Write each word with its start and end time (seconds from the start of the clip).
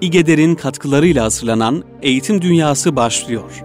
İGEDER'in 0.00 0.54
katkılarıyla 0.54 1.24
hazırlanan 1.24 1.84
Eğitim 2.02 2.42
Dünyası 2.42 2.96
başlıyor. 2.96 3.64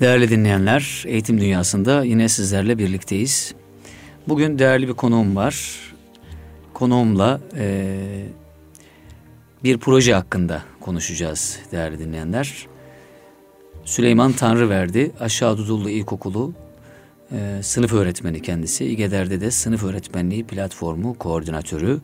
Değerli 0.00 0.30
dinleyenler, 0.30 1.04
Eğitim 1.06 1.40
Dünyası'nda 1.40 2.04
yine 2.04 2.28
sizlerle 2.28 2.78
birlikteyiz. 2.78 3.54
Bugün 4.28 4.58
değerli 4.58 4.88
bir 4.88 4.94
konuğum 4.94 5.36
var. 5.36 5.80
Konuğumla 6.74 7.40
e, 7.56 7.96
bir 9.64 9.78
proje 9.78 10.14
hakkında 10.14 10.62
konuşacağız 10.80 11.58
değerli 11.72 11.98
dinleyenler. 11.98 12.71
Süleyman 13.84 14.32
Tanrıverdi, 14.32 15.12
Aşağı 15.20 15.58
Dudullu 15.58 15.90
İlkokulu 15.90 16.52
e, 17.32 17.60
sınıf 17.62 17.92
öğretmeni 17.92 18.42
kendisi. 18.42 18.84
İGEDER'de 18.84 19.40
de 19.40 19.50
sınıf 19.50 19.84
öğretmenliği 19.84 20.44
platformu 20.44 21.18
koordinatörü. 21.18 22.00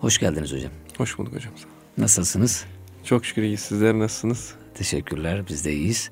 Hoş 0.00 0.18
geldiniz 0.18 0.52
hocam. 0.52 0.72
Hoş 0.98 1.18
bulduk 1.18 1.34
hocam. 1.34 1.52
Nasılsınız? 1.98 2.64
Çok 3.04 3.24
şükür 3.24 3.42
iyiyiz. 3.42 3.60
Sizler 3.60 3.98
nasılsınız? 3.98 4.54
Teşekkürler, 4.74 5.44
biz 5.48 5.64
de 5.64 5.72
iyiyiz. 5.72 6.10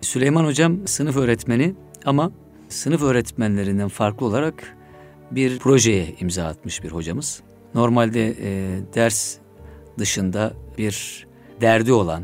Süleyman 0.00 0.44
hocam 0.44 0.86
sınıf 0.86 1.16
öğretmeni 1.16 1.74
ama 2.04 2.32
sınıf 2.68 3.02
öğretmenlerinden 3.02 3.88
farklı 3.88 4.26
olarak 4.26 4.76
bir 5.30 5.58
projeye 5.58 6.14
imza 6.20 6.44
atmış 6.44 6.84
bir 6.84 6.90
hocamız. 6.90 7.42
Normalde 7.74 8.36
e, 8.42 8.80
ders 8.94 9.36
dışında 9.98 10.54
bir 10.78 11.26
derdi 11.60 11.92
olan, 11.92 12.22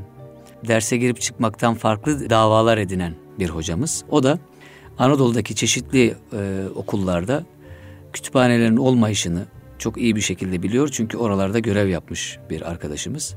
derse 0.69 0.97
girip 0.97 1.21
çıkmaktan 1.21 1.75
farklı 1.75 2.31
davalar 2.31 2.78
edinen 2.78 3.14
bir 3.39 3.48
hocamız. 3.48 4.05
O 4.11 4.23
da 4.23 4.39
Anadolu'daki 4.98 5.55
çeşitli 5.55 6.14
e, 6.33 6.64
okullarda 6.75 7.45
kütüphanelerin 8.12 8.77
olmayışını 8.77 9.47
çok 9.78 9.98
iyi 9.98 10.17
bir 10.17 10.20
şekilde 10.20 10.62
biliyor. 10.62 10.89
Çünkü 10.89 11.17
oralarda 11.17 11.59
görev 11.59 11.89
yapmış 11.89 12.39
bir 12.50 12.70
arkadaşımız. 12.70 13.34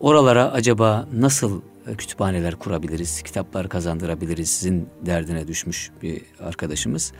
Oralara 0.00 0.52
acaba 0.52 1.08
nasıl 1.14 1.60
e, 1.86 1.94
kütüphaneler 1.94 2.54
kurabiliriz, 2.54 3.22
kitaplar 3.22 3.68
kazandırabiliriz 3.68 4.50
sizin 4.50 4.88
derdine 5.06 5.48
düşmüş 5.48 5.90
bir 6.02 6.22
arkadaşımız. 6.40 7.12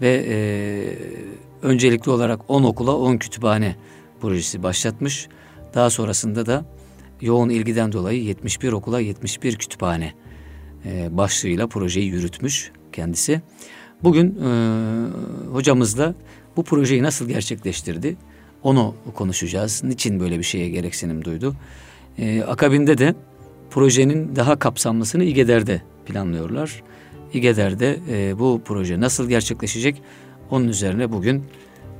Ve 0.00 0.24
e, 0.28 0.36
öncelikli 1.62 2.10
olarak 2.10 2.50
10 2.50 2.62
okula 2.62 2.96
10 2.96 3.16
kütüphane 3.16 3.76
projesi 4.20 4.62
başlatmış. 4.62 5.28
Daha 5.74 5.90
sonrasında 5.90 6.46
da 6.46 6.64
yoğun 7.24 7.48
ilgiden 7.48 7.92
dolayı 7.92 8.24
71 8.24 8.72
okula 8.72 9.00
71 9.00 9.56
kütüphane 9.56 10.12
e, 10.84 11.16
başlığıyla 11.16 11.66
projeyi 11.66 12.06
yürütmüş 12.06 12.70
kendisi. 12.92 13.40
Bugün 14.02 14.38
e, 14.44 14.48
hocamızla 15.52 16.14
bu 16.56 16.64
projeyi 16.64 17.02
nasıl 17.02 17.28
gerçekleştirdi 17.28 18.16
onu 18.62 18.94
konuşacağız. 19.14 19.84
Niçin 19.84 20.20
böyle 20.20 20.38
bir 20.38 20.44
şeye 20.44 20.68
gereksinim 20.68 21.24
duydu? 21.24 21.54
E, 22.18 22.42
akabinde 22.42 22.98
de 22.98 23.14
projenin 23.70 24.36
daha 24.36 24.58
kapsamlısını 24.58 25.24
İGEDER'de 25.24 25.82
planlıyorlar. 26.06 26.82
İGEDER'de 27.32 27.98
e, 28.10 28.38
bu 28.38 28.62
proje 28.64 29.00
nasıl 29.00 29.28
gerçekleşecek 29.28 30.02
onun 30.50 30.68
üzerine 30.68 31.12
bugün 31.12 31.44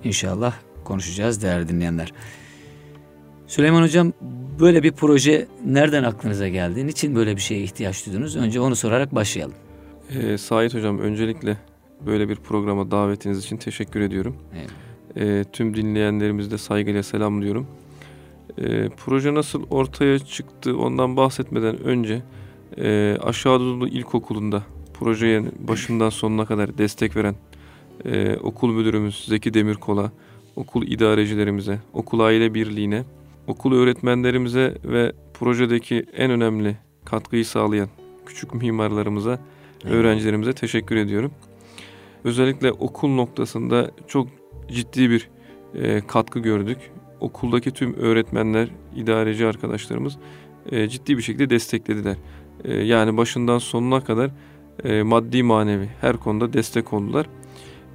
inşallah 0.05 0.55
konuşacağız 0.85 1.43
değerli 1.43 1.69
dinleyenler. 1.69 2.13
Süleyman 3.47 3.83
Hocam 3.83 4.13
böyle 4.61 4.83
bir 4.83 4.93
proje 4.93 5.47
nereden 5.67 6.03
aklınıza 6.03 6.49
geldi? 6.49 6.87
Niçin 6.87 7.15
böyle 7.15 7.37
bir 7.37 7.41
şeye 7.41 7.61
ihtiyaç 7.61 8.07
duydunuz? 8.07 8.37
Önce 8.37 8.61
onu 8.61 8.77
sorarak 8.77 9.15
başlayalım. 9.15 9.55
Ee, 10.11 10.39
Sait 10.39 10.75
Hocam 10.75 10.99
öncelikle 10.99 11.57
böyle 12.07 12.29
bir 12.29 12.37
programa 12.37 12.91
davetiniz 12.91 13.39
için 13.39 13.57
teşekkür 13.57 14.01
ediyorum. 14.01 14.37
Evet. 14.59 14.71
Ee, 15.17 15.45
tüm 15.53 15.77
dinleyenlerimizi 15.77 16.51
de 16.51 16.59
saygıyla 16.59 17.03
selamlıyorum. 17.03 17.67
Ee, 18.59 18.89
proje 18.97 19.35
nasıl 19.35 19.63
ortaya 19.71 20.19
çıktı 20.19 20.79
ondan 20.79 21.17
bahsetmeden 21.17 21.83
önce 21.83 22.23
e, 22.79 23.17
Aşağı 23.23 23.53
Anadolu 23.53 23.89
İlkokulu'nda 23.89 24.63
projeye 24.95 25.43
başından 25.69 26.11
sonuna 26.11 26.47
kadar 26.47 26.79
destek 26.79 27.17
veren 27.17 27.35
e, 28.05 28.37
okul 28.37 28.73
müdürümüz 28.73 29.25
Zeki 29.29 29.55
Demirkol'a, 29.55 30.13
okul 30.57 30.87
idarecilerimize, 30.87 31.79
okul 31.93 32.21
aile 32.21 32.55
birliğine, 32.55 33.05
okul 33.47 33.73
öğretmenlerimize 33.73 34.75
ve 34.85 35.13
projedeki 35.35 36.05
en 36.17 36.31
önemli 36.31 36.77
katkıyı 37.05 37.45
sağlayan 37.45 37.89
küçük 38.27 38.55
mimarlarımıza, 38.55 39.39
evet. 39.85 39.95
öğrencilerimize 39.95 40.53
teşekkür 40.53 40.97
ediyorum. 40.97 41.33
Özellikle 42.25 42.73
okul 42.73 43.09
noktasında 43.09 43.91
çok 44.09 44.29
ciddi 44.69 45.11
bir 45.11 45.29
e, 45.75 46.01
katkı 46.07 46.39
gördük. 46.39 46.79
Okuldaki 47.21 47.71
tüm 47.71 47.95
öğretmenler, 47.95 48.69
idareci 48.97 49.47
arkadaşlarımız 49.47 50.19
e, 50.73 50.89
ciddi 50.89 51.17
bir 51.17 51.23
şekilde 51.23 51.51
desteklediler. 51.51 52.17
E, 52.65 52.75
yani 52.75 53.17
başından 53.17 53.59
sonuna 53.59 54.05
kadar 54.05 54.31
e, 54.85 55.03
maddi 55.03 55.43
manevi 55.43 55.89
her 56.01 56.17
konuda 56.17 56.53
destek 56.53 56.93
oldular. 56.93 57.27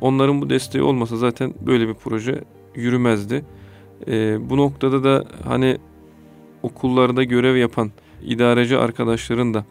Onların 0.02 0.42
bu 0.42 0.50
desteği 0.50 0.82
olmasa 0.82 1.18
zaten 1.18 1.54
böyle 1.62 1.88
bir 1.88 1.94
proje 1.94 2.44
yürümezdi. 2.76 3.46
E, 4.08 4.50
bu 4.50 4.58
noktada 4.58 5.04
da 5.04 5.26
hani 5.48 5.78
okullarda 6.64 7.24
görev 7.24 7.56
yapan 7.56 7.92
idareci 8.22 8.78
arkadaşların 8.78 9.54
da 9.54 9.66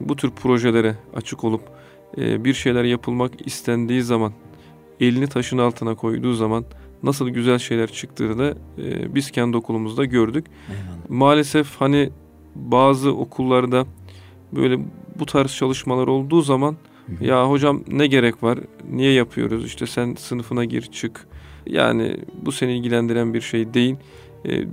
bu 0.00 0.16
tür 0.16 0.30
projelere 0.30 0.96
açık 1.16 1.44
olup 1.44 1.62
e, 2.18 2.44
bir 2.44 2.54
şeyler 2.54 2.84
yapılmak 2.84 3.46
istendiği 3.46 4.02
zaman 4.02 4.32
elini 5.00 5.26
taşın 5.26 5.58
altına 5.58 5.94
koyduğu 5.94 6.34
zaman 6.34 6.64
nasıl 7.02 7.28
güzel 7.28 7.58
şeyler 7.58 7.92
çıktığını 7.92 8.38
da 8.38 8.54
e, 8.82 9.14
biz 9.14 9.30
kendi 9.30 9.56
okulumuzda 9.56 10.04
gördük. 10.04 10.46
Eyvallah. 10.68 11.10
Maalesef 11.10 11.76
hani 11.76 12.10
bazı 12.54 13.14
okullarda 13.14 13.86
böyle 14.52 14.78
bu 15.18 15.26
tarz 15.26 15.54
çalışmalar 15.54 16.06
olduğu 16.06 16.42
zaman 16.42 16.76
ya 17.20 17.50
hocam 17.50 17.80
ne 17.88 18.06
gerek 18.06 18.42
var? 18.42 18.58
Niye 18.90 19.12
yapıyoruz? 19.12 19.64
İşte 19.64 19.86
sen 19.86 20.14
sınıfına 20.14 20.64
gir 20.64 20.82
çık. 20.82 21.26
Yani 21.66 22.16
bu 22.42 22.52
seni 22.52 22.76
ilgilendiren 22.76 23.34
bir 23.34 23.40
şey 23.40 23.74
değil. 23.74 23.96
E, 24.48 24.64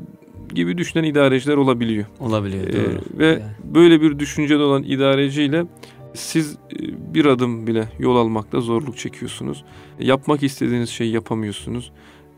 gibi 0.54 0.78
düşünen 0.78 1.04
idareciler 1.04 1.58
olabiliyor. 1.58 2.06
Olabiliyor 2.20 2.68
e, 2.68 2.74
doğru. 2.74 3.02
ve 3.18 3.28
yani. 3.28 3.42
böyle 3.64 4.02
bir 4.02 4.20
düşüncede 4.20 4.64
olan 4.64 4.84
idareciyle 4.84 5.66
siz 6.14 6.54
e, 6.54 7.14
bir 7.14 7.26
adım 7.26 7.68
bile 7.68 7.88
yol 8.00 8.16
almakta 8.16 8.62
zorluk 8.62 8.98
çekiyorsunuz. 8.98 9.64
Yapmak 10.00 10.44
istediğiniz 10.44 10.90
şeyi 10.90 11.14
yapamıyorsunuz. 11.14 11.92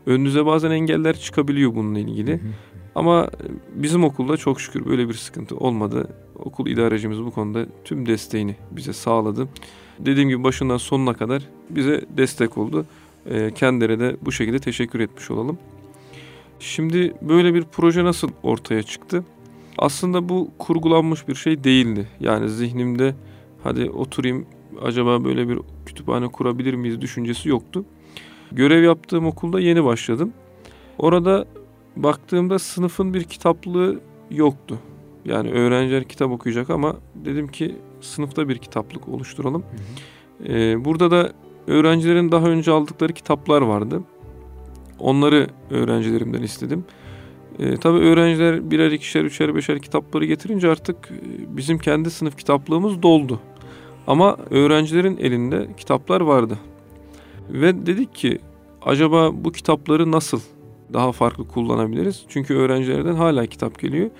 Önünüze 0.06 0.46
bazen 0.46 0.70
engeller 0.70 1.18
çıkabiliyor 1.18 1.74
bununla 1.74 1.98
ilgili. 1.98 2.32
Hı 2.32 2.36
hı. 2.36 2.48
Ama 2.94 3.30
bizim 3.74 4.04
okulda 4.04 4.36
çok 4.36 4.60
şükür 4.60 4.86
böyle 4.86 5.08
bir 5.08 5.14
sıkıntı 5.14 5.56
olmadı. 5.56 6.08
Okul 6.38 6.66
idarecimiz 6.66 7.22
bu 7.22 7.30
konuda 7.30 7.66
tüm 7.84 8.06
desteğini 8.06 8.56
bize 8.70 8.92
sağladı. 8.92 9.48
Dediğim 9.98 10.28
gibi 10.28 10.44
başından 10.44 10.76
sonuna 10.76 11.14
kadar 11.14 11.42
bize 11.70 12.04
destek 12.16 12.58
oldu. 12.58 12.86
E, 13.30 13.50
kendileri 13.50 14.00
de 14.00 14.16
bu 14.22 14.32
şekilde 14.32 14.58
teşekkür 14.58 15.00
etmiş 15.00 15.30
olalım. 15.30 15.58
Şimdi 16.58 17.14
böyle 17.22 17.54
bir 17.54 17.64
proje 17.72 18.04
nasıl 18.04 18.28
ortaya 18.42 18.82
çıktı? 18.82 19.24
Aslında 19.78 20.28
bu 20.28 20.50
kurgulanmış 20.58 21.28
bir 21.28 21.34
şey 21.34 21.64
değildi. 21.64 22.08
Yani 22.20 22.48
zihnimde 22.48 23.14
hadi 23.62 23.90
oturayım 23.90 24.46
acaba 24.82 25.24
böyle 25.24 25.48
bir 25.48 25.58
kütüphane 25.86 26.28
kurabilir 26.28 26.74
miyiz 26.74 27.00
düşüncesi 27.00 27.48
yoktu. 27.48 27.84
Görev 28.52 28.82
yaptığım 28.82 29.26
okulda 29.26 29.60
yeni 29.60 29.84
başladım. 29.84 30.32
Orada 30.98 31.44
baktığımda 31.96 32.58
sınıfın 32.58 33.14
bir 33.14 33.24
kitaplığı 33.24 34.00
yoktu. 34.30 34.78
Yani 35.24 35.50
öğrenciler 35.50 36.04
kitap 36.04 36.30
okuyacak 36.30 36.70
ama 36.70 36.96
dedim 37.14 37.48
ki 37.48 37.76
sınıfta 38.00 38.48
bir 38.48 38.58
kitaplık 38.58 39.08
oluşturalım. 39.08 39.62
Hı 39.62 40.46
hı. 40.46 40.52
Ee, 40.52 40.84
burada 40.84 41.10
da 41.10 41.32
öğrencilerin 41.66 42.32
daha 42.32 42.46
önce 42.46 42.70
aldıkları 42.70 43.12
kitaplar 43.12 43.62
vardı. 43.62 44.02
Onları 44.98 45.46
öğrencilerimden 45.70 46.42
istedim. 46.42 46.84
Ee, 47.58 47.76
tabii 47.76 47.98
öğrenciler 47.98 48.70
birer, 48.70 48.90
ikişer, 48.90 49.24
üçer, 49.24 49.54
beşer 49.54 49.78
kitapları 49.78 50.24
getirince 50.24 50.70
artık 50.70 50.96
e, 51.10 51.56
bizim 51.56 51.78
kendi 51.78 52.10
sınıf 52.10 52.36
kitaplığımız 52.36 53.02
doldu. 53.02 53.40
Ama 54.06 54.36
öğrencilerin 54.50 55.16
elinde 55.16 55.68
kitaplar 55.76 56.20
vardı. 56.20 56.58
Ve 57.50 57.86
dedik 57.86 58.14
ki 58.14 58.38
acaba 58.82 59.30
bu 59.44 59.52
kitapları 59.52 60.12
nasıl 60.12 60.40
daha 60.92 61.12
farklı 61.12 61.48
kullanabiliriz? 61.48 62.24
Çünkü 62.28 62.54
öğrencilerden 62.54 63.14
hala 63.14 63.46
kitap 63.46 63.78
geliyor. 63.78 64.10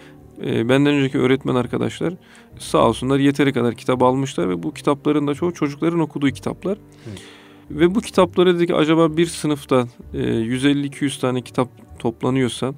E, 0.44 0.68
benden 0.68 0.94
önceki 0.94 1.18
öğretmen 1.18 1.54
arkadaşlar 1.54 2.14
sağ 2.58 2.88
olsunlar 2.88 3.18
yeteri 3.18 3.52
kadar 3.52 3.74
kitap 3.74 4.02
almışlar 4.02 4.48
ve 4.48 4.62
bu 4.62 4.74
kitapların 4.74 5.26
da 5.26 5.34
çoğu 5.34 5.54
çocukların 5.54 6.00
okuduğu 6.00 6.30
kitaplar. 6.30 6.78
Evet. 7.08 7.22
Ve 7.70 7.94
bu 7.94 8.00
kitapları 8.00 8.56
dedik 8.56 8.70
acaba 8.70 9.16
bir 9.16 9.26
sınıfta 9.26 9.86
e, 10.14 10.18
150-200 10.18 11.20
tane 11.20 11.40
kitap 11.40 11.68
toplanıyorsa 11.98 12.74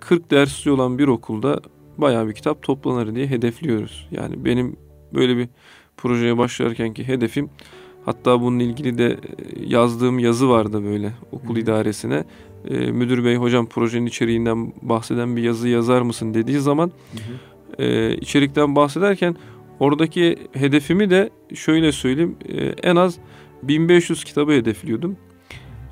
40 0.00 0.30
dersli 0.30 0.70
olan 0.70 0.98
bir 0.98 1.08
okulda 1.08 1.60
bayağı 1.98 2.28
bir 2.28 2.32
kitap 2.32 2.62
toplanır 2.62 3.14
diye 3.14 3.26
hedefliyoruz. 3.26 4.08
Yani 4.10 4.44
benim 4.44 4.76
böyle 5.14 5.36
bir 5.36 5.48
projeye 5.96 6.38
başlarkenki 6.38 7.08
hedefim 7.08 7.50
Hatta 8.04 8.40
bununla 8.40 8.62
ilgili 8.62 8.98
de 8.98 9.06
e, 9.06 9.18
yazdığım 9.66 10.18
yazı 10.18 10.48
vardı 10.48 10.84
böyle 10.84 11.12
okul 11.32 11.56
idaresine. 11.56 12.24
E, 12.68 12.76
müdür 12.78 13.24
bey 13.24 13.36
hocam 13.36 13.66
projenin 13.66 14.06
içeriğinden 14.06 14.72
bahseden 14.82 15.36
bir 15.36 15.42
yazı 15.42 15.68
yazar 15.68 16.02
mısın 16.02 16.34
dediği 16.34 16.58
zaman 16.58 16.92
e, 17.78 18.16
içerikten 18.16 18.76
bahsederken 18.76 19.36
oradaki 19.80 20.36
hedefimi 20.52 21.10
de 21.10 21.30
şöyle 21.54 21.92
söyleyeyim 21.92 22.36
e, 22.48 22.66
en 22.66 22.96
az 22.96 23.18
1500 23.62 24.24
kitabı 24.24 24.52
hedefliyordum. 24.52 25.16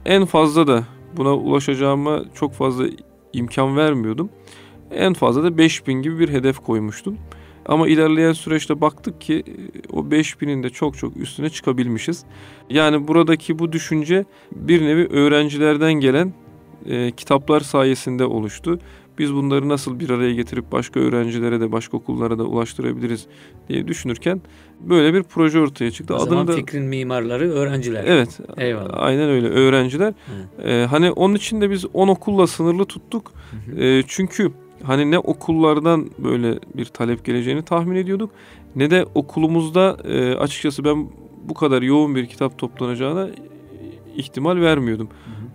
En 0.04 0.24
fazla 0.24 0.66
da 0.66 0.84
buna 1.16 1.36
ulaşacağıma 1.36 2.24
çok 2.34 2.52
fazla 2.52 2.84
imkan 3.32 3.76
vermiyordum. 3.76 4.30
En 4.90 5.12
fazla 5.12 5.42
da 5.42 5.58
5000 5.58 6.02
gibi 6.02 6.18
bir 6.18 6.28
hedef 6.28 6.58
koymuştum. 6.58 7.18
Ama 7.66 7.88
ilerleyen 7.88 8.32
süreçte 8.32 8.80
baktık 8.80 9.20
ki 9.20 9.44
e, 9.46 9.92
o 9.92 10.00
5000'in 10.00 10.62
de 10.62 10.70
çok 10.70 10.98
çok 10.98 11.16
üstüne 11.16 11.50
çıkabilmişiz. 11.50 12.24
Yani 12.70 13.08
buradaki 13.08 13.58
bu 13.58 13.72
düşünce 13.72 14.24
bir 14.52 14.82
nevi 14.82 15.06
öğrencilerden 15.06 15.92
gelen 15.92 16.32
e, 16.86 17.10
kitaplar 17.10 17.60
sayesinde 17.60 18.24
oluştu. 18.24 18.78
Biz 19.18 19.34
bunları 19.34 19.68
nasıl 19.68 20.00
bir 20.00 20.10
araya 20.10 20.34
getirip 20.34 20.72
başka 20.72 21.00
öğrencilere 21.00 21.60
de 21.60 21.72
başka 21.72 21.96
okullara 21.96 22.38
da 22.38 22.44
ulaştırabiliriz 22.44 23.26
diye 23.68 23.88
düşünürken 23.88 24.40
böyle 24.80 25.14
bir 25.14 25.22
proje 25.22 25.60
ortaya 25.60 25.90
çıktı. 25.90 26.14
O 26.14 26.16
Adını 26.16 26.28
zaman 26.28 26.48
da 26.48 26.52
fikrin 26.52 26.84
mimarları 26.84 27.52
öğrenciler. 27.52 28.04
Evet. 28.06 28.40
Eyvallah. 28.56 28.90
Aynen 28.92 29.28
öyle 29.28 29.48
öğrenciler. 29.48 30.14
Ee, 30.64 30.86
hani 30.90 31.10
onun 31.10 31.34
için 31.34 31.60
de 31.60 31.70
biz 31.70 31.84
10 31.94 32.08
okulla 32.08 32.46
sınırlı 32.46 32.84
tuttuk. 32.84 33.32
Ee, 33.78 34.02
çünkü 34.06 34.52
hani 34.82 35.10
ne 35.10 35.18
okullardan 35.18 36.10
böyle 36.18 36.58
bir 36.74 36.84
talep 36.84 37.24
geleceğini 37.24 37.62
tahmin 37.62 37.96
ediyorduk 37.96 38.30
ne 38.76 38.90
de 38.90 39.06
okulumuzda 39.14 39.96
e, 40.04 40.34
açıkçası 40.34 40.84
ben 40.84 41.08
bu 41.44 41.54
kadar 41.54 41.82
yoğun 41.82 42.14
bir 42.14 42.26
kitap 42.26 42.58
toplanacağına 42.58 43.28
ihtimal 44.16 44.56
vermiyordum. 44.56 45.08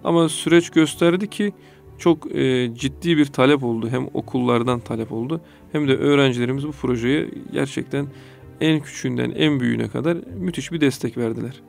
Ama 0.08 0.30
süreç 0.30 0.70
gösterdi 0.70 1.30
ki 1.30 1.54
çok 1.98 2.36
e, 2.36 2.76
ciddi 2.76 3.18
bir 3.18 3.26
talep 3.26 3.64
oldu. 3.64 3.90
Hem 3.90 4.08
okullardan 4.14 4.80
talep 4.80 5.12
oldu 5.12 5.42
hem 5.72 5.88
de 5.88 5.96
öğrencilerimiz 5.96 6.68
bu 6.68 6.72
projeye 6.72 7.30
gerçekten 7.52 8.08
en 8.62 8.80
küçüğünden 8.80 9.32
en 9.32 9.60
büyüğüne 9.60 9.88
kadar 9.88 10.18
müthiş 10.40 10.72
bir 10.72 10.82
destek 10.82 11.18
verdiler. 11.18 11.62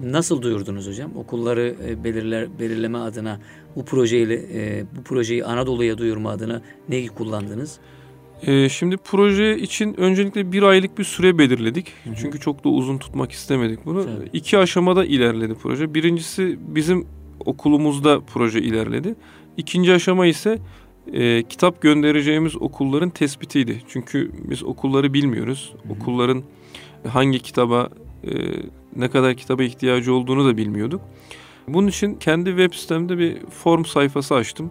Nasıl 0.00 0.42
duyurdunuz 0.42 0.88
hocam? 0.88 1.16
Okulları 1.16 1.74
e, 1.88 2.04
belirler 2.04 2.58
belirleme 2.58 2.98
adına 2.98 3.40
bu 3.76 3.84
projeyle 3.84 4.34
e, 4.34 4.84
bu 4.96 5.02
projeyi 5.02 5.44
Anadolu'ya 5.44 5.98
duyurma 5.98 6.30
adına 6.30 6.62
neyi 6.88 7.08
kullandınız? 7.08 7.78
Ee, 8.46 8.68
şimdi 8.68 8.96
proje 8.96 9.58
için 9.58 10.00
öncelikle 10.00 10.52
bir 10.52 10.62
aylık 10.62 10.98
bir 10.98 11.04
süre 11.04 11.38
belirledik. 11.38 11.86
Çünkü 12.20 12.40
çok 12.40 12.64
da 12.64 12.68
uzun 12.68 12.98
tutmak 12.98 13.32
istemedik 13.32 13.86
bunu. 13.86 14.04
Tabii. 14.04 14.30
İki 14.32 14.58
aşamada 14.58 15.04
ilerledi 15.04 15.54
proje. 15.54 15.94
Birincisi 15.94 16.58
bizim 16.60 17.06
okulumuzda 17.46 18.20
proje 18.20 18.60
ilerledi. 18.60 19.14
İkinci 19.56 19.92
aşama 19.92 20.26
ise 20.26 20.58
e, 21.12 21.42
kitap 21.42 21.80
göndereceğimiz 21.82 22.62
okulların 22.62 23.10
tespitiydi. 23.10 23.82
Çünkü 23.88 24.32
biz 24.50 24.64
okulları 24.64 25.14
bilmiyoruz. 25.14 25.74
Hı 25.82 25.88
hı. 25.88 25.92
Okulların 25.92 26.42
hangi 27.08 27.38
kitaba 27.38 27.88
e, 28.24 28.30
ne 28.96 29.10
kadar 29.10 29.34
kitaba 29.34 29.62
ihtiyacı 29.62 30.14
olduğunu 30.14 30.46
da 30.46 30.56
bilmiyorduk. 30.56 31.00
Bunun 31.68 31.86
için 31.86 32.14
kendi 32.14 32.50
web 32.50 32.72
sitemde 32.74 33.18
bir 33.18 33.46
form 33.46 33.84
sayfası 33.84 34.34
açtım. 34.34 34.70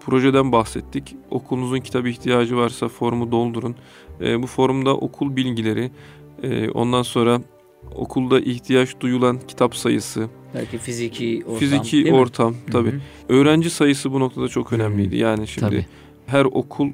Projeden 0.00 0.52
bahsettik. 0.52 1.16
Okulunuzun 1.30 1.78
kitap 1.80 2.06
ihtiyacı 2.06 2.56
varsa 2.56 2.88
formu 2.88 3.32
doldurun. 3.32 3.76
E, 4.20 4.42
bu 4.42 4.46
formda 4.46 4.96
okul 4.96 5.36
bilgileri, 5.36 5.90
e, 6.42 6.70
ondan 6.70 7.02
sonra 7.02 7.40
okulda 7.94 8.40
ihtiyaç 8.40 9.00
duyulan 9.00 9.38
kitap 9.48 9.76
sayısı, 9.76 10.28
Belki 10.54 10.78
fiziki 10.78 11.42
ortam. 11.46 11.58
fiziki 11.58 11.92
değil 11.92 12.14
mi? 12.14 12.20
ortam 12.20 12.54
tabii. 12.72 12.90
Hı 12.90 12.96
hı. 12.96 13.00
Öğrenci 13.28 13.70
sayısı 13.70 14.12
bu 14.12 14.20
noktada 14.20 14.48
çok 14.48 14.72
önemliydi. 14.72 15.16
Yani 15.16 15.46
şimdi 15.48 15.66
Tabii. 15.70 15.86
her 16.26 16.44
okul 16.44 16.88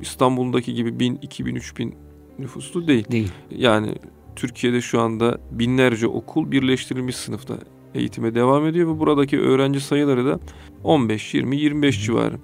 İstanbul'daki 0.00 0.74
gibi 0.74 1.00
1000, 1.00 1.18
2000, 1.22 1.54
3000 1.54 1.94
nüfuslu 2.38 2.86
değil. 2.86 3.04
Değil. 3.10 3.32
Yani 3.50 3.94
Türkiye'de 4.36 4.80
şu 4.80 5.00
anda 5.00 5.38
binlerce 5.50 6.06
okul 6.06 6.50
birleştirilmiş 6.50 7.16
sınıfta 7.16 7.54
eğitime 7.94 8.34
devam 8.34 8.66
ediyor 8.66 8.94
ve 8.94 8.98
buradaki 9.00 9.40
öğrenci 9.40 9.80
sayıları 9.80 10.26
da 10.26 10.40
15, 10.84 11.34
20, 11.34 11.56
25 11.56 11.96
Hı. 11.98 12.00
civarı. 12.02 12.38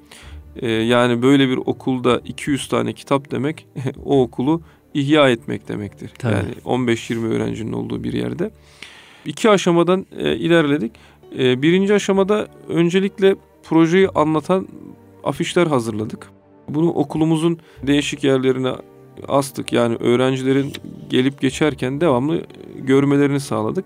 Ee, 0.57 0.71
yani 0.71 1.23
böyle 1.23 1.49
bir 1.49 1.57
okulda 1.57 2.19
200 2.25 2.69
tane 2.69 2.93
kitap 2.93 3.31
demek 3.31 3.67
o 4.05 4.23
okulu 4.23 4.63
ihya 4.95 5.31
etmek 5.31 5.69
demektir. 5.69 6.11
Tabii. 6.19 6.35
Yani 6.35 6.53
15-20 6.65 7.27
öğrencinin 7.27 7.73
olduğu 7.73 8.05
bir 8.05 8.13
yerde. 8.13 8.51
İki 9.25 9.51
aşamadan 9.51 10.07
e, 10.19 10.37
ilerledik. 10.37 10.93
E, 11.39 11.63
birinci 11.63 11.95
aşamada 11.95 12.49
öncelikle 12.69 13.37
projeyi 13.63 14.09
anlatan 14.09 14.69
afişler 15.25 15.67
hazırladık. 15.67 16.31
Bunu 16.69 16.91
okulumuzun 16.91 17.59
değişik 17.83 18.25
yerlerine 18.25 18.73
astık. 19.29 19.73
Yani 19.73 19.97
öğrencilerin 19.97 20.73
gelip 21.11 21.41
geçerken 21.41 22.01
devamlı 22.01 22.47
görmelerini 22.79 23.41
sağladık. 23.41 23.85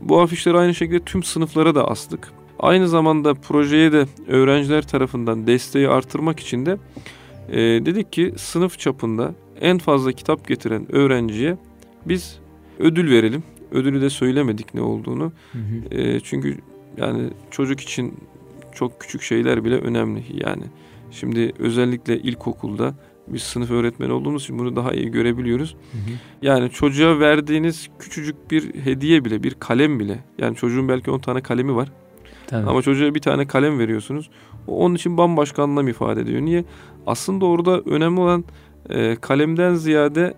Bu 0.00 0.20
afişleri 0.20 0.56
aynı 0.58 0.74
şekilde 0.74 1.00
tüm 1.00 1.22
sınıflara 1.22 1.74
da 1.74 1.88
astık. 1.88 2.32
Aynı 2.58 2.88
zamanda 2.88 3.34
projeye 3.34 3.92
de 3.92 4.06
öğrenciler 4.28 4.88
tarafından 4.88 5.46
desteği 5.46 5.88
artırmak 5.88 6.40
için 6.40 6.66
de 6.66 6.78
e, 7.50 7.58
dedik 7.58 8.12
ki 8.12 8.34
sınıf 8.36 8.78
çapında 8.78 9.34
en 9.60 9.78
fazla 9.78 10.12
kitap 10.12 10.48
getiren 10.48 10.94
öğrenciye 10.94 11.56
biz 12.06 12.38
ödül 12.78 13.10
verelim. 13.10 13.42
Ödülü 13.70 14.00
de 14.00 14.10
söylemedik 14.10 14.74
ne 14.74 14.80
olduğunu. 14.80 15.32
Hı 15.52 15.58
hı. 15.58 15.94
E, 15.94 16.20
çünkü 16.20 16.58
yani 16.96 17.30
çocuk 17.50 17.80
için 17.80 18.14
çok 18.74 19.00
küçük 19.00 19.22
şeyler 19.22 19.64
bile 19.64 19.78
önemli. 19.78 20.24
Yani 20.44 20.62
şimdi 21.10 21.52
özellikle 21.58 22.18
ilkokulda 22.18 22.94
biz 23.28 23.42
sınıf 23.42 23.70
öğretmeni 23.70 24.12
olduğumuz 24.12 24.42
için 24.42 24.58
bunu 24.58 24.76
daha 24.76 24.92
iyi 24.92 25.10
görebiliyoruz. 25.10 25.76
Hı 25.92 25.98
hı. 25.98 26.16
Yani 26.42 26.70
çocuğa 26.70 27.20
verdiğiniz 27.20 27.88
küçücük 27.98 28.50
bir 28.50 28.74
hediye 28.74 29.24
bile, 29.24 29.42
bir 29.42 29.54
kalem 29.54 30.00
bile. 30.00 30.18
Yani 30.38 30.56
çocuğun 30.56 30.88
belki 30.88 31.10
10 31.10 31.18
tane 31.18 31.40
kalemi 31.40 31.74
var. 31.74 31.92
Tabii. 32.50 32.70
Ama 32.70 32.82
çocuğa 32.82 33.14
bir 33.14 33.20
tane 33.20 33.46
kalem 33.46 33.78
veriyorsunuz. 33.78 34.30
O 34.66 34.84
onun 34.84 34.94
için 34.94 35.16
bambaşka 35.18 35.62
anlam 35.62 35.88
ifade 35.88 36.20
ediyor. 36.20 36.40
Niye? 36.40 36.64
Aslında 37.06 37.46
orada 37.46 37.80
önemli 37.80 38.20
olan 38.20 38.44
e, 38.88 39.16
kalemden 39.16 39.74
ziyade 39.74 40.34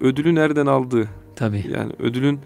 ödülü 0.00 0.34
nereden 0.34 0.66
aldığı. 0.66 1.08
Tabii. 1.36 1.64
Yani 1.74 1.92
ödülün 1.98 2.38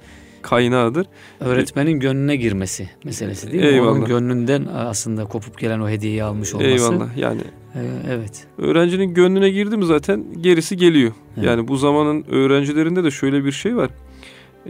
kaynağıdır. 0.42 1.06
Öğretmenin 1.40 2.00
gönlüne 2.00 2.36
girmesi 2.36 2.90
meselesi 3.04 3.52
değil 3.52 3.64
mi? 3.64 3.68
Eyvallah. 3.70 3.90
Onun 3.92 4.04
gönlünden 4.04 4.66
aslında 4.74 5.24
kopup 5.24 5.58
gelen 5.58 5.80
o 5.80 5.88
hediyeyi 5.88 6.22
almış 6.24 6.54
olması. 6.54 6.70
Eyvallah. 6.70 7.16
Yani 7.16 7.40
Ee, 7.74 7.80
evet. 8.08 8.46
öğrencinin 8.58 9.14
gönlüne 9.14 9.50
girdi 9.50 9.76
mi 9.76 9.84
zaten 9.84 10.24
gerisi 10.40 10.76
geliyor. 10.76 11.12
Evet. 11.36 11.46
Yani 11.46 11.68
bu 11.68 11.76
zamanın 11.76 12.24
öğrencilerinde 12.30 13.04
de 13.04 13.10
şöyle 13.10 13.44
bir 13.44 13.52
şey 13.52 13.76
var. 13.76 13.90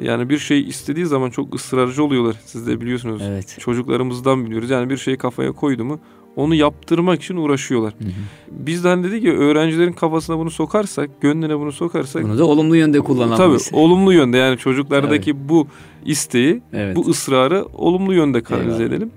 Yani 0.02 0.28
bir 0.28 0.38
şey 0.38 0.60
istediği 0.68 1.06
zaman 1.06 1.30
çok 1.30 1.54
ısrarcı 1.54 2.04
oluyorlar. 2.04 2.36
Siz 2.44 2.66
de 2.66 2.80
biliyorsunuz. 2.80 3.22
Evet. 3.24 3.56
Çocuklarımızdan 3.60 4.46
biliyoruz. 4.46 4.70
Yani 4.70 4.90
bir 4.90 4.96
şeyi 4.96 5.16
kafaya 5.16 5.52
koydu 5.52 5.84
mu 5.84 6.00
onu 6.36 6.54
yaptırmak 6.54 7.22
için 7.22 7.36
uğraşıyorlar. 7.36 7.94
Hı 7.98 8.04
hı. 8.04 8.10
Bizden 8.50 9.04
dedi 9.04 9.20
ki 9.20 9.32
öğrencilerin 9.32 9.92
kafasına 9.92 10.38
bunu 10.38 10.50
sokarsak, 10.50 11.20
gönlüne 11.20 11.58
bunu 11.58 11.72
sokarsak 11.72 12.22
Bunu 12.24 12.38
da 12.38 12.44
olumlu 12.44 12.76
yönde 12.76 12.98
tabii 12.98 13.06
kullanamaz. 13.06 13.70
olumlu 13.72 14.12
yönde 14.12 14.36
yani 14.36 14.58
çocuklardaki 14.58 15.48
bu 15.48 15.66
isteği, 16.04 16.62
Evet. 16.72 16.96
bu 16.96 17.08
ısrarı 17.08 17.64
olumlu 17.74 18.14
yönde 18.14 18.42
kanalize 18.42 18.84
edelim. 18.84 19.10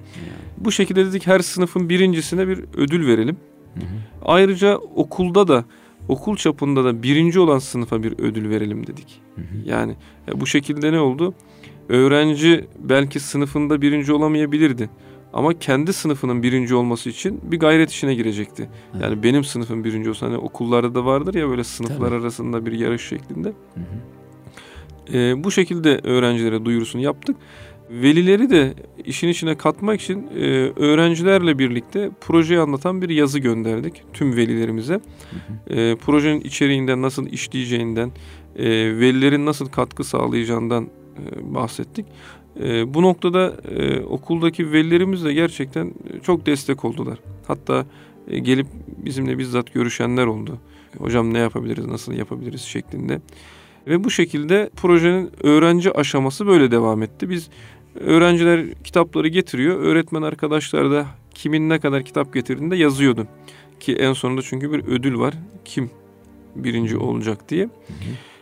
Bu 0.58 0.72
şekilde 0.72 1.06
dedik 1.06 1.28
her 1.28 1.40
sınıfın 1.40 1.90
birincisine 1.90 2.48
bir 2.48 2.60
ödül 2.78 3.08
verelim. 3.08 3.38
Hı 3.76 3.80
hı. 3.80 3.86
Ayrıca 4.26 4.78
okulda 4.78 5.48
da 5.48 5.66
okul 6.08 6.36
çapında 6.36 6.84
da 6.84 7.04
birinci 7.04 7.40
olan 7.40 7.60
sınıfa 7.60 8.04
bir 8.04 8.14
ödül 8.20 8.50
verelim 8.50 8.88
dedik. 8.88 9.22
Hı 9.36 9.42
hı. 9.42 9.46
Yani 9.66 9.96
e, 10.28 10.42
bu 10.42 10.48
şekilde 10.48 10.92
ne 10.92 11.00
oldu? 11.00 11.34
Öğrenci 11.90 12.68
belki 12.80 13.20
sınıfında 13.20 13.82
birinci 13.82 14.14
olamayabilirdi. 14.14 14.90
Ama 15.34 15.60
kendi 15.60 15.94
sınıfının 15.94 16.44
birinci 16.44 16.76
olması 16.76 17.10
için 17.10 17.40
bir 17.44 17.60
gayret 17.60 17.92
işine 17.92 18.16
girecekti. 18.16 18.70
Evet. 18.94 19.04
Yani 19.04 19.24
benim 19.24 19.44
sınıfım 19.44 19.84
birinci 19.84 20.10
olsa 20.10 20.26
hani 20.26 20.38
okullarda 20.38 20.96
da 20.96 21.06
vardır 21.06 21.34
ya 21.34 21.50
böyle 21.50 21.64
sınıflar 21.64 22.10
Tabii. 22.10 22.16
arasında 22.16 22.66
bir 22.66 22.72
yarış 22.72 23.08
şeklinde. 23.08 23.48
Hı 23.48 23.80
hı. 23.80 25.18
E, 25.18 25.44
bu 25.44 25.52
şekilde 25.52 26.00
öğrencilere 26.04 26.66
duyurusunu 26.66 27.02
yaptık. 27.02 27.38
Velileri 28.02 28.50
de 28.50 28.74
işin 29.06 29.28
içine 29.28 29.58
katmak 29.58 30.02
için 30.02 30.28
e, 30.28 30.40
öğrencilerle 30.76 31.60
birlikte 31.60 32.10
projeyi 32.22 32.60
anlatan 32.60 33.02
bir 33.02 33.10
yazı 33.10 33.40
gönderdik 33.40 34.04
tüm 34.14 34.36
velilerimize. 34.36 34.94
Hı 34.94 35.00
hı. 35.68 35.80
E, 35.80 35.96
projenin 35.96 36.42
içeriğinden 36.42 37.02
nasıl 37.02 37.28
işleyeceğinden, 37.28 38.12
e, 38.56 38.66
velilerin 39.00 39.46
nasıl 39.46 39.68
katkı 39.70 40.04
sağlayacağından 40.04 40.84
e, 40.84 41.54
bahsettik. 41.54 42.06
E, 42.60 42.94
bu 42.94 43.02
noktada 43.02 43.54
e, 43.70 44.00
okuldaki 44.00 44.72
velilerimiz 44.72 45.26
de 45.26 45.34
gerçekten 45.34 45.94
çok 46.24 46.46
destek 46.46 46.86
oldular. 46.86 47.20
Hatta 47.48 47.86
e, 48.28 48.40
gelip 48.40 48.68
bizimle 48.98 49.38
bizzat 49.38 49.74
görüşenler 49.74 50.26
oldu. 50.26 50.58
Hocam 50.98 51.34
ne 51.34 51.38
yapabiliriz, 51.40 51.86
nasıl 51.86 52.14
yapabiliriz 52.14 52.62
şeklinde. 52.62 53.22
Ve 53.88 54.04
bu 54.04 54.10
şekilde 54.10 54.70
projenin 54.76 55.32
öğrenci 55.44 55.92
aşaması 55.92 56.48
böyle 56.48 56.72
devam 56.72 57.04
etti. 57.04 57.30
Biz 57.30 57.50
öğrenciler 58.00 58.74
kitapları 58.84 59.28
getiriyor. 59.28 59.80
Öğretmen 59.80 60.22
arkadaşlar 60.22 60.92
da 60.92 61.06
kimin 61.34 61.70
ne 61.70 61.80
kadar 61.80 62.04
kitap 62.04 62.34
getirdiğini 62.34 62.72
de 62.72 62.76
yazıyordu. 62.76 63.28
Ki 63.80 63.96
en 63.96 64.14
sonunda 64.14 64.42
çünkü 64.42 64.72
bir 64.72 64.84
ödül 64.88 65.20
var. 65.20 65.34
Kim 65.66 65.92
birinci 66.56 66.98
olacak 66.98 67.50
diye. 67.50 67.70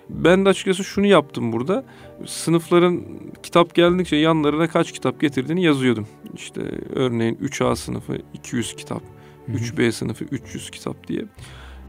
Ben 0.10 0.46
de 0.46 0.50
açıkçası 0.50 0.84
şunu 0.84 1.06
yaptım 1.06 1.52
burada. 1.52 1.86
Sınıfların 2.26 3.02
kitap 3.44 3.76
geldikçe 3.76 4.16
yanlarına 4.16 4.68
kaç 4.68 4.92
kitap 4.92 5.22
getirdiğini 5.22 5.64
yazıyordum. 5.64 6.08
İşte 6.36 6.62
örneğin 6.96 7.36
3A 7.36 7.76
sınıfı 7.76 8.18
200 8.34 8.76
kitap, 8.76 9.02
3B 9.50 9.92
sınıfı 9.92 10.26
300 10.26 10.70
kitap 10.70 11.08
diye. 11.08 11.26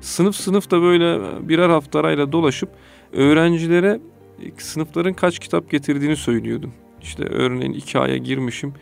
Sınıf 0.00 0.36
sınıf 0.36 0.70
da 0.70 0.82
böyle 0.82 1.20
birer 1.48 1.68
haftalarayla 1.68 2.32
dolaşıp 2.32 2.68
öğrencilere 3.12 4.00
sınıfların 4.58 5.12
kaç 5.12 5.38
kitap 5.38 5.70
getirdiğini 5.70 6.16
söylüyordum. 6.16 6.72
İşte 7.02 7.24
örneğin 7.24 7.72
2A'ya 7.72 8.16
girmişim. 8.16 8.74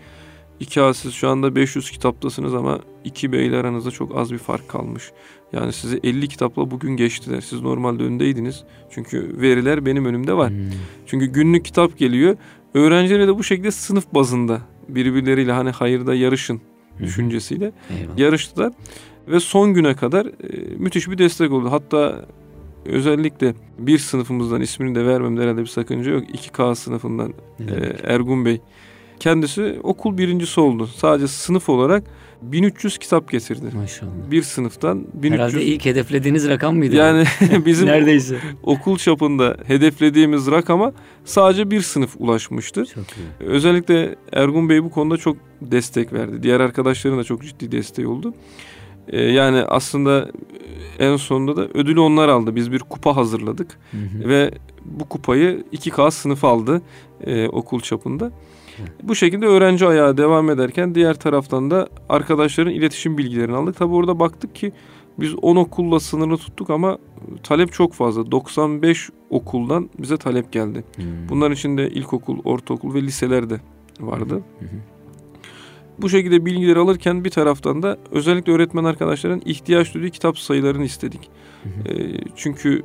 2A 0.60 0.94
siz 0.94 1.14
şu 1.14 1.28
anda 1.28 1.56
500 1.56 1.90
kitaptasınız 1.90 2.54
ama 2.54 2.80
2B 3.04 3.42
ile 3.42 3.56
aranızda 3.56 3.90
çok 3.90 4.16
az 4.16 4.32
bir 4.32 4.38
fark 4.38 4.68
kalmış. 4.68 5.12
Yani 5.52 5.72
sizi 5.72 6.00
50 6.04 6.28
kitapla 6.28 6.70
bugün 6.70 6.96
geçtiler. 6.96 7.40
Siz 7.40 7.60
normalde 7.60 8.02
öndeydiniz. 8.02 8.64
Çünkü 8.90 9.40
veriler 9.40 9.86
benim 9.86 10.04
önümde 10.04 10.36
var. 10.36 10.50
Hmm. 10.50 10.58
Çünkü 11.06 11.26
günlük 11.26 11.64
kitap 11.64 11.98
geliyor. 11.98 12.36
Öğrencileri 12.74 13.26
de 13.26 13.38
bu 13.38 13.44
şekilde 13.44 13.70
sınıf 13.70 14.14
bazında 14.14 14.60
birbirleriyle 14.88 15.52
hani 15.52 15.70
hayırda 15.70 16.14
yarışın 16.14 16.60
düşüncesiyle 16.98 17.72
Eyvallah. 17.90 18.18
yarıştılar. 18.18 18.72
Ve 19.28 19.40
son 19.40 19.74
güne 19.74 19.94
kadar 19.94 20.26
e, 20.26 20.76
müthiş 20.76 21.08
bir 21.08 21.18
destek 21.18 21.52
oldu. 21.52 21.72
Hatta 21.72 22.26
özellikle 22.84 23.54
bir 23.78 23.98
sınıfımızdan 23.98 24.60
ismini 24.60 24.94
de 24.94 25.06
vermemde 25.06 25.42
herhalde 25.42 25.60
bir 25.60 25.66
sakınca 25.66 26.10
yok. 26.10 26.24
2K 26.30 26.74
sınıfından 26.74 27.34
e, 27.60 27.64
Ergun 28.04 28.44
Bey. 28.44 28.60
Kendisi 29.20 29.78
okul 29.82 30.18
birincisi 30.18 30.60
oldu. 30.60 30.86
Sadece 30.86 31.28
sınıf 31.28 31.68
olarak 31.68 32.04
1300 32.42 32.98
kitap 32.98 33.30
getirdi. 33.30 33.66
Maşallah. 33.76 34.10
Bir 34.30 34.42
sınıftan 34.42 35.06
1300. 35.14 35.32
Herhalde 35.32 35.64
ilk 35.64 35.84
hedeflediğiniz 35.84 36.48
rakam 36.48 36.76
mıydı? 36.76 36.96
Yani 36.96 37.24
bizim 37.66 37.86
Neredeyse. 37.86 38.38
okul 38.62 38.96
çapında 38.98 39.56
hedeflediğimiz 39.66 40.50
rakama 40.50 40.92
sadece 41.24 41.70
bir 41.70 41.80
sınıf 41.80 42.16
ulaşmıştı. 42.18 42.86
Çok 42.86 43.04
iyi. 43.04 43.48
Özellikle 43.48 44.16
Ergun 44.32 44.68
Bey 44.68 44.84
bu 44.84 44.90
konuda 44.90 45.16
çok 45.16 45.36
destek 45.60 46.12
verdi. 46.12 46.42
Diğer 46.42 46.60
arkadaşların 46.60 47.18
da 47.18 47.24
çok 47.24 47.42
ciddi 47.42 47.72
desteği 47.72 48.06
oldu. 48.06 48.34
Ee, 49.10 49.22
yani 49.22 49.58
aslında 49.58 50.30
en 50.98 51.16
sonunda 51.16 51.56
da 51.56 51.68
ödülü 51.74 52.00
onlar 52.00 52.28
aldı. 52.28 52.56
Biz 52.56 52.72
bir 52.72 52.78
kupa 52.78 53.16
hazırladık 53.16 53.78
hı 53.90 53.96
hı. 53.96 54.28
ve 54.28 54.50
bu 54.84 55.04
kupayı 55.04 55.64
2K 55.72 56.10
sınıf 56.10 56.44
aldı 56.44 56.82
e, 57.24 57.48
okul 57.48 57.80
çapında. 57.80 58.32
Bu 59.02 59.14
şekilde 59.14 59.46
öğrenci 59.46 59.86
ayağı 59.86 60.16
devam 60.16 60.50
ederken 60.50 60.94
diğer 60.94 61.14
taraftan 61.14 61.70
da 61.70 61.88
arkadaşların 62.08 62.72
iletişim 62.72 63.18
bilgilerini 63.18 63.56
aldık. 63.56 63.76
Tabi 63.76 63.94
orada 63.94 64.20
baktık 64.20 64.54
ki 64.54 64.72
biz 65.20 65.34
10 65.42 65.56
okulla 65.56 66.00
sınırını 66.00 66.36
tuttuk 66.36 66.70
ama 66.70 66.98
talep 67.42 67.72
çok 67.72 67.92
fazla. 67.92 68.30
95 68.30 69.10
okuldan 69.30 69.90
bize 69.98 70.16
talep 70.16 70.52
geldi. 70.52 70.84
Hmm. 70.96 71.04
Bunların 71.28 71.54
içinde 71.54 71.90
ilkokul, 71.90 72.38
ortaokul 72.44 72.94
ve 72.94 73.02
liseler 73.02 73.50
de 73.50 73.60
vardı. 74.00 74.42
Hmm. 74.58 74.68
Bu 76.02 76.08
şekilde 76.08 76.46
bilgileri 76.46 76.78
alırken 76.78 77.24
bir 77.24 77.30
taraftan 77.30 77.82
da 77.82 77.98
özellikle 78.10 78.52
öğretmen 78.52 78.84
arkadaşların 78.84 79.42
ihtiyaç 79.44 79.94
duyduğu 79.94 80.08
kitap 80.08 80.38
sayılarını 80.38 80.84
istedik. 80.84 81.30
E, 81.64 81.90
çünkü 82.36 82.82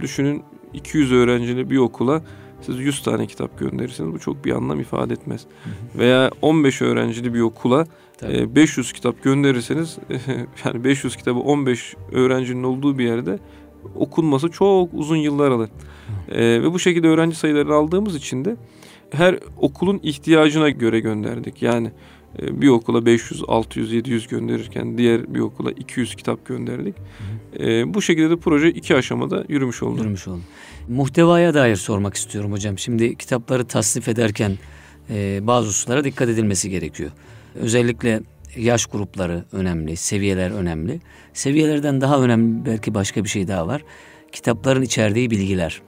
düşünün 0.00 0.42
200 0.74 1.12
öğrencili 1.12 1.70
bir 1.70 1.78
okula 1.78 2.22
siz 2.60 2.78
100 2.78 3.02
tane 3.02 3.26
kitap 3.26 3.58
gönderirseniz 3.58 4.14
bu 4.14 4.18
çok 4.18 4.44
bir 4.44 4.52
anlam 4.52 4.80
ifade 4.80 5.12
etmez. 5.12 5.46
Hı 5.64 5.70
hı. 5.70 5.98
Veya 5.98 6.30
15 6.42 6.82
öğrencili 6.82 7.34
bir 7.34 7.40
okula 7.40 7.86
e, 8.22 8.54
500 8.54 8.92
kitap 8.92 9.22
gönderirseniz 9.22 9.98
yani 10.64 10.84
500 10.84 11.16
kitabı 11.16 11.38
15 11.38 11.96
öğrencinin 12.12 12.62
olduğu 12.62 12.98
bir 12.98 13.04
yerde 13.04 13.38
okunması 13.94 14.48
çok 14.48 14.88
uzun 14.94 15.16
yıllar 15.16 15.50
alır. 15.50 15.70
E, 16.28 16.62
ve 16.62 16.72
bu 16.72 16.78
şekilde 16.78 17.08
öğrenci 17.08 17.36
sayılarını 17.36 17.74
aldığımız 17.74 18.16
için 18.16 18.44
de 18.44 18.56
her 19.10 19.38
okulun 19.56 20.00
ihtiyacına 20.02 20.70
göre 20.70 21.00
gönderdik. 21.00 21.62
Yani 21.62 21.86
e, 21.86 21.92
bir 22.38 22.68
okula 22.68 23.06
500, 23.06 23.42
600, 23.48 23.92
700 23.92 24.28
gönderirken 24.28 24.98
diğer 24.98 25.34
bir 25.34 25.40
okula 25.40 25.70
200 25.70 26.14
kitap 26.14 26.46
gönderdik. 26.46 26.94
Hı 26.96 27.62
hı. 27.62 27.64
E, 27.64 27.94
bu 27.94 28.02
şekilde 28.02 28.30
de 28.30 28.36
proje 28.36 28.70
iki 28.70 28.96
aşamada 28.96 29.44
yürümüş 29.48 29.82
oldu. 29.82 29.98
Yürümüş 29.98 30.28
oldu. 30.28 30.40
Muhtevaya 30.88 31.54
dair 31.54 31.76
sormak 31.76 32.14
istiyorum 32.14 32.52
hocam. 32.52 32.78
Şimdi 32.78 33.16
kitapları 33.16 33.64
tasnif 33.64 34.08
ederken 34.08 34.58
e, 35.10 35.46
bazı 35.46 35.68
hususlara 35.68 36.04
dikkat 36.04 36.28
edilmesi 36.28 36.70
gerekiyor. 36.70 37.10
Özellikle 37.54 38.20
yaş 38.56 38.86
grupları 38.86 39.44
önemli, 39.52 39.96
seviyeler 39.96 40.50
önemli. 40.50 41.00
Seviyelerden 41.32 42.00
daha 42.00 42.22
önemli 42.22 42.66
belki 42.66 42.94
başka 42.94 43.24
bir 43.24 43.28
şey 43.28 43.48
daha 43.48 43.66
var. 43.66 43.82
Kitapların 44.32 44.82
içerdiği 44.82 45.30
bilgiler. 45.30 45.82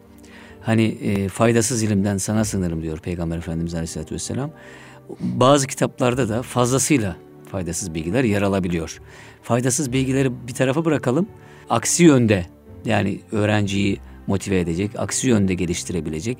Hani 0.60 0.82
e, 0.84 1.28
faydasız 1.28 1.82
ilimden 1.82 2.16
sana 2.16 2.44
sınırım 2.44 2.82
diyor 2.82 2.98
Peygamber 2.98 3.38
Efendimiz 3.38 3.74
Aleyhisselatü 3.74 4.14
Vesselam. 4.14 4.50
Bazı 5.20 5.66
kitaplarda 5.66 6.28
da 6.28 6.42
fazlasıyla 6.42 7.16
faydasız 7.50 7.94
bilgiler 7.94 8.24
yer 8.24 8.42
alabiliyor. 8.42 9.00
Faydasız 9.42 9.92
bilgileri 9.92 10.48
bir 10.48 10.54
tarafa 10.54 10.84
bırakalım. 10.84 11.26
Aksi 11.70 12.04
yönde 12.04 12.46
yani 12.84 13.20
öğrenciyi 13.32 13.98
motive 14.26 14.60
edecek, 14.60 14.90
aksi 14.98 15.28
yönde 15.28 15.54
geliştirebilecek 15.54 16.38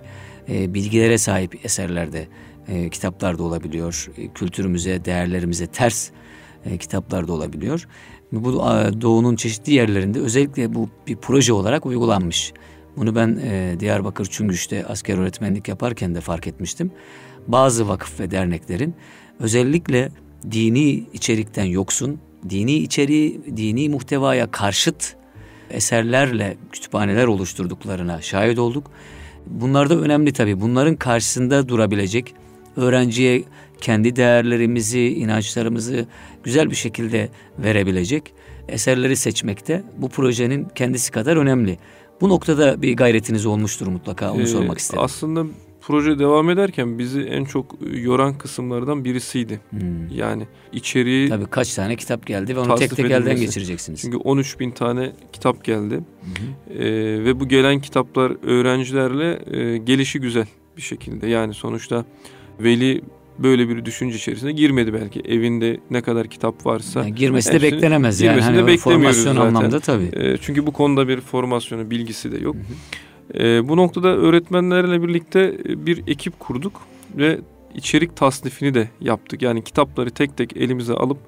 e, 0.49 0.75
bilgilere 0.75 1.19
sahip 1.19 1.65
eserlerde, 1.65 2.29
e, 2.69 2.89
kitaplarda 2.89 3.43
olabiliyor. 3.43 4.11
E, 4.19 4.29
kültürümüze, 4.29 5.05
değerlerimize 5.05 5.67
ters 5.67 6.11
e, 6.65 6.79
kitaplarda 6.79 7.33
olabiliyor. 7.33 7.89
Bu 8.33 8.53
doğunun 9.01 9.37
çeşitli 9.37 9.73
yerlerinde 9.73 10.21
özellikle 10.21 10.75
bu 10.75 10.89
bir 11.07 11.17
proje 11.17 11.53
olarak 11.53 11.87
uygulanmış. 11.87 12.53
Bunu 12.97 13.15
ben 13.15 13.41
e, 13.45 13.77
Diyarbakır 13.81 14.27
Çüngüş'te 14.31 14.87
asker 14.87 15.19
öğretmenlik 15.19 15.69
yaparken 15.69 16.15
de 16.15 16.21
fark 16.21 16.47
etmiştim. 16.47 16.91
Bazı 17.49 17.89
vakıf 17.89 18.21
ve 18.21 18.31
derneklerin 18.31 18.95
özellikle 19.41 20.09
dini 20.51 21.05
içerikten 21.13 21.65
yoksun, 21.65 22.19
dini 22.51 22.73
içeriği, 22.73 23.41
dini 23.57 23.89
muhtevaya 23.89 24.51
karşıt 24.51 25.17
eserlerle 25.71 26.57
kütüphaneler 26.73 27.27
oluşturduklarına 27.27 28.23
şahit 28.23 28.59
olduk. 28.59 28.91
Bunlar 29.47 29.91
da 29.91 29.97
önemli 29.97 30.33
tabii. 30.33 30.61
Bunların 30.61 30.97
karşısında 30.97 31.69
durabilecek, 31.69 32.35
öğrenciye 32.77 33.45
kendi 33.81 34.17
değerlerimizi, 34.17 35.01
inançlarımızı 35.01 36.07
güzel 36.43 36.71
bir 36.71 36.77
şekilde 36.77 37.29
verebilecek 37.59 38.35
eserleri 38.69 39.17
seçmekte 39.17 39.85
bu 39.97 40.09
projenin 40.09 40.69
kendisi 40.75 41.13
kadar 41.13 41.37
önemli. 41.37 41.79
Bu 42.21 42.29
noktada 42.29 42.83
bir 42.83 42.97
gayretiniz 42.97 43.47
olmuştur 43.47 43.87
mutlaka 43.87 44.33
onu 44.33 44.43
ee, 44.43 44.47
sormak 44.47 44.79
istedim. 44.79 45.03
Aslında 45.03 45.47
proje 45.83 46.19
devam 46.19 46.51
ederken 46.51 46.99
bizi 46.99 47.21
en 47.21 47.45
çok 47.45 47.75
yoran 47.95 48.39
kısımlardan 48.39 49.05
birisiydi. 49.05 49.61
Hmm. 49.71 50.09
Yani 50.15 50.47
içeriği... 50.73 51.29
Tabii 51.29 51.47
kaç 51.47 51.75
tane 51.75 51.97
kitap 51.97 52.27
geldi 52.27 52.57
ve 52.57 52.61
onu 52.61 52.75
tek 52.75 52.97
tek 52.97 53.11
elden 53.11 53.37
geçireceksiniz. 53.37 54.01
Çünkü 54.01 54.17
13 54.17 54.61
bin 54.61 54.71
tane 54.71 55.13
kitap 55.33 55.65
geldi. 55.65 55.97
Hmm. 55.97 56.77
Ee, 56.79 57.25
ve 57.25 57.41
bu 57.41 57.49
gelen 57.49 57.81
kitaplar 57.81 58.33
öğrencilerle 58.47 59.57
e, 59.57 59.79
gelişi 59.79 60.21
güzel 60.21 60.47
bir 60.77 60.83
şekilde. 60.83 61.27
Yani 61.27 61.55
sonuçta 61.55 62.05
veli 62.61 63.03
böyle 63.39 63.69
bir 63.69 63.85
düşünce 63.85 64.17
içerisine 64.17 64.53
girmedi 64.53 64.95
belki. 64.95 65.21
Evinde 65.21 65.81
ne 65.91 66.03
kadar 66.03 66.29
kitap 66.29 66.67
varsa. 66.67 67.01
Yani 67.01 67.15
girmesi 67.15 67.53
de 67.53 67.63
beklenemez 67.63 68.21
yani. 68.21 68.35
Girmesi 68.35 68.47
hani 68.47 68.57
de 68.57 68.67
beklemiyoruz 68.67 69.17
formasyon 69.17 69.35
zaten. 69.35 69.55
anlamda 69.55 69.81
tabii. 69.81 70.11
E, 70.13 70.37
çünkü 70.37 70.67
bu 70.67 70.73
konuda 70.73 71.09
bir 71.09 71.21
formasyonu, 71.21 71.91
bilgisi 71.91 72.33
de 72.33 72.39
yok. 72.39 72.55
Hı 72.55 72.59
hı. 72.59 72.63
E, 73.39 73.69
bu 73.69 73.77
noktada 73.77 74.09
öğretmenlerle 74.09 75.03
birlikte 75.03 75.41
e, 75.69 75.87
bir 75.87 76.03
ekip 76.07 76.41
kurduk 76.41 76.81
ve 77.17 77.39
içerik 77.75 78.17
tasnifini 78.17 78.75
de 78.75 78.89
yaptık. 79.01 79.43
Yani 79.43 79.65
kitapları 79.65 80.11
tek 80.11 80.37
tek 80.37 80.57
elimize 80.57 80.95
alıp 80.95 81.19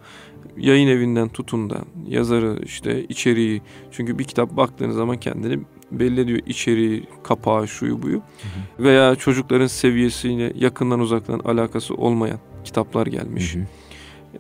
yayın 0.57 0.89
evinden 0.89 1.29
tutun 1.29 1.71
da 1.71 1.79
yazarı 2.09 2.59
işte 2.65 3.05
içeriği 3.05 3.63
çünkü 3.93 4.19
bir 4.19 4.25
kitap 4.25 4.57
baktığınız 4.57 4.97
zaman 4.97 5.17
kendini 5.21 5.61
belli 5.93 6.21
ediyor 6.21 6.39
içeriği, 6.47 7.07
kapağı, 7.23 7.69
şuyu 7.69 8.03
buyu. 8.03 8.17
Hı 8.17 8.21
hı. 8.21 8.85
Veya 8.85 9.15
çocukların 9.15 9.67
seviyesiyle 9.67 10.53
yakından 10.55 11.01
uzaktan 11.01 11.39
alakası 11.39 11.95
olmayan 11.95 12.39
kitaplar 12.65 13.07
gelmiş. 13.07 13.55
Hı 13.55 13.59
hı. 13.59 13.65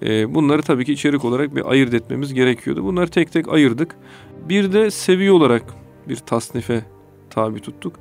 Ee, 0.02 0.35
bunları 0.35 0.62
tabii 0.62 0.85
ki 0.85 0.92
içerik 0.92 1.25
olarak 1.25 1.56
bir 1.56 1.71
ayırt 1.71 1.94
etmemiz 1.94 2.35
gerekiyordu. 2.35 2.85
Bunları 2.85 3.11
tek 3.11 3.33
tek 3.33 3.49
ayırdık. 3.49 3.97
Bir 4.49 4.73
de 4.73 4.90
seviye 4.90 5.33
olarak 5.33 5.62
bir 6.09 6.16
tasnife 6.16 6.85
tabi 7.34 7.60
tuttuk. 7.60 7.94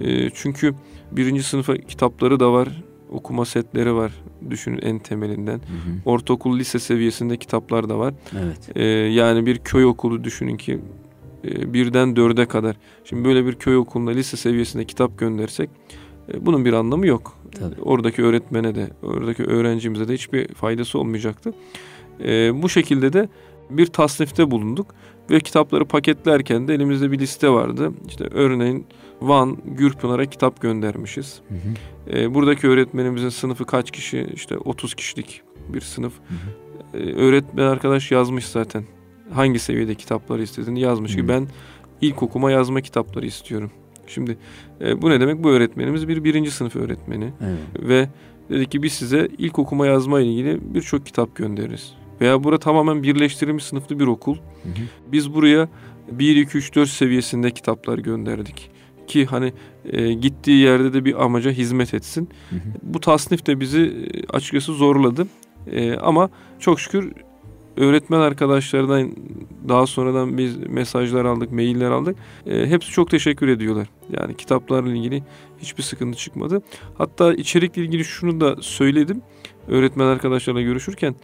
E, 0.00 0.30
çünkü 0.30 0.74
birinci 1.12 1.42
sınıfa 1.42 1.76
kitapları 1.76 2.40
da 2.40 2.52
var. 2.52 2.68
Okuma 3.10 3.44
setleri 3.44 3.94
var. 3.94 4.12
Düşünün 4.50 4.78
en 4.82 4.98
temelinden. 4.98 5.58
Hı 5.58 5.58
hı. 5.58 6.10
Ortaokul, 6.10 6.58
lise 6.58 6.78
seviyesinde 6.78 7.36
kitaplar 7.36 7.88
da 7.88 7.98
var. 7.98 8.14
Evet. 8.44 8.76
E, 8.76 8.84
yani 8.88 9.46
bir 9.46 9.58
köy 9.58 9.84
okulu 9.84 10.24
düşünün 10.24 10.56
ki 10.56 10.80
e, 11.44 11.72
birden 11.72 12.16
dörde 12.16 12.46
kadar. 12.46 12.76
Şimdi 13.04 13.24
böyle 13.24 13.46
bir 13.46 13.54
köy 13.54 13.76
okuluna 13.76 14.10
lise 14.10 14.36
seviyesinde 14.36 14.84
kitap 14.84 15.18
göndersek 15.18 15.70
e, 16.32 16.46
bunun 16.46 16.64
bir 16.64 16.72
anlamı 16.72 17.06
yok. 17.06 17.36
Tabii. 17.58 17.82
Oradaki 17.82 18.22
öğretmene 18.22 18.74
de, 18.74 18.90
oradaki 19.02 19.44
öğrencimize 19.44 20.08
de 20.08 20.14
hiçbir 20.14 20.48
faydası 20.54 20.98
olmayacaktı. 20.98 21.52
E, 22.24 22.62
bu 22.62 22.68
şekilde 22.68 23.12
de 23.12 23.28
bir 23.70 23.86
tasnifte 23.86 24.50
bulunduk 24.50 24.94
ve 25.30 25.40
kitapları 25.40 25.84
paketlerken 25.84 26.68
de 26.68 26.74
elimizde 26.74 27.12
bir 27.12 27.18
liste 27.18 27.50
vardı. 27.50 27.92
İşte 28.08 28.24
örneğin 28.30 28.86
Van 29.20 29.58
Gürpınar'a 29.64 30.26
kitap 30.26 30.60
göndermişiz. 30.60 31.40
Hı 31.48 31.54
hı. 31.54 32.18
E, 32.18 32.34
buradaki 32.34 32.68
öğretmenimizin 32.68 33.28
sınıfı 33.28 33.64
kaç 33.64 33.90
kişi? 33.90 34.26
İşte 34.34 34.58
30 34.58 34.94
kişilik 34.94 35.42
bir 35.68 35.80
sınıf. 35.80 36.12
Hı 36.12 36.34
hı. 36.34 37.02
E, 37.02 37.14
öğretmen 37.14 37.64
arkadaş 37.64 38.10
yazmış 38.10 38.46
zaten. 38.46 38.84
Hangi 39.32 39.58
seviyede 39.58 39.94
kitapları 39.94 40.42
istediğini 40.42 40.80
yazmış 40.80 41.16
ki 41.16 41.22
Hı. 41.22 41.28
ben 41.28 41.48
ilk 42.00 42.22
okuma 42.22 42.50
yazma 42.50 42.80
kitapları 42.80 43.26
istiyorum. 43.26 43.70
Şimdi 44.06 44.38
e, 44.80 45.02
bu 45.02 45.10
ne 45.10 45.20
demek? 45.20 45.44
Bu 45.44 45.50
öğretmenimiz 45.50 46.08
bir 46.08 46.24
birinci 46.24 46.50
sınıf 46.50 46.76
öğretmeni 46.76 47.32
Evet. 47.40 47.88
ve 47.88 48.08
dedi 48.50 48.66
ki 48.66 48.82
biz 48.82 48.92
size 48.92 49.28
ilk 49.38 49.58
okuma 49.58 49.86
yazma 49.86 50.20
ile 50.20 50.30
ilgili 50.30 50.74
birçok 50.74 51.06
kitap 51.06 51.36
göndeririz. 51.36 51.94
Veya 52.20 52.44
burada 52.44 52.58
tamamen 52.58 53.02
birleştirilmiş 53.02 53.64
sınıflı 53.64 53.98
bir 53.98 54.06
okul. 54.06 54.34
Hı 54.34 54.68
hı. 54.68 54.82
Biz 55.12 55.34
buraya 55.34 55.68
1, 56.10 56.36
2, 56.36 56.58
3, 56.58 56.74
4 56.74 56.88
seviyesinde 56.88 57.50
kitaplar 57.50 57.98
gönderdik. 57.98 58.70
Ki 59.06 59.26
hani 59.26 59.52
e, 59.84 60.12
gittiği 60.12 60.62
yerde 60.62 60.92
de 60.92 61.04
bir 61.04 61.24
amaca 61.24 61.50
hizmet 61.50 61.94
etsin. 61.94 62.28
Hı 62.50 62.56
hı. 62.56 62.60
Bu 62.82 63.00
tasnif 63.00 63.46
de 63.46 63.60
bizi 63.60 63.80
e, 63.80 64.36
açıkçası 64.36 64.72
zorladı. 64.72 65.26
E, 65.72 65.94
ama 65.94 66.30
çok 66.58 66.80
şükür 66.80 67.12
öğretmen 67.76 68.20
arkadaşlardan 68.20 69.12
daha 69.68 69.86
sonradan 69.86 70.38
biz 70.38 70.56
mesajlar 70.56 71.24
aldık, 71.24 71.52
mailler 71.52 71.90
aldık. 71.90 72.16
E, 72.46 72.66
hepsi 72.66 72.90
çok 72.90 73.10
teşekkür 73.10 73.48
ediyorlar. 73.48 73.88
Yani 74.18 74.36
kitaplarla 74.36 74.90
ilgili 74.90 75.22
hiçbir 75.58 75.82
sıkıntı 75.82 76.18
çıkmadı. 76.18 76.62
Hatta 76.98 77.34
içerikle 77.34 77.82
ilgili 77.82 78.04
şunu 78.04 78.40
da 78.40 78.56
söyledim. 78.60 79.22
Öğretmen 79.68 80.06
arkadaşlarla 80.06 80.62
görüşürken. 80.62 81.14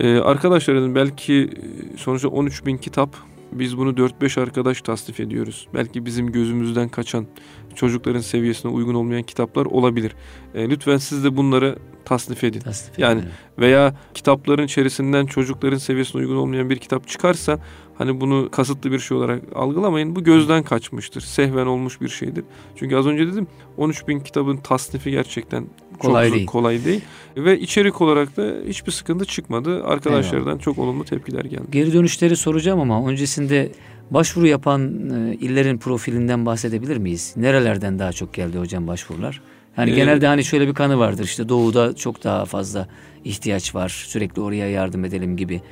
E, 0.00 0.18
arkadaşların 0.18 0.94
belki 0.94 1.34
e, 1.34 1.96
sonuçta 1.96 2.28
13 2.28 2.66
bin 2.66 2.76
kitap 2.76 3.16
biz 3.52 3.78
bunu 3.78 3.90
4-5 3.90 4.40
arkadaş 4.40 4.82
tasnif 4.82 5.20
ediyoruz. 5.20 5.68
Belki 5.74 6.06
bizim 6.06 6.32
gözümüzden 6.32 6.88
kaçan, 6.88 7.26
çocukların 7.74 8.20
seviyesine 8.20 8.72
uygun 8.72 8.94
olmayan 8.94 9.22
kitaplar 9.22 9.66
olabilir. 9.66 10.14
E, 10.54 10.70
lütfen 10.70 10.96
siz 10.96 11.24
de 11.24 11.36
bunları 11.36 11.78
tasnif 12.04 12.44
edin. 12.44 12.60
Tasnif 12.60 12.98
Yani. 12.98 13.22
Veya 13.58 13.94
kitapların 14.14 14.64
içerisinden 14.64 15.26
çocukların 15.26 15.78
seviyesine 15.78 16.20
uygun 16.20 16.36
olmayan 16.36 16.70
bir 16.70 16.76
kitap 16.76 17.08
çıkarsa 17.08 17.58
hani 17.98 18.20
bunu 18.20 18.50
kasıtlı 18.50 18.92
bir 18.92 18.98
şey 18.98 19.16
olarak 19.16 19.42
algılamayın. 19.54 20.16
Bu 20.16 20.24
gözden 20.24 20.62
kaçmıştır. 20.62 21.20
Sehven 21.20 21.66
olmuş 21.66 22.00
bir 22.00 22.08
şeydir. 22.08 22.44
Çünkü 22.76 22.96
az 22.96 23.06
önce 23.06 23.26
dedim 23.26 23.46
13 23.76 24.08
bin 24.08 24.20
kitabın 24.20 24.56
tasnifi 24.56 25.10
gerçekten 25.10 25.66
Kolay 25.98 26.28
zor- 26.28 26.34
değil. 26.36 26.46
kolay 26.46 26.84
değil. 26.84 27.00
Ve 27.36 27.60
içerik 27.60 28.00
olarak 28.00 28.36
da 28.36 28.54
hiçbir 28.68 28.92
sıkıntı 28.92 29.24
çıkmadı. 29.24 29.84
Arkadaşlardan 29.84 30.58
çok 30.58 30.78
olumlu 30.78 31.04
tepkiler 31.04 31.44
geldi. 31.44 31.62
Geri 31.72 31.92
dönüşleri 31.92 32.36
soracağım 32.36 32.80
ama 32.80 33.08
öncesinde 33.08 33.72
başvuru 34.10 34.46
yapan 34.46 35.10
e, 35.10 35.34
illerin 35.34 35.78
profilinden 35.78 36.46
bahsedebilir 36.46 36.96
miyiz? 36.96 37.32
Nerelerden 37.36 37.98
daha 37.98 38.12
çok 38.12 38.34
geldi 38.34 38.58
hocam 38.58 38.86
başvurular? 38.86 39.40
Hani 39.76 39.90
Ee, 39.90 39.94
genelde 39.94 40.26
hani 40.26 40.44
şöyle 40.44 40.68
bir 40.68 40.74
kanı 40.74 40.98
vardır 40.98 41.24
işte 41.24 41.48
doğuda 41.48 41.96
çok 41.96 42.24
daha 42.24 42.44
fazla 42.44 42.88
ihtiyaç 43.24 43.74
var 43.74 43.88
sürekli 44.06 44.42
oraya 44.42 44.70
yardım 44.70 45.04
edelim 45.04 45.36
gibi 45.36 45.62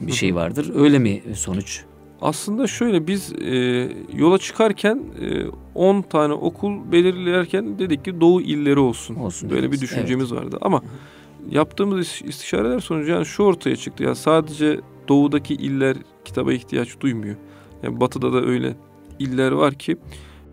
bir 0.00 0.12
şey 0.12 0.34
vardır. 0.34 0.72
Öyle 0.74 0.98
mi 0.98 1.22
sonuç? 1.34 1.80
Aslında 2.20 2.66
şöyle 2.66 3.06
biz 3.06 3.32
e, 3.32 3.88
yola 4.16 4.38
çıkarken 4.38 5.02
e, 5.20 5.44
10 5.74 6.02
tane 6.02 6.32
okul 6.32 6.92
belirlerken 6.92 7.78
dedik 7.78 8.04
ki 8.04 8.20
doğu 8.20 8.40
illeri 8.40 8.78
olsun. 8.78 9.14
Olsun 9.14 9.50
Böyle 9.50 9.72
bir 9.72 9.80
düşüncemiz 9.80 10.32
vardı 10.32 10.58
ama 10.60 10.82
yaptığımız 11.50 12.00
iş- 12.06 12.22
istişareler 12.22 12.80
sonucu 12.80 13.10
yani 13.10 13.26
şu 13.26 13.42
ortaya 13.42 13.76
çıktı. 13.76 14.02
Yani 14.04 14.16
sadece 14.16 14.80
doğudaki 15.08 15.54
iller 15.54 15.96
kitaba 16.24 16.52
ihtiyaç 16.52 17.00
duymuyor. 17.00 17.36
Yani 17.82 18.00
batıda 18.00 18.32
da 18.32 18.40
öyle 18.44 18.76
iller 19.18 19.52
var 19.52 19.74
ki 19.74 19.96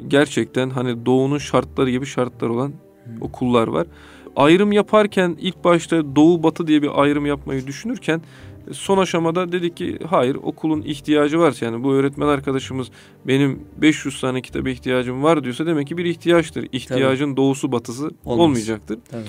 gerçekten 0.08 0.70
hani 0.70 1.06
doğunun 1.06 1.38
şartları 1.38 1.90
gibi 1.90 2.06
şartlar 2.06 2.50
olan 2.50 2.74
okullar 3.22 3.68
var. 3.68 3.88
Ayrım 4.36 4.72
yaparken 4.72 5.38
ilk 5.42 5.64
başta 5.64 6.16
doğu 6.16 6.44
batı 6.44 6.68
diye 6.68 6.82
bir 6.82 7.02
ayrım 7.02 7.26
yapmayı 7.26 7.68
düşünürken 7.68 8.22
son 8.71 8.97
aşamada 8.97 9.52
dedik 9.52 9.78
ki 9.78 9.99
hayır 10.10 10.36
okulun 10.36 10.82
ihtiyacı 10.82 11.39
varsa 11.39 11.65
yani 11.65 11.84
bu 11.84 11.93
öğretmen 11.93 12.28
arkadaşımız 12.28 12.88
benim 13.28 13.60
500 13.78 14.21
tane 14.21 14.41
kitaba 14.41 14.69
ihtiyacım 14.69 15.23
var 15.23 15.43
diyorsa 15.43 15.65
demek 15.65 15.88
ki 15.88 15.97
bir 15.97 16.06
ihtiyaçtır. 16.06 16.67
İhtiyacın 16.71 17.38
doğusu 17.38 17.71
batısı 17.71 18.04
Olmaz. 18.04 18.39
olmayacaktır. 18.39 18.99
Tabii. 19.12 19.23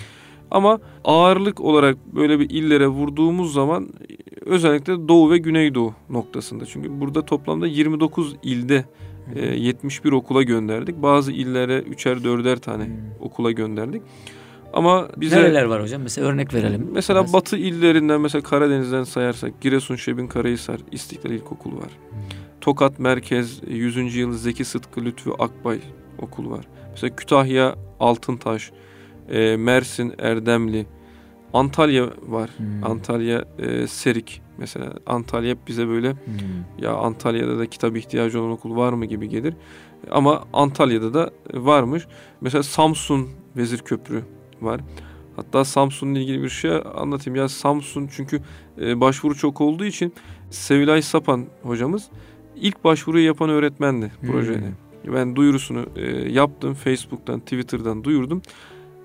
Ama 0.51 0.81
ağırlık 1.05 1.61
olarak 1.61 1.97
böyle 2.15 2.41
bir 2.41 2.51
illere 2.51 2.87
vurduğumuz 2.87 3.53
zaman 3.53 3.89
özellikle 4.41 5.09
Doğu 5.09 5.31
ve 5.31 5.39
Güneydoğu 5.39 5.95
noktasında. 6.11 6.67
Çünkü 6.67 7.01
burada 7.01 7.23
toplamda 7.23 7.67
29 7.67 8.37
ilde 8.43 8.85
e, 9.35 9.47
71 9.47 10.13
okula 10.13 10.43
gönderdik. 10.43 11.03
Bazı 11.03 11.33
illere 11.33 11.79
üçer 11.79 12.25
dörder 12.25 12.57
tane 12.57 12.91
okula 13.21 13.51
gönderdik. 13.51 14.03
Ama 14.75 15.09
bize 15.17 15.37
Nereler 15.37 15.65
var 15.65 15.83
hocam? 15.83 16.03
Mesela 16.03 16.27
örnek 16.29 16.55
verelim. 16.55 16.89
mesela 16.93 17.21
Biraz. 17.21 17.33
batı 17.33 17.57
illerinden 17.57 18.21
mesela 18.21 18.43
Karadeniz'den 18.43 19.05
sayarsak 19.05 19.61
Giresun, 19.61 19.97
Şebin, 19.97 20.27
Karahisar, 20.27 20.81
İstiklal 20.93 21.31
İlkokulu 21.33 21.77
var. 21.77 21.91
Tokat 22.61 22.99
Merkez 22.99 23.61
100. 23.67 24.17
yıl 24.17 24.33
Zeki 24.33 24.65
Sıtkı 24.65 25.05
Lütfü 25.05 25.31
Akbay 25.39 25.79
okulu 26.19 26.51
var. 26.51 26.65
Mesela 26.91 27.17
Kütahya 27.17 27.75
Altıntaş, 28.01 28.71
e, 29.31 29.57
Mersin 29.57 30.15
Erdemli, 30.19 30.87
Antalya 31.53 32.05
var. 32.29 32.51
Hmm. 32.57 32.85
Antalya 32.85 33.45
e, 33.59 33.87
Serik 33.87 34.43
mesela 34.59 34.93
Antalya 35.07 35.51
hep 35.51 35.59
bize 35.69 35.89
böyle 35.89 36.11
Hmm. 36.11 36.19
ya 36.79 36.93
Antalya'da 36.95 37.59
da 37.59 37.67
kitap 37.67 37.97
ihtiyacı 37.97 38.41
olan 38.41 38.51
okul 38.51 38.77
var 38.77 38.93
mı 38.93 39.05
gibi 39.07 39.29
gelir. 39.29 39.55
Ama 40.11 40.45
Antalya'da 40.53 41.15
da 41.15 41.31
varmış. 41.55 42.07
Mesela 42.41 42.63
Samsun 42.63 43.29
Vezir 43.57 43.79
Köprü 43.79 44.23
var. 44.65 44.81
Hatta 45.37 45.65
Samsun'la 45.65 46.19
ilgili 46.19 46.43
bir 46.43 46.49
şey 46.49 46.71
anlatayım. 46.95 47.37
Ya 47.37 47.49
Samsun 47.49 48.09
çünkü 48.17 48.41
e, 48.81 49.01
başvuru 49.01 49.35
çok 49.35 49.61
olduğu 49.61 49.85
için 49.85 50.13
Sevilay 50.51 51.03
Sapan 51.03 51.47
hocamız 51.63 52.09
ilk 52.57 52.85
başvuruyu 52.85 53.27
yapan 53.27 53.51
öğretmendi 53.51 54.13
Hmm. 54.21 54.31
projede. 54.31 54.61
Ben 55.15 55.37
duyurusunu 55.37 55.87
e, 55.97 56.11
yaptım. 56.33 56.75
Facebook'tan, 56.75 57.41
Twitter'dan 57.41 58.05
duyurdum. 58.05 58.43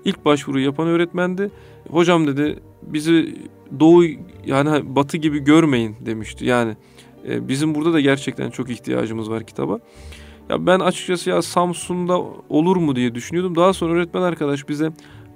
İlk 0.04 0.24
başvuruyu 0.24 0.64
yapan 0.64 0.86
öğretmendi. 0.88 1.50
Hocam 1.90 2.26
dedi 2.26 2.58
bizi 2.82 3.34
doğu 3.80 4.04
yani 4.46 4.96
batı 4.96 5.16
gibi 5.16 5.38
görmeyin 5.38 5.96
demişti. 6.06 6.44
Yani 6.44 6.76
e, 7.28 7.48
bizim 7.48 7.74
burada 7.74 7.92
da 7.92 8.00
gerçekten 8.00 8.50
çok 8.50 8.70
ihtiyacımız 8.70 9.30
var 9.30 9.44
kitaba. 9.44 9.78
Ya 10.48 10.66
ben 10.66 10.80
açıkçası 10.80 11.30
ya 11.30 11.42
Samsun'da 11.42 12.18
olur 12.48 12.76
mu 12.76 12.96
diye 12.96 13.14
düşünüyordum. 13.14 13.54
Daha 13.56 13.72
sonra 13.72 13.92
öğretmen 13.92 14.22
arkadaş 14.22 14.68
bize 14.68 14.90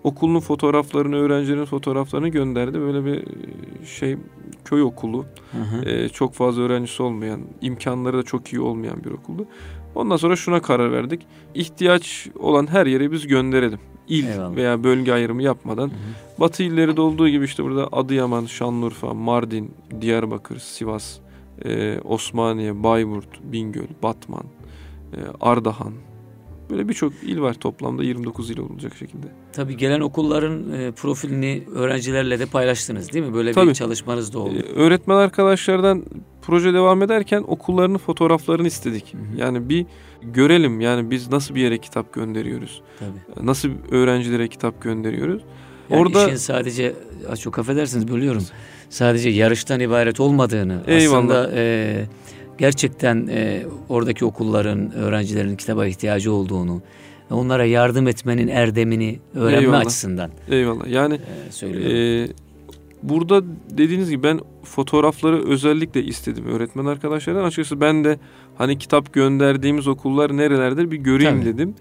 okulun 0.05 0.40
fotoğraflarını, 0.40 1.17
öğrencilerin 1.17 1.64
fotoğraflarını 1.64 2.29
gönderdi. 2.29 2.81
Böyle 2.81 3.05
bir 3.05 3.14
e, 3.14 3.87
şey 3.87 4.17
köy 4.64 4.83
okulu. 4.83 5.25
Hı 5.53 5.59
hı. 5.59 5.88
E, 5.88 6.09
çok 6.09 6.35
fazla 6.35 6.62
öğrencisi 6.62 7.03
olmayan, 7.03 7.40
imkanları 7.61 8.19
da 8.19 8.23
çok 8.23 8.53
iyi 8.53 8.61
olmayan 8.61 9.05
bir 9.05 9.11
okuldu. 9.11 9.47
Ondan 9.95 10.17
sonra 10.17 10.37
şuna 10.37 10.62
karar 10.62 10.93
verdik. 10.93 11.27
İhtiyaç 11.55 12.29
olan 12.38 12.67
her 12.67 12.87
yere 12.87 13.12
biz 13.12 13.27
gönderelim. 13.27 13.79
İl 14.09 14.29
Eyvallah. 14.29 14.57
veya 14.57 14.85
bölge 14.85 15.12
ayrımı 15.12 15.43
yapmadan. 15.43 15.88
Hı 15.88 15.93
hı. 15.93 16.40
Batı 16.40 16.62
illeri 16.62 16.97
de 16.97 17.01
olduğu 17.01 17.29
gibi 17.29 17.45
işte 17.45 17.64
burada 17.64 17.88
Adıyaman, 17.93 18.45
Şanlıurfa, 18.45 19.14
Mardin, 19.14 19.75
Diyarbakır, 20.01 20.59
Sivas, 20.59 21.19
e, 21.64 22.01
Osmaniye, 22.01 22.83
Bayburt, 22.83 23.43
Bingöl, 23.43 23.87
Batman, 24.03 24.45
e, 25.12 25.19
Ardahan. 25.40 25.93
Böyle 26.70 26.88
birçok 26.88 27.12
il 27.22 27.40
var 27.40 27.55
toplamda 27.55 28.03
29 28.05 28.50
il 28.50 28.59
olacak 28.59 28.92
şekilde. 28.98 29.27
Tabii 29.53 29.77
gelen 29.77 30.00
okulların 30.00 30.72
e, 30.72 30.90
profilini 30.92 31.62
öğrencilerle 31.74 32.38
de 32.38 32.46
paylaştınız 32.46 33.12
değil 33.12 33.24
mi? 33.24 33.35
Böyle 33.35 33.48
bir 33.50 33.55
Tabii. 33.55 33.74
çalışmanız 33.74 34.33
da 34.35 34.38
oldu. 34.38 34.55
Ee, 34.59 34.72
öğretmen 34.72 35.16
arkadaşlardan 35.16 36.05
proje 36.42 36.74
devam 36.74 37.03
ederken 37.03 37.44
okullarının 37.46 37.98
fotoğraflarını 37.98 38.66
istedik. 38.66 39.14
Hı 39.14 39.18
hı. 39.18 39.40
Yani 39.40 39.68
bir 39.68 39.87
görelim 40.22 40.81
yani 40.81 41.11
biz 41.11 41.31
nasıl 41.33 41.55
bir 41.55 41.61
yere 41.61 41.79
kitap 41.79 42.12
gönderiyoruz. 42.12 42.83
Tabii. 42.98 43.46
Nasıl 43.46 43.68
öğrencilere 43.90 44.48
kitap 44.48 44.83
gönderiyoruz. 44.83 45.42
Yani 45.90 46.00
Orada- 46.00 46.27
işin 46.27 46.37
sadece 46.37 46.94
çok 47.40 47.59
affedersiniz 47.59 48.09
bölüyorum. 48.09 48.42
Sadece 48.90 49.31
yarıştan 49.31 49.81
ibaret 49.81 50.20
olmadığını 50.20 50.83
Eyvallah. 50.87 51.18
aslında 51.18 51.50
e, 51.55 52.05
gerçekten 52.59 53.27
e, 53.31 53.62
oradaki 53.88 54.25
okulların 54.25 54.93
öğrencilerin 54.93 55.57
kitaba 55.57 55.87
ihtiyacı 55.87 56.33
olduğunu 56.33 56.83
ve 57.31 57.35
onlara 57.35 57.64
yardım 57.64 58.09
etmenin 58.09 58.49
erdemini 58.49 59.19
öğrenme 59.35 59.62
Eyvallah. 59.62 59.81
açısından 59.81 60.31
Eyvallah. 60.51 60.87
Yani 60.87 61.14
e, 61.14 61.53
söylüyorum. 61.53 62.31
e, 62.31 62.45
Burada 63.03 63.43
dediğiniz 63.71 64.11
gibi 64.11 64.23
ben 64.23 64.40
fotoğrafları 64.64 65.49
özellikle 65.49 66.03
istedim 66.03 66.45
öğretmen 66.47 66.85
arkadaşlardan. 66.85 67.45
Açıkçası 67.45 67.81
ben 67.81 68.05
de 68.05 68.19
hani 68.59 68.79
kitap 68.79 69.12
gönderdiğimiz 69.12 69.88
okullar 69.88 70.37
nerelerdir 70.37 70.90
bir 70.90 70.97
göreyim 70.97 71.40
Tabii. 71.40 71.45
dedim. 71.55 71.75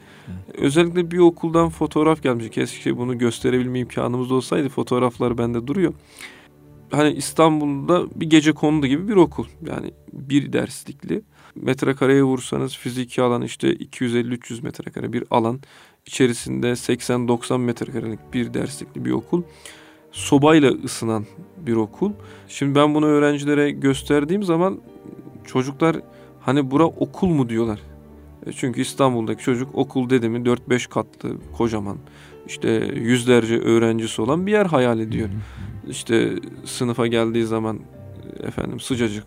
Özellikle 0.57 1.11
bir 1.11 1.17
okuldan 1.17 1.69
fotoğraf 1.69 2.23
gelmiş. 2.23 2.49
Keşke 2.49 2.97
bunu 2.97 3.17
gösterebilme 3.17 3.79
imkanımız 3.79 4.31
olsaydı. 4.31 4.69
Fotoğraflar 4.69 5.37
bende 5.37 5.67
duruyor. 5.67 5.93
Hani 6.95 7.11
İstanbul'da 7.13 8.07
bir 8.15 8.29
gece 8.29 8.51
kondu 8.51 8.87
gibi 8.87 9.07
bir 9.07 9.15
okul. 9.15 9.45
Yani 9.67 9.91
bir 10.13 10.53
derslikli. 10.53 11.21
Metrekareye 11.55 12.23
vursanız 12.23 12.77
fiziki 12.77 13.21
alan 13.21 13.41
işte 13.41 13.73
250-300 13.73 14.63
metrekare 14.63 15.13
bir 15.13 15.23
alan. 15.31 15.61
İçerisinde 16.05 16.71
80-90 16.71 17.57
metrekarelik 17.57 18.33
bir 18.33 18.53
derslikli 18.53 19.05
bir 19.05 19.11
okul. 19.11 19.43
Sobayla 20.11 20.71
ısınan 20.71 21.25
bir 21.57 21.75
okul. 21.75 22.11
Şimdi 22.47 22.75
ben 22.75 22.95
bunu 22.95 23.05
öğrencilere 23.05 23.71
gösterdiğim 23.71 24.43
zaman 24.43 24.79
çocuklar 25.45 25.97
hani 26.41 26.71
bura 26.71 26.85
okul 26.85 27.27
mu 27.27 27.49
diyorlar. 27.49 27.79
E 28.45 28.51
Çünkü 28.51 28.81
İstanbul'daki 28.81 29.43
çocuk 29.43 29.75
okul 29.75 30.09
dedi 30.09 30.29
mi 30.29 30.37
4-5 30.37 30.89
katlı 30.89 31.37
kocaman 31.57 31.97
işte 32.47 32.69
yüzlerce 32.95 33.59
öğrencisi 33.59 34.21
olan 34.21 34.47
bir 34.47 34.51
yer 34.51 34.65
hayal 34.65 34.99
ediyor. 34.99 35.29
İşte 35.89 36.33
sınıfa 36.65 37.07
geldiği 37.07 37.45
zaman 37.45 37.79
efendim 38.43 38.79
sıcacık 38.79 39.23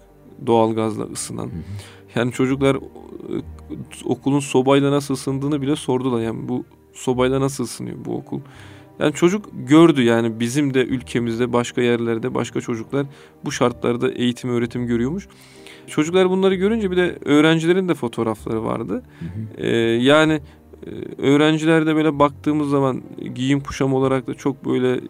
doğalgazla 0.47 1.05
ısınan. 1.05 1.51
Yani 2.15 2.33
çocuklar 2.33 2.77
e, 2.77 2.81
okulun 4.05 4.41
sobayla 4.41 4.91
nasıl 4.91 5.15
ısındığını 5.15 5.63
bile 5.63 5.77
sordular. 5.77 6.21
Yani 6.21 6.49
bu 6.49 6.65
sobayla 6.93 7.41
nasıl 7.41 7.65
ısınıyor 7.65 7.97
bu 8.05 8.17
okul? 8.17 8.41
Yani 8.99 9.13
çocuk 9.15 9.45
gördü 9.53 10.03
yani 10.03 10.41
bizim 10.41 10.75
de 10.75 10.85
ülkemizde 10.85 11.53
başka 11.53 11.83
yerlerde 11.83 12.35
başka 12.35 12.61
çocuklar 12.61 13.07
bu 13.45 13.53
şartlarda 13.53 14.11
eğitim 14.11 14.51
öğretim 14.51 14.87
görüyormuş. 14.87 15.29
Çocuklar 15.87 16.31
bunları 16.31 16.55
görünce 16.55 16.91
bir 16.91 16.97
de 16.97 17.19
öğrencilerin 17.25 17.89
de 17.89 17.95
fotoğrafları 17.95 18.65
vardı. 18.65 19.03
Ee, 19.57 19.69
yani 19.79 20.41
e, 20.87 21.23
öğrencilerde 21.23 21.97
böyle 21.97 22.19
baktığımız 22.19 22.71
zaman 22.71 23.03
giyim 23.35 23.61
kuşam 23.61 23.95
olarak 23.95 24.27
da 24.27 24.35
çok 24.35 24.65
böyle 24.65 25.01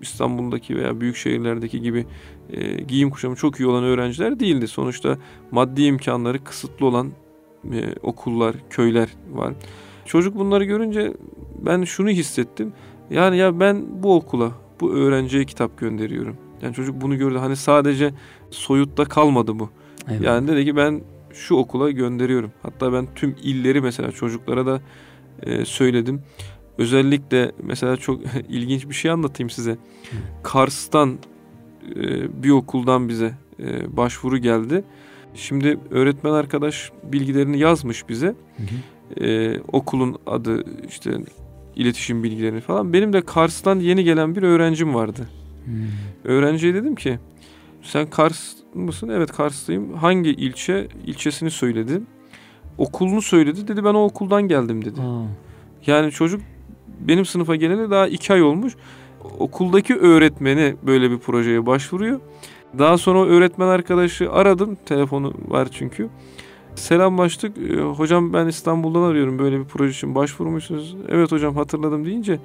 İstanbul'daki 0.00 0.76
veya 0.76 1.00
büyük 1.00 1.16
şehirlerdeki 1.16 1.82
gibi 1.82 2.06
e, 2.50 2.82
giyim 2.82 3.10
kuşamı 3.10 3.36
çok 3.36 3.60
iyi 3.60 3.66
olan 3.66 3.84
öğrenciler 3.84 4.40
değildi. 4.40 4.68
Sonuçta 4.68 5.18
maddi 5.50 5.82
imkanları 5.82 6.44
kısıtlı 6.44 6.86
olan 6.86 7.10
e, 7.72 7.94
okullar, 8.02 8.56
köyler 8.70 9.08
var. 9.32 9.54
Çocuk 10.04 10.36
bunları 10.36 10.64
görünce 10.64 11.12
ben 11.58 11.84
şunu 11.84 12.10
hissettim. 12.10 12.72
Yani 13.10 13.36
ya 13.36 13.60
ben 13.60 14.02
bu 14.02 14.14
okula, 14.14 14.52
bu 14.80 14.92
öğrenciye 14.92 15.44
kitap 15.44 15.78
gönderiyorum. 15.78 16.36
Yani 16.62 16.74
çocuk 16.74 17.00
bunu 17.00 17.18
gördü. 17.18 17.38
Hani 17.38 17.56
sadece 17.56 18.14
soyutta 18.50 19.04
kalmadı 19.04 19.58
bu. 19.58 19.70
Eyvallah. 20.08 20.24
Yani 20.24 20.48
dedi 20.48 20.64
ki 20.64 20.76
ben 20.76 21.00
şu 21.32 21.54
okula 21.54 21.90
gönderiyorum. 21.90 22.52
Hatta 22.62 22.92
ben 22.92 23.06
tüm 23.14 23.36
illeri 23.42 23.80
mesela 23.80 24.12
çocuklara 24.12 24.66
da 24.66 24.80
e, 25.42 25.64
söyledim. 25.64 26.22
Özellikle 26.80 27.52
mesela 27.62 27.96
çok 27.96 28.20
ilginç 28.48 28.88
bir 28.88 28.94
şey 28.94 29.10
anlatayım 29.10 29.50
size. 29.50 29.76
Kars'tan 30.42 31.18
e, 31.96 32.02
bir 32.42 32.50
okuldan 32.50 33.08
bize 33.08 33.32
e, 33.60 33.96
başvuru 33.96 34.38
geldi. 34.38 34.84
Şimdi 35.34 35.78
öğretmen 35.90 36.32
arkadaş 36.32 36.92
bilgilerini 37.04 37.58
yazmış 37.58 38.08
bize. 38.08 38.26
Hı 38.26 38.62
hı. 38.62 39.24
E, 39.24 39.60
okulun 39.72 40.18
adı 40.26 40.64
işte 40.88 41.10
iletişim 41.76 42.22
bilgilerini 42.22 42.60
falan. 42.60 42.92
Benim 42.92 43.12
de 43.12 43.20
Kars'tan 43.20 43.78
yeni 43.80 44.04
gelen 44.04 44.36
bir 44.36 44.42
öğrencim 44.42 44.94
vardı. 44.94 45.28
Hmm. 45.64 45.74
Öğrenciye 46.24 46.74
dedim 46.74 46.94
ki 46.94 47.18
sen 47.82 48.10
Kars 48.10 48.52
mısın? 48.74 49.08
Evet 49.08 49.32
Kars'tayım. 49.32 49.94
Hangi 49.94 50.30
ilçe? 50.30 50.88
İlçesini 51.06 51.50
söyledi. 51.50 52.00
Okulunu 52.78 53.22
söyledi. 53.22 53.68
Dedi 53.68 53.84
ben 53.84 53.94
o 53.94 54.04
okuldan 54.04 54.42
geldim 54.48 54.84
dedi. 54.84 55.00
Aa, 55.00 55.24
Yani 55.86 56.10
çocuk 56.10 56.40
benim 57.00 57.24
sınıfa 57.24 57.56
geleli 57.56 57.90
daha 57.90 58.06
iki 58.06 58.32
ay 58.32 58.42
olmuş. 58.42 58.76
Okuldaki 59.38 59.96
öğretmeni 59.96 60.76
böyle 60.82 61.10
bir 61.10 61.18
projeye 61.18 61.66
başvuruyor. 61.66 62.20
Daha 62.78 62.98
sonra 62.98 63.24
öğretmen 63.24 63.66
arkadaşı 63.66 64.32
aradım. 64.32 64.78
Telefonu 64.86 65.34
var 65.48 65.68
çünkü. 65.72 66.08
Selamlaştık. 66.74 67.58
Ee, 67.58 67.80
hocam 67.80 68.32
ben 68.32 68.46
İstanbul'dan 68.46 69.02
arıyorum. 69.02 69.38
Böyle 69.38 69.58
bir 69.58 69.64
proje 69.64 69.90
için 69.90 70.14
başvurmuşsunuz. 70.14 70.96
Evet 71.08 71.32
hocam 71.32 71.56
hatırladım 71.56 72.04
deyince 72.04 72.38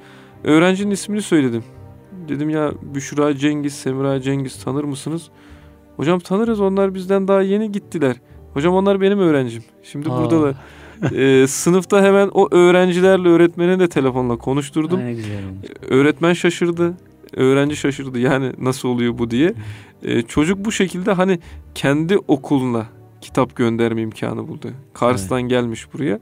öğrencinin 0.44 0.91
ismini 0.91 1.22
söyledim. 1.22 1.63
Dedim 2.28 2.50
ya 2.50 2.72
Büşra 2.96 3.38
Cengiz, 3.38 3.74
Semra 3.74 4.22
Cengiz 4.22 4.63
tanır 4.63 4.84
mısınız? 4.84 5.30
Hocam 5.98 6.20
tanırız 6.20 6.62
onlar 6.62 6.94
bizden 6.94 7.28
daha 7.28 7.41
yeni 7.41 7.72
gittiler. 7.72 8.15
Hocam 8.54 8.74
onlar 8.76 9.02
benim 9.02 9.20
öğrencim. 9.20 9.63
Şimdi 9.84 10.10
Aa. 10.10 10.18
buradalar. 10.18 10.56
Ee, 11.16 11.46
sınıfta 11.48 12.04
hemen 12.04 12.30
o 12.34 12.48
öğrencilerle 12.52 13.28
öğretmeni 13.30 13.80
de 13.80 13.88
telefonla 13.88 14.36
konuşturdum. 14.38 15.00
ay 15.00 15.06
ne 15.06 15.14
güzel 15.14 15.46
olmuş. 15.46 15.68
Öğretmen 15.90 16.34
şaşırdı. 16.34 16.94
Öğrenci 17.36 17.76
şaşırdı 17.76 18.20
yani 18.20 18.52
nasıl 18.60 18.90
oluyor 18.90 19.18
bu 19.18 19.32
diye. 19.32 19.54
Ee, 20.04 20.22
çocuk 20.22 20.66
bu 20.66 20.72
şekilde 20.72 21.12
hani 21.12 21.40
kendi 21.76 22.18
okuluna 22.18 22.86
kitap 23.22 23.56
gönderme 23.56 24.02
imkanı 24.02 24.48
buldu. 24.48 24.68
Kars'tan 24.94 25.42
gelmiş 25.42 25.94
buraya. 25.94 26.20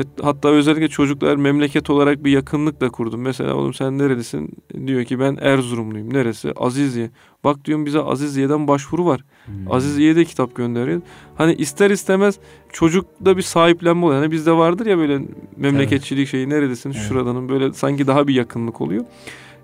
Hat- 0.00 0.24
Hatta 0.24 0.48
özellikle 0.48 0.88
çocuklar 0.88 1.36
memleket 1.36 1.90
olarak 1.90 2.24
bir 2.24 2.30
yakınlık 2.30 2.80
da 2.80 2.88
kurdum. 2.90 3.20
Mesela 3.20 3.54
oğlum 3.54 3.74
sen 3.74 3.98
nerelisin? 3.98 4.50
Diyor 4.86 5.04
ki 5.04 5.20
ben 5.20 5.36
Erzurumluyum. 5.40 6.14
Neresi? 6.14 6.52
Azizye. 6.56 7.10
Bak 7.44 7.64
diyorum 7.64 7.86
bize 7.86 8.00
Azizye'den 8.00 8.68
başvuru 8.68 9.06
var. 9.06 9.24
Hmm. 9.46 9.72
Azizye'ye 9.72 10.16
de 10.16 10.24
kitap 10.24 10.54
gönderiyor. 10.54 11.00
Hani 11.36 11.54
ister 11.54 11.90
istemez 11.90 12.38
çocukta 12.72 13.36
bir 13.36 13.42
sahiplenme 13.42 14.04
oluyor. 14.06 14.20
Hani 14.20 14.30
bizde 14.32 14.52
vardır 14.52 14.86
ya 14.86 14.98
böyle 14.98 15.20
memleketçilik 15.56 16.28
şeyi 16.28 16.48
nerelisin 16.48 16.90
Evet. 16.90 17.02
şuradanın 17.08 17.48
böyle 17.48 17.72
sanki 17.72 18.06
daha 18.06 18.28
bir 18.28 18.34
yakınlık 18.34 18.80
oluyor. 18.80 19.04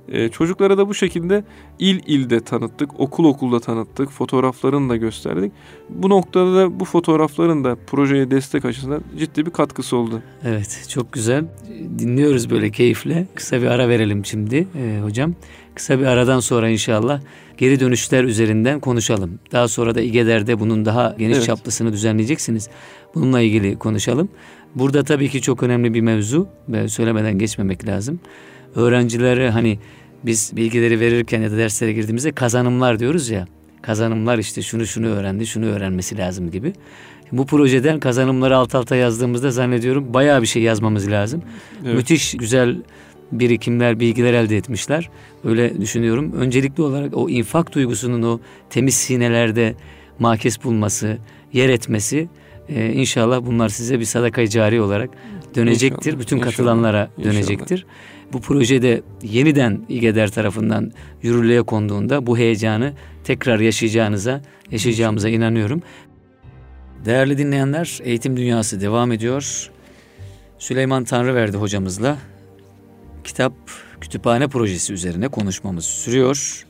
Ee, 0.09 0.29
çocuklara 0.29 0.79
da 0.79 0.88
bu 0.88 0.95
şekilde 0.95 1.45
il 1.79 2.01
ilde 2.07 2.40
tanıttık, 2.40 3.01
okul 3.01 3.25
okulda 3.25 3.61
tanıttık, 3.61 4.11
fotoğraflarını 4.11 4.90
da 4.90 4.97
gösterdik. 4.97 5.53
Bu 5.90 6.11
noktada 6.11 6.57
da 6.57 6.81
bu 6.81 6.85
fotoğrafların 6.85 7.64
da 7.64 7.77
projeye 7.87 8.31
destek 8.31 8.64
açısından 8.64 9.03
ciddi 9.19 9.47
bir 9.47 9.51
katkısı 9.51 9.97
oldu. 9.97 10.23
Evet 10.45 10.87
çok 10.88 11.12
güzel. 11.12 11.45
Dinliyoruz 11.99 12.51
böyle 12.51 12.71
keyifle. 12.71 13.27
Kısa 13.35 13.62
bir 13.62 13.66
ara 13.66 13.88
verelim 13.88 14.25
şimdi 14.25 14.66
e, 14.79 15.01
hocam. 15.03 15.35
Kısa 15.75 16.01
bir 16.01 16.05
aradan 16.05 16.40
sonra 16.40 16.69
inşallah 16.69 17.21
geri 17.59 17.81
dönüşler 17.81 18.25
üzerinden 18.25 18.81
konuşalım. 18.81 19.38
Daha 19.53 19.69
sonra 19.69 19.95
da 19.95 20.01
İGEDER'de 20.01 20.61
bunun 20.61 20.85
daha 20.85 21.14
geniş 21.19 21.37
Evet. 21.37 21.47
çaplısını 21.47 21.92
düzenleyeceksiniz. 21.92 22.69
Bununla 23.14 23.40
ilgili 23.40 23.79
konuşalım. 23.79 24.29
Burada 24.75 25.05
tabii 25.05 25.29
ki 25.29 25.42
çok 25.42 25.62
önemli 25.62 25.95
bir 25.95 26.01
mevzu 26.01 26.49
ve 26.69 26.88
söylemeden 26.88 27.38
geçmemek 27.38 27.87
lazım. 27.87 28.21
Öğrencilere 28.77 29.51
hani 29.51 29.79
biz 30.25 30.53
bilgileri 30.57 31.01
verirken 31.01 31.43
ya 31.43 31.51
da 31.51 31.57
derslere 31.57 31.93
girdiğimizde 31.93 32.33
kazanımlar 32.33 32.99
diyoruz 32.99 33.31
ya. 33.31 33.47
Kazanımlar 33.83 34.39
işte 34.39 34.62
şunu 34.62 34.87
şunu 34.87 35.07
öğrendi, 35.07 35.47
şunu 35.47 35.67
öğrenmesi 35.67 36.19
lazım 36.19 36.51
gibi. 36.51 36.73
Bu 37.33 37.47
projeden 37.47 38.01
kazanımları 38.01 38.57
alt 38.57 38.75
alta 38.75 38.97
yazdığımızda 38.97 39.51
zannediyorum 39.51 40.15
bayağı 40.15 40.43
bir 40.43 40.47
şey 40.47 40.62
yazmamız 40.62 41.11
lazım. 41.11 41.43
Evet. 41.85 41.95
Müthiş 41.95 42.37
güzel 42.37 42.77
birikimler, 43.33 44.01
bilgiler 44.01 44.33
elde 44.33 44.57
etmişler. 44.57 45.11
Öyle 45.45 45.81
düşünüyorum. 45.81 46.33
Öncelikli 46.33 46.83
olarak 46.83 47.17
o 47.17 47.29
infak 47.29 47.75
duygusunun 47.75 48.23
o 48.23 48.41
temiz 48.71 48.95
sinelerde 48.95 49.75
makes 50.19 50.65
bulması, 50.65 51.19
yer 51.53 51.69
etmesi 51.69 52.29
e, 52.69 52.93
inşallah 52.93 53.47
bunlar 53.47 53.69
size 53.69 54.01
bir 54.01 54.05
sadaka 54.05 54.47
cari 54.49 54.81
olarak 54.81 55.11
dönecektir. 55.55 56.11
İnşallah, 56.11 56.21
Bütün 56.23 56.37
inşallah, 56.37 56.51
katılanlara 56.51 57.11
inşallah. 57.19 57.35
dönecektir. 57.35 57.87
Bu 58.33 58.41
projede 58.41 59.03
yeniden 59.23 59.87
İGEDER 59.89 60.29
tarafından 60.29 60.93
yürürlüğe 61.23 61.62
konduğunda 61.62 62.27
bu 62.27 62.39
heyecanı 62.39 62.93
tekrar 63.25 63.61
yaşayacağınıza, 63.61 64.43
yaşayacağımıza 64.71 65.29
inanıyorum. 65.29 65.83
Değerli 67.05 67.39
dinleyenler, 67.39 67.99
Eğitim 68.03 68.37
Dünyası 68.37 68.81
devam 68.81 69.12
ediyor. 69.12 69.71
Süleyman 70.59 71.05
Tanrıverdi 71.05 71.57
hocamızla 71.57 72.19
kitap 73.25 73.53
kütüphane 74.01 74.49
projesi 74.49 74.93
üzerine 74.93 75.29
konuşmamız 75.29 75.85
sürüyor. 75.85 76.67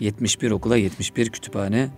71 0.00 0.50
okula 0.50 0.76
71 0.76 1.30
kütüphane 1.30 1.88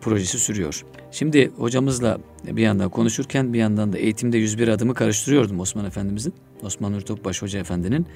projesi 0.00 0.38
sürüyor. 0.38 0.84
Şimdi 1.10 1.50
hocamızla 1.56 2.18
bir 2.44 2.62
yandan 2.62 2.90
konuşurken 2.90 3.52
bir 3.52 3.58
yandan 3.58 3.92
da 3.92 3.98
eğitimde 3.98 4.38
101 4.38 4.68
adımı 4.68 4.94
karıştırıyordum 4.94 5.60
Osman 5.60 5.84
Efendimizin. 5.84 6.34
Osman 6.62 6.92
Nur 6.92 7.00
Topbaş 7.00 7.42
Hoca 7.42 7.58
Efendi'nin. 7.58 8.06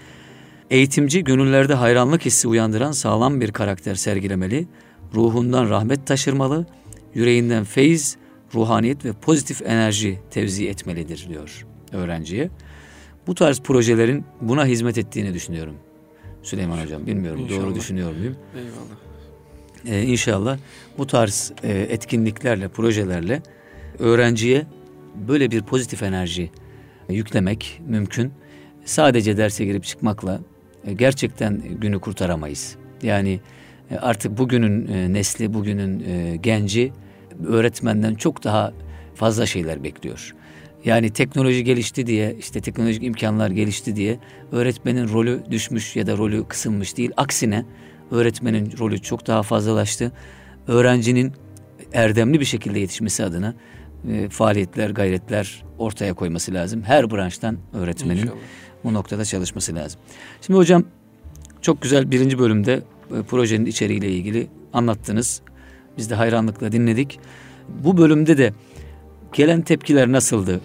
Eğitimci 0.71 1.25
gönüllerde 1.25 1.75
hayranlık 1.75 2.25
hissi 2.25 2.49
uyandıran 2.49 2.93
sağlam 2.93 3.41
bir 3.41 3.53
karakter 3.53 3.95
sergilemeli, 3.95 4.67
ruhundan 5.15 5.71
rahmet 5.71 6.07
taşırmalı, 6.07 6.67
yüreğinden 7.15 7.65
feyiz, 7.65 8.17
ruhaniyet 8.55 9.05
ve 9.05 9.13
pozitif 9.13 9.63
enerji 9.63 10.19
tevzi 10.31 10.69
etmelidir 10.69 11.27
diyor 11.29 11.67
öğrenciye. 11.93 12.51
Bu 13.27 13.35
tarz 13.35 13.61
projelerin 13.61 14.25
buna 14.41 14.67
hizmet 14.67 14.99
ettiğini 14.99 15.35
düşünüyorum. 15.35 15.75
Süleyman 16.43 16.79
Hocam 16.79 17.07
bilmiyorum 17.07 17.41
doğru 17.49 17.57
İnşallah. 17.57 17.75
düşünüyor 17.75 18.13
muyum? 18.13 18.37
Eyvallah. 18.57 20.01
e, 20.01 20.03
inşallah 20.03 20.59
bu 20.99 21.07
tarz 21.07 21.53
e, 21.63 21.73
etkinliklerle, 21.73 22.69
projelerle 22.69 23.43
öğrenciye 23.99 24.67
böyle 25.29 25.51
bir 25.51 25.63
pozitif 25.63 26.03
enerji 26.03 26.51
yüklemek 27.09 27.81
mümkün. 27.89 28.33
Sadece 28.85 29.37
derse 29.37 29.65
girip 29.65 29.85
çıkmakla 29.85 30.41
gerçekten 30.93 31.63
günü 31.81 31.99
kurtaramayız. 31.99 32.77
Yani 33.03 33.41
e, 33.91 33.97
artık 33.97 34.39
bugünün 34.39 34.89
e, 34.89 35.13
nesli, 35.13 35.55
bugünün 35.55 36.01
e, 36.01 36.37
genci 36.37 36.93
öğretmenden 37.47 38.15
çok 38.15 38.45
daha 38.45 38.73
fazla 39.15 39.47
şeyler 39.47 39.85
bekliyor. 39.85 40.35
Yani 40.85 41.11
teknoloji 41.11 41.65
gelişti 41.65 42.07
diye, 42.07 42.37
işte 42.39 42.61
teknolojik 42.61 43.03
imkanlar 43.03 43.51
gelişti 43.51 43.97
diye 43.97 44.19
öğretmenin 44.53 45.09
rolü 45.09 45.43
düşmüş 45.51 45.97
ya 45.97 46.07
da 46.07 46.17
rolü 46.17 46.49
kısılmış 46.49 46.97
değil. 46.97 47.11
Aksine 47.17 47.65
öğretmenin 48.11 48.73
rolü 48.79 48.99
çok 48.99 49.27
daha 49.27 49.43
fazlalaştı. 49.43 50.13
Öğrencinin 50.69 51.33
erdemli 51.93 52.41
bir 52.41 52.45
şekilde 52.45 52.79
yetişmesi 52.79 53.25
adına 53.25 53.55
e, 54.11 54.29
faaliyetler, 54.29 54.91
gayretler 54.91 55.65
ortaya 55.79 56.15
koyması 56.15 56.55
lazım. 56.55 56.83
Her 56.83 57.11
branştan 57.11 57.59
öğretmenin 57.73 58.23
İnşallah. 58.23 58.37
Bu 58.87 58.95
noktada 58.95 59.25
çalışması 59.25 59.75
lazım. 59.75 60.01
Şimdi 60.41 60.59
hocam 60.59 60.85
çok 61.63 61.83
güzel 61.83 62.11
birinci 62.11 62.39
bölümde 62.39 62.83
e, 63.19 63.23
projenin 63.23 63.67
içeriğiyle 63.67 64.11
ilgili 64.11 64.47
anlattınız. 64.73 65.41
Biz 65.99 66.11
de 66.11 66.15
hayranlıkla 66.15 66.73
dinledik. 66.73 67.21
Bu 67.69 67.97
bölümde 67.97 68.39
de 68.39 68.53
gelen 69.33 69.63
tepkiler 69.63 70.13
nasıldı? 70.13 70.61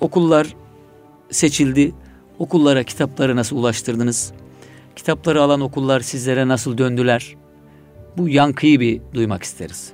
Okullar 0.00 0.56
seçildi. 1.30 1.92
Okullara 2.38 2.82
kitapları 2.82 3.36
nasıl 3.36 3.56
ulaştırdınız? 3.56 4.32
Kitapları 4.96 5.42
alan 5.42 5.60
okullar 5.60 6.00
sizlere 6.00 6.48
nasıl 6.48 6.78
döndüler? 6.78 7.36
Bu 8.16 8.28
yankıyı 8.28 8.80
bir 8.80 9.00
duymak 9.14 9.42
isteriz. 9.42 9.92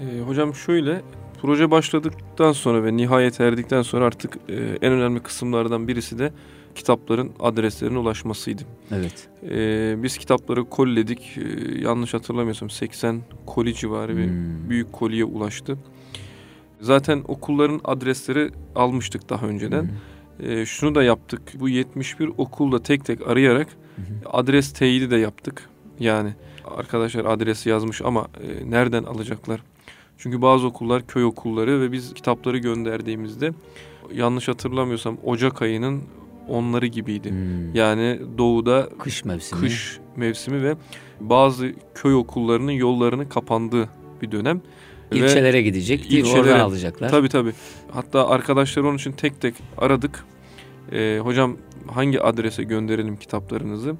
E, 0.00 0.20
hocam 0.20 0.54
şöyle 0.54 1.02
proje 1.42 1.70
başladıktan 1.70 2.52
sonra 2.52 2.84
ve 2.84 2.96
nihayet 2.96 3.40
erdikten 3.40 3.82
sonra 3.82 4.04
artık 4.04 4.38
e, 4.48 4.54
en 4.56 4.92
önemli 4.92 5.20
kısımlardan 5.20 5.88
birisi 5.88 6.18
de 6.18 6.32
kitapların 6.74 7.32
adreslerine 7.40 7.98
ulaşmasıydı. 7.98 8.62
Evet. 8.92 9.28
E, 9.50 10.02
biz 10.02 10.18
kitapları 10.18 10.64
koliledik. 10.64 11.38
E, 11.38 11.78
yanlış 11.80 12.14
hatırlamıyorsam 12.14 12.70
80 12.70 13.22
koli 13.46 13.74
civarı 13.74 14.16
bir 14.16 14.26
hmm. 14.26 14.70
büyük 14.70 14.92
koliye 14.92 15.24
ulaştı. 15.24 15.78
Zaten 16.80 17.22
okulların 17.28 17.80
adresleri 17.84 18.50
almıştık 18.74 19.30
daha 19.30 19.46
önceden. 19.46 19.82
Hmm. 19.82 20.50
E, 20.50 20.66
şunu 20.66 20.94
da 20.94 21.02
yaptık. 21.02 21.42
Bu 21.54 21.68
71 21.68 22.30
okulda 22.36 22.82
tek 22.82 23.04
tek 23.04 23.26
arayarak 23.26 23.68
hmm. 23.96 24.04
adres 24.32 24.72
teyidi 24.72 25.10
de 25.10 25.16
yaptık. 25.16 25.68
Yani 26.00 26.34
arkadaşlar 26.76 27.24
adresi 27.24 27.68
yazmış 27.68 28.02
ama 28.02 28.28
e, 28.42 28.70
nereden 28.70 29.04
alacaklar? 29.04 29.60
Çünkü 30.18 30.42
bazı 30.42 30.66
okullar 30.66 31.06
köy 31.06 31.24
okulları 31.24 31.80
ve 31.80 31.92
biz 31.92 32.14
kitapları 32.14 32.58
gönderdiğimizde 32.58 33.52
yanlış 34.12 34.48
hatırlamıyorsam 34.48 35.16
Ocak 35.24 35.62
ayının 35.62 36.02
onları 36.48 36.86
gibiydi. 36.86 37.30
Hmm. 37.30 37.74
Yani 37.74 38.20
doğuda 38.38 38.88
kış 38.98 39.24
mevsimi. 39.24 39.60
Kış 39.60 39.98
mevsimi 40.16 40.62
ve 40.62 40.76
bazı 41.20 41.72
köy 41.94 42.14
okullarının 42.14 42.72
yollarını 42.72 43.28
kapandığı 43.28 43.88
bir 44.22 44.32
dönem. 44.32 44.60
İlçelere 45.12 45.56
ve 45.56 45.62
gidecek 45.62 46.10
değil 46.10 46.24
ilçelere, 46.24 46.40
oradan 46.40 46.60
alacaklar. 46.60 47.08
Tabii 47.08 47.28
tabii. 47.28 47.52
Hatta 47.90 48.28
arkadaşlar 48.28 48.82
onun 48.82 48.96
için 48.96 49.12
tek 49.12 49.40
tek 49.40 49.54
aradık. 49.78 50.24
Ee, 50.92 51.18
hocam 51.22 51.56
hangi 51.86 52.20
adrese 52.20 52.62
gönderelim 52.62 53.16
kitaplarınızı? 53.16 53.96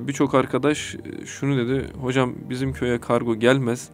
Birçok 0.00 0.34
arkadaş 0.34 0.96
şunu 1.26 1.56
dedi. 1.56 1.86
Hocam 2.00 2.34
bizim 2.50 2.72
köye 2.72 3.00
kargo 3.00 3.36
gelmez. 3.36 3.88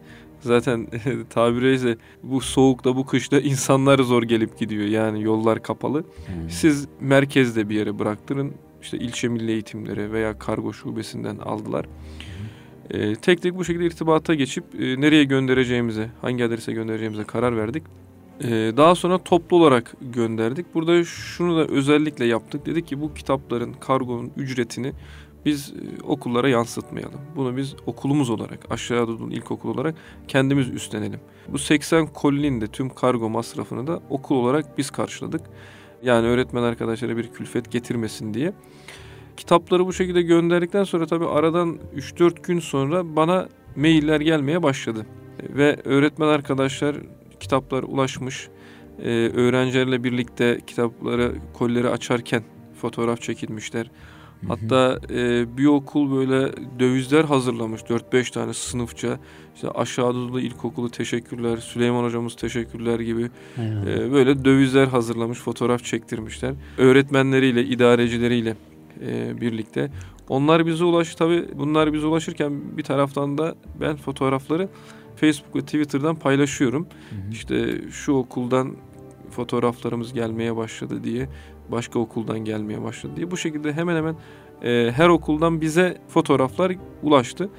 Zaten 0.45 0.87
tabiri 1.29 1.73
ise 1.73 1.97
bu 2.23 2.41
soğukta 2.41 2.95
bu 2.95 3.05
kışta 3.05 3.39
insanlar 3.39 3.99
zor 3.99 4.23
gelip 4.23 4.59
gidiyor. 4.59 4.85
Yani 4.85 5.23
yollar 5.23 5.63
kapalı. 5.63 5.99
Hmm. 5.99 6.49
Siz 6.49 6.87
merkezde 6.99 7.69
bir 7.69 7.75
yere 7.75 7.99
bıraktırın. 7.99 8.53
İşte 8.81 8.97
ilçe 8.97 9.27
milli 9.27 9.51
eğitimleri 9.51 10.11
veya 10.11 10.39
kargo 10.39 10.73
şubesinden 10.73 11.37
aldılar. 11.37 11.85
Hmm. 11.85 13.01
Ee, 13.01 13.15
tek 13.15 13.41
tek 13.41 13.55
bu 13.55 13.65
şekilde 13.65 13.85
irtibata 13.85 14.33
geçip 14.33 14.63
e, 14.79 15.01
nereye 15.01 15.23
göndereceğimize, 15.23 16.09
hangi 16.21 16.45
adrese 16.45 16.73
göndereceğimize 16.73 17.23
karar 17.23 17.57
verdik. 17.57 17.83
Ee, 18.43 18.73
daha 18.77 18.95
sonra 18.95 19.17
toplu 19.17 19.57
olarak 19.57 19.93
gönderdik. 20.01 20.65
Burada 20.73 21.03
şunu 21.03 21.57
da 21.57 21.65
özellikle 21.73 22.25
yaptık. 22.25 22.65
Dedik 22.65 22.87
ki 22.87 23.01
bu 23.01 23.13
kitapların 23.13 23.73
kargonun 23.73 24.31
ücretini 24.37 24.93
biz 25.45 25.73
e, 25.73 26.03
okullara 26.03 26.49
yansıtmayalım. 26.49 27.19
Bunu 27.35 27.57
biz 27.57 27.75
okulumuz 27.85 28.29
olarak, 28.29 28.59
aşağı 28.69 28.97
Anadolu 28.97 29.31
İlkokul 29.33 29.69
olarak 29.69 29.95
kendimiz 30.27 30.69
üstlenelim. 30.69 31.19
Bu 31.47 31.57
80 31.57 32.07
kolinin 32.07 32.61
de 32.61 32.67
tüm 32.67 32.89
kargo 32.89 33.29
masrafını 33.29 33.87
da 33.87 34.01
okul 34.09 34.35
olarak 34.35 34.77
biz 34.77 34.91
karşıladık. 34.91 35.41
Yani 36.03 36.27
öğretmen 36.27 36.63
arkadaşlara 36.63 37.17
bir 37.17 37.27
külfet 37.27 37.71
getirmesin 37.71 38.33
diye. 38.33 38.53
Kitapları 39.37 39.85
bu 39.85 39.93
şekilde 39.93 40.21
gönderdikten 40.21 40.83
sonra 40.83 41.05
tabii 41.05 41.25
aradan 41.25 41.79
3-4 41.95 42.41
gün 42.43 42.59
sonra 42.59 43.15
bana 43.15 43.49
mailler 43.75 44.21
gelmeye 44.21 44.63
başladı. 44.63 45.05
Ve 45.49 45.77
öğretmen 45.85 46.27
arkadaşlar 46.27 46.95
kitaplar 47.39 47.83
ulaşmış. 47.83 48.49
Ee, 48.99 49.09
öğrencilerle 49.35 50.03
birlikte 50.03 50.59
kitapları, 50.67 51.35
kolleri 51.53 51.89
açarken 51.89 52.43
fotoğraf 52.81 53.21
çekilmişler. 53.21 53.91
Hatta 54.47 54.99
e, 55.09 55.45
bir 55.57 55.65
okul 55.65 56.17
böyle 56.17 56.51
dövizler 56.79 57.23
hazırlamış 57.23 57.81
4-5 57.81 58.31
tane 58.31 58.53
sınıfça. 58.53 59.19
İşte 59.55 59.69
aşağı 59.69 60.05
Anadolu 60.05 60.39
İlkokulu 60.39 60.89
teşekkürler, 60.89 61.57
Süleyman 61.57 62.03
hocamız 62.03 62.35
teşekkürler 62.35 62.99
gibi 62.99 63.29
e, 63.57 64.11
böyle 64.11 64.45
dövizler 64.45 64.87
hazırlamış, 64.87 65.39
fotoğraf 65.39 65.83
çektirmişler. 65.83 66.53
Öğretmenleriyle, 66.77 67.65
idarecileriyle 67.65 68.55
e, 69.01 69.41
birlikte. 69.41 69.91
Onlar 70.29 70.65
bize 70.65 70.83
ulaş 70.83 71.15
tabi 71.15 71.45
bunlar 71.55 71.93
bize 71.93 72.05
ulaşırken 72.05 72.77
bir 72.77 72.83
taraftan 72.83 73.37
da 73.37 73.55
ben 73.81 73.95
fotoğrafları 73.95 74.69
Facebook 75.15 75.55
ve 75.55 75.61
Twitter'dan 75.61 76.15
paylaşıyorum. 76.15 76.87
Hı 77.09 77.15
hı. 77.15 77.31
İşte 77.31 77.81
şu 77.91 78.13
okuldan 78.13 78.75
fotoğraflarımız 79.31 80.13
gelmeye 80.13 80.55
başladı 80.55 81.03
diye 81.03 81.29
başka 81.71 81.99
okuldan 81.99 82.39
gelmeye 82.39 82.83
başladı 82.83 83.13
diye. 83.15 83.31
Bu 83.31 83.37
şekilde 83.37 83.73
hemen 83.73 83.95
hemen 83.95 84.15
e, 84.63 84.91
her 84.91 85.09
okuldan 85.09 85.61
bize 85.61 85.97
fotoğraflar 86.07 86.73
ulaştı. 87.03 87.49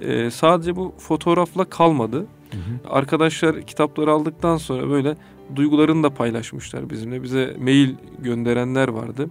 E, 0.00 0.30
sadece 0.30 0.76
bu 0.76 0.94
fotoğrafla 0.98 1.64
kalmadı. 1.64 2.26
Hı 2.50 2.56
hı. 2.56 2.90
Arkadaşlar 2.90 3.62
kitapları 3.62 4.10
aldıktan 4.10 4.56
sonra 4.56 4.90
böyle 4.90 5.16
duygularını 5.56 6.02
da 6.02 6.10
paylaşmışlar 6.10 6.90
bizimle. 6.90 7.22
Bize 7.22 7.56
mail 7.60 7.94
gönderenler 8.18 8.88
vardı. 8.88 9.30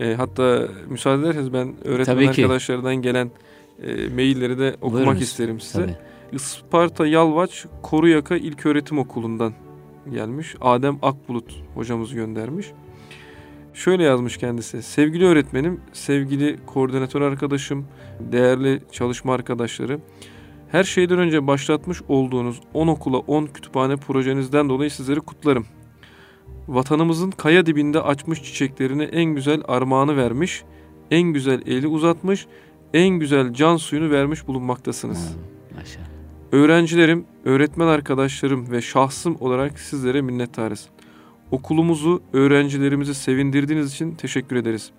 E, 0.00 0.14
hatta 0.14 0.68
müsaade 0.88 1.22
ederseniz 1.22 1.52
ben 1.52 1.74
öğretmen 1.84 2.26
arkadaşlardan 2.26 2.96
gelen 2.96 3.30
e, 3.82 4.08
mailleri 4.08 4.58
de 4.58 4.76
okumak 4.80 4.92
Buyurunuz. 4.92 5.22
isterim 5.22 5.60
size. 5.60 5.82
Tabii. 5.82 5.96
Isparta 6.32 7.06
Yalvaç 7.06 7.66
Koruyaka 7.82 8.36
İlköğretim 8.36 8.98
Okulu'ndan 8.98 9.52
gelmiş. 10.12 10.56
Adem 10.60 10.98
Akbulut 11.02 11.62
hocamız 11.74 12.14
göndermiş. 12.14 12.66
Şöyle 13.74 14.02
yazmış 14.02 14.36
kendisi. 14.36 14.82
Sevgili 14.82 15.24
öğretmenim, 15.24 15.80
sevgili 15.92 16.58
koordinatör 16.66 17.20
arkadaşım, 17.20 17.86
değerli 18.20 18.82
çalışma 18.92 19.34
arkadaşları. 19.34 20.00
Her 20.68 20.84
şeyden 20.84 21.18
önce 21.18 21.46
başlatmış 21.46 22.02
olduğunuz 22.08 22.60
10 22.74 22.86
okula 22.86 23.18
10 23.18 23.46
kütüphane 23.46 23.96
projenizden 23.96 24.68
dolayı 24.68 24.90
sizleri 24.90 25.20
kutlarım. 25.20 25.66
Vatanımızın 26.68 27.30
kaya 27.30 27.66
dibinde 27.66 28.00
açmış 28.00 28.42
çiçeklerini 28.42 29.02
en 29.02 29.24
güzel 29.24 29.62
armağanı 29.68 30.16
vermiş, 30.16 30.64
en 31.10 31.22
güzel 31.22 31.62
eli 31.66 31.86
uzatmış, 31.86 32.46
en 32.94 33.08
güzel 33.08 33.52
can 33.52 33.76
suyunu 33.76 34.10
vermiş 34.10 34.46
bulunmaktasınız. 34.46 35.36
Maşallah. 35.74 36.06
Öğrencilerim, 36.52 37.24
öğretmen 37.44 37.86
arkadaşlarım 37.86 38.70
ve 38.70 38.82
şahsım 38.82 39.36
olarak 39.40 39.80
sizlere 39.80 40.22
minnettarız. 40.22 40.88
Okulumuzu, 41.50 42.22
öğrencilerimizi 42.32 43.14
sevindirdiğiniz 43.14 43.92
için 43.92 44.14
teşekkür 44.14 44.56
ederiz. 44.56 44.90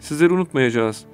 Sizleri 0.00 0.32
unutmayacağız. 0.32 1.04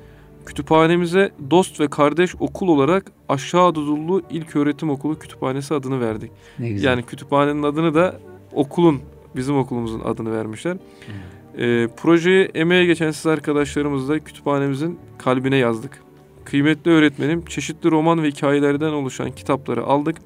Kütüphanemize 0.46 1.30
dost 1.50 1.80
ve 1.80 1.88
kardeş 1.88 2.34
okul 2.40 2.68
olarak 2.68 3.12
Aşağı 3.28 3.62
Anadolu 3.62 4.22
öğretim 4.54 4.90
Okulu 4.90 5.18
Kütüphanesi 5.18 5.74
adını 5.74 6.00
verdik. 6.00 6.30
Ne 6.58 6.70
güzel. 6.70 6.88
Yani 6.88 7.02
kütüphanenin 7.02 7.62
adını 7.62 7.94
da 7.94 8.20
okulun, 8.52 9.00
bizim 9.36 9.56
okulumuzun 9.58 10.00
adını 10.00 10.32
vermişler. 10.32 10.72
Hmm. 10.72 11.64
E, 11.64 11.88
projeye 11.88 12.44
emeğe 12.44 12.86
geçen 12.86 13.10
siz 13.10 13.26
arkadaşlarımız 13.26 14.08
da 14.08 14.18
kütüphanemizin 14.18 14.98
kalbine 15.18 15.56
yazdık. 15.56 16.02
Kıymetli 16.44 16.90
öğretmenim, 16.90 17.44
çeşitli 17.44 17.90
roman 17.90 18.22
ve 18.22 18.28
hikayelerden 18.28 18.92
oluşan 18.92 19.30
kitapları 19.30 19.84
aldık. 19.84 20.16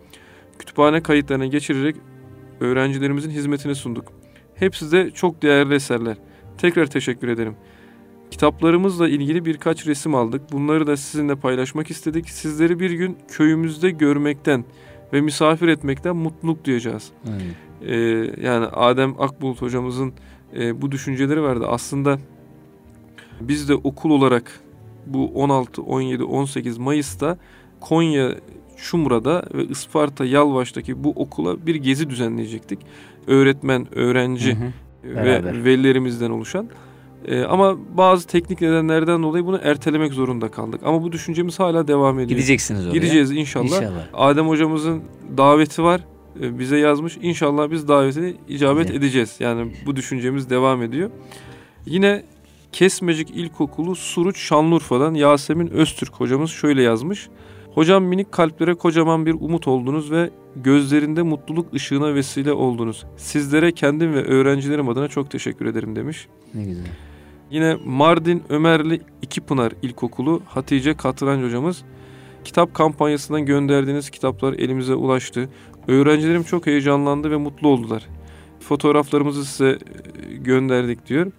Kütüphane 0.58 1.02
kayıtlarına 1.02 1.46
geçirerek 1.46 1.96
öğrencilerimizin 2.60 3.30
hizmetine 3.30 3.74
sunduk. 3.74 4.19
Hepsi 4.60 4.92
de 4.92 5.10
çok 5.10 5.42
değerli 5.42 5.74
eserler. 5.74 6.16
Tekrar 6.58 6.86
teşekkür 6.86 7.28
ederim. 7.28 7.56
Kitaplarımızla 8.30 9.08
ilgili 9.08 9.44
birkaç 9.44 9.86
resim 9.86 10.14
aldık. 10.14 10.52
Bunları 10.52 10.86
da 10.86 10.96
sizinle 10.96 11.36
paylaşmak 11.36 11.90
istedik. 11.90 12.30
Sizleri 12.30 12.80
bir 12.80 12.90
gün 12.90 13.18
köyümüzde 13.28 13.90
görmekten 13.90 14.64
ve 15.12 15.20
misafir 15.20 15.68
etmekten 15.68 16.16
mutluluk 16.16 16.64
duyacağız. 16.64 17.10
Evet. 17.28 17.42
Ee, 17.90 17.96
yani 18.46 18.66
Adem 18.66 19.20
Akbulut 19.20 19.62
hocamızın 19.62 20.12
e, 20.56 20.82
bu 20.82 20.92
düşünceleri 20.92 21.42
vardı. 21.42 21.66
Aslında 21.68 22.18
biz 23.40 23.68
de 23.68 23.74
okul 23.74 24.10
olarak 24.10 24.60
bu 25.06 25.26
16, 25.26 25.82
17, 25.82 26.24
18 26.24 26.78
Mayıs'ta 26.78 27.38
Konya 27.80 28.34
Çumra'da 28.76 29.44
ve 29.54 29.64
Isparta 29.64 30.24
Yalvaç'taki 30.24 31.04
bu 31.04 31.10
okula 31.10 31.66
bir 31.66 31.74
gezi 31.74 32.10
düzenleyecektik. 32.10 32.78
Öğretmen, 33.26 33.94
öğrenci 33.94 34.54
hı 34.54 34.64
hı. 34.64 35.16
ve 35.16 35.64
velilerimizden 35.64 36.30
oluşan. 36.30 36.68
Ee, 37.24 37.42
ama 37.42 37.76
bazı 37.96 38.26
teknik 38.26 38.60
nedenlerden 38.60 39.22
dolayı 39.22 39.46
bunu 39.46 39.60
ertelemek 39.62 40.12
zorunda 40.12 40.50
kaldık. 40.50 40.80
Ama 40.84 41.02
bu 41.02 41.12
düşüncemiz 41.12 41.58
hala 41.58 41.88
devam 41.88 42.18
ediyor. 42.18 42.28
Gideceksiniz 42.28 42.86
oraya. 42.86 42.92
Gideceğiz 42.92 43.30
inşallah. 43.30 43.64
İnşallah. 43.64 44.08
Adem 44.14 44.48
hocamızın 44.48 45.02
daveti 45.36 45.82
var. 45.82 46.00
Ee, 46.40 46.58
bize 46.58 46.76
yazmış. 46.76 47.18
İnşallah 47.22 47.70
biz 47.70 47.88
davetine 47.88 48.34
icabet 48.48 48.86
evet. 48.86 48.98
edeceğiz. 48.98 49.36
Yani 49.40 49.72
bu 49.86 49.96
düşüncemiz 49.96 50.50
devam 50.50 50.82
ediyor. 50.82 51.10
Yine 51.86 52.22
Kesmecik 52.72 53.30
İlkokulu 53.30 53.96
Suruç 53.96 54.38
Şanlıurfa'dan 54.38 55.14
Yasemin 55.14 55.68
Öztürk 55.68 56.14
hocamız 56.14 56.50
şöyle 56.50 56.82
yazmış. 56.82 57.28
Hocam 57.74 58.04
minik 58.04 58.32
kalplere 58.32 58.74
kocaman 58.74 59.26
bir 59.26 59.34
umut 59.34 59.68
oldunuz 59.68 60.10
ve 60.10 60.30
gözlerinde 60.56 61.22
mutluluk 61.22 61.74
ışığına 61.74 62.14
vesile 62.14 62.52
oldunuz. 62.52 63.06
Sizlere 63.16 63.72
kendim 63.72 64.14
ve 64.14 64.24
öğrencilerim 64.24 64.88
adına 64.88 65.08
çok 65.08 65.30
teşekkür 65.30 65.66
ederim 65.66 65.96
demiş. 65.96 66.28
Ne 66.54 66.64
güzel. 66.64 66.86
Yine 67.50 67.76
Mardin 67.84 68.42
Ömerli 68.48 69.00
İkipınar 69.22 69.72
İlkokulu 69.82 70.42
Hatice 70.46 70.94
Katırancı 70.94 71.46
hocamız 71.46 71.84
kitap 72.44 72.74
kampanyasından 72.74 73.46
gönderdiğiniz 73.46 74.10
kitaplar 74.10 74.52
elimize 74.52 74.94
ulaştı. 74.94 75.48
Öğrencilerim 75.88 76.42
çok 76.42 76.66
heyecanlandı 76.66 77.30
ve 77.30 77.36
mutlu 77.36 77.68
oldular. 77.68 78.06
Fotoğraflarımızı 78.60 79.44
size 79.44 79.68
e, 79.68 80.36
gönderdik 80.36 81.06
diyor. 81.06 81.32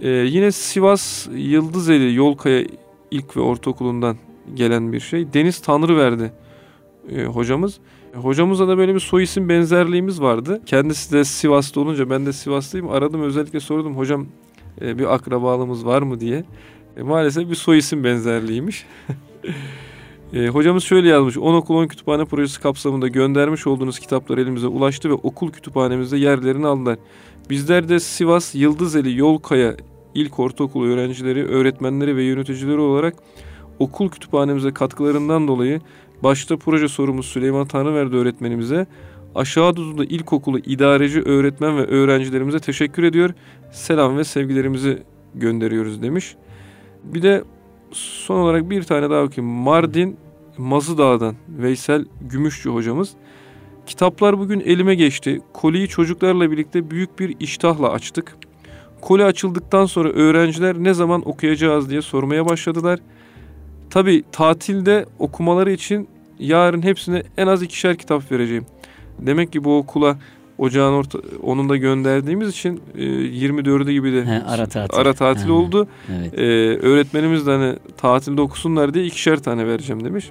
Ee, 0.00 0.08
yine 0.08 0.52
Sivas 0.52 1.28
Yıldızeli 1.34 2.14
Yolkaya 2.14 2.66
İlk 3.10 3.36
ve 3.36 3.40
Ortaokulu'ndan 3.40 4.16
gelen 4.54 4.92
bir 4.92 5.00
şey. 5.00 5.32
Deniz 5.32 5.58
Tanrı 5.60 5.96
verdi 5.96 6.32
e, 7.10 7.24
hocamız. 7.24 7.78
Hocamızla 8.14 8.68
da 8.68 8.78
böyle 8.78 8.94
bir 8.94 9.00
soy 9.00 9.22
isim 9.22 9.48
benzerliğimiz 9.48 10.20
vardı. 10.20 10.60
Kendisi 10.66 11.12
de 11.12 11.24
Sivas'ta 11.24 11.80
olunca 11.80 12.10
ben 12.10 12.26
de 12.26 12.32
Sivaslıyım. 12.32 12.88
Aradım 12.88 13.22
özellikle 13.22 13.60
sordum 13.60 13.96
hocam 13.96 14.26
e, 14.80 14.98
bir 14.98 15.14
akrabalığımız 15.14 15.86
var 15.86 16.02
mı 16.02 16.20
diye. 16.20 16.44
E, 16.96 17.02
maalesef 17.02 17.50
bir 17.50 17.54
soy 17.54 17.78
isim 17.78 18.04
benzerliğiymiş. 18.04 18.86
e, 20.32 20.48
hocamız 20.48 20.84
şöyle 20.84 21.08
yazmış. 21.08 21.38
10 21.38 21.54
okul 21.54 21.74
10 21.74 21.86
kütüphane 21.86 22.24
projesi 22.24 22.60
kapsamında 22.60 23.08
göndermiş 23.08 23.66
olduğunuz 23.66 23.98
kitaplar 23.98 24.38
elimize 24.38 24.66
ulaştı 24.66 25.10
ve 25.10 25.14
okul 25.14 25.50
kütüphanemizde 25.50 26.16
yerlerini 26.16 26.66
aldılar. 26.66 26.98
Bizler 27.50 27.88
de 27.88 28.00
Sivas 28.00 28.54
Yıldızeli 28.54 29.18
Yolkaya 29.18 29.76
İlk 30.14 30.38
Ortaokulu 30.38 30.86
öğrencileri, 30.86 31.46
öğretmenleri 31.46 32.16
ve 32.16 32.24
yöneticileri 32.24 32.78
olarak 32.78 33.14
okul 33.78 34.08
kütüphanemize 34.08 34.74
katkılarından 34.74 35.48
dolayı 35.48 35.80
başta 36.22 36.56
proje 36.56 36.88
sorumlusu 36.88 37.30
Süleyman 37.30 37.66
Tanrıverdi 37.66 38.16
öğretmenimize, 38.16 38.86
aşağı 39.34 39.76
Duzlu'da 39.76 40.04
ilkokulu 40.04 40.58
idareci 40.58 41.22
öğretmen 41.22 41.76
ve 41.76 41.86
öğrencilerimize 41.86 42.58
teşekkür 42.58 43.02
ediyor. 43.02 43.30
Selam 43.72 44.16
ve 44.16 44.24
sevgilerimizi 44.24 45.02
gönderiyoruz 45.34 46.02
demiş. 46.02 46.36
Bir 47.04 47.22
de 47.22 47.44
son 47.92 48.36
olarak 48.36 48.70
bir 48.70 48.82
tane 48.82 49.10
daha 49.10 49.22
okuyayım. 49.22 49.56
Mardin 49.56 50.16
Mazıdağ'dan 50.58 51.34
Veysel 51.48 52.04
Gümüşçü 52.20 52.70
hocamız. 52.70 53.10
Kitaplar 53.86 54.38
bugün 54.38 54.60
elime 54.60 54.94
geçti. 54.94 55.40
Koliyi 55.52 55.88
çocuklarla 55.88 56.50
birlikte 56.50 56.90
büyük 56.90 57.18
bir 57.18 57.36
iştahla 57.40 57.90
açtık. 57.90 58.36
Koli 59.00 59.24
açıldıktan 59.24 59.86
sonra 59.86 60.08
öğrenciler 60.08 60.76
ne 60.76 60.94
zaman 60.94 61.28
okuyacağız 61.28 61.90
diye 61.90 62.02
sormaya 62.02 62.46
başladılar. 62.46 63.00
Tabi 63.90 64.24
tatilde 64.32 65.06
okumaları 65.18 65.72
için 65.72 66.08
yarın 66.38 66.82
hepsine 66.82 67.22
en 67.36 67.46
az 67.46 67.62
ikişer 67.62 67.96
kitap 67.96 68.32
vereceğim. 68.32 68.66
Demek 69.18 69.52
ki 69.52 69.64
bu 69.64 69.78
okula 69.78 70.16
ocağın 70.58 70.92
orta, 70.92 71.18
onun 71.42 71.68
da 71.68 71.76
gönderdiğimiz 71.76 72.48
için 72.48 72.80
e, 72.94 73.02
24'ü 73.02 73.92
gibi 73.92 74.12
de 74.12 74.24
He, 74.24 74.42
ara 74.42 74.66
tatil, 74.66 74.98
ara 74.98 75.12
tatil 75.12 75.46
ha, 75.46 75.52
oldu. 75.52 75.88
Evet. 76.18 76.38
E, 76.38 76.42
öğretmenimiz 76.86 77.46
de 77.46 77.50
hani 77.50 77.76
tatilde 77.96 78.40
okusunlar 78.40 78.94
diye 78.94 79.04
ikişer 79.04 79.36
tane 79.42 79.66
vereceğim 79.66 80.04
demiş. 80.04 80.30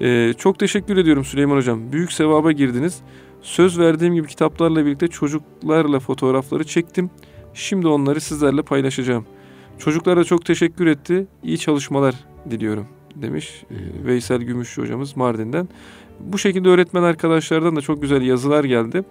E, 0.00 0.32
çok 0.38 0.58
teşekkür 0.58 0.96
ediyorum 0.96 1.24
Süleyman 1.24 1.56
Hocam. 1.56 1.92
Büyük 1.92 2.12
sevaba 2.12 2.52
girdiniz. 2.52 3.00
Söz 3.42 3.78
verdiğim 3.78 4.14
gibi 4.14 4.28
kitaplarla 4.28 4.86
birlikte 4.86 5.08
çocuklarla 5.08 6.00
fotoğrafları 6.00 6.64
çektim. 6.64 7.10
Şimdi 7.54 7.88
onları 7.88 8.20
sizlerle 8.20 8.62
paylaşacağım. 8.62 9.26
Çocuklara 9.78 10.24
çok 10.24 10.44
teşekkür 10.44 10.86
etti. 10.86 11.26
İyi 11.42 11.58
çalışmalar 11.58 12.14
diliyorum 12.50 12.86
demiş 13.14 13.64
hmm. 13.68 14.06
Veysel 14.06 14.42
Gümüşçü 14.42 14.82
hocamız 14.82 15.16
Mardin'den. 15.16 15.68
Bu 16.20 16.38
şekilde 16.38 16.68
öğretmen 16.68 17.02
arkadaşlardan 17.02 17.76
da 17.76 17.80
çok 17.80 18.02
güzel 18.02 18.22
yazılar 18.22 18.64
geldi. 18.64 19.04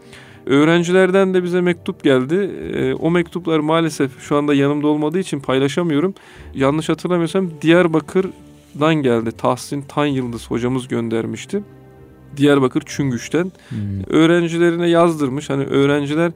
Öğrencilerden 0.45 1.33
de 1.33 1.43
bize 1.43 1.61
mektup 1.61 2.03
geldi. 2.03 2.35
E, 2.73 2.93
o 2.93 3.11
mektuplar 3.11 3.59
maalesef 3.59 4.19
şu 4.19 4.37
anda 4.37 4.53
yanımda 4.53 4.87
olmadığı 4.87 5.19
için 5.19 5.39
paylaşamıyorum. 5.39 6.13
Yanlış 6.53 6.89
hatırlamıyorsam 6.89 7.49
Diyarbakır'dan 7.61 8.95
geldi. 8.95 9.31
Tahsin 9.31 9.81
Tan 9.81 10.05
Yıldız 10.05 10.51
hocamız 10.51 10.87
göndermişti. 10.87 11.63
Diyarbakır 12.37 12.83
Çüngüş'ten. 12.85 13.51
Hmm. 13.69 13.77
Öğrencilerine 14.07 14.89
yazdırmış. 14.89 15.49
Hani 15.49 15.63
öğrenciler 15.63 16.31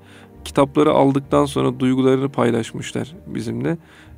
kitapları 0.45 0.91
aldıktan 0.91 1.45
sonra 1.45 1.79
duygularını 1.79 2.29
paylaşmışlar 2.29 3.13
bizimle. 3.27 3.77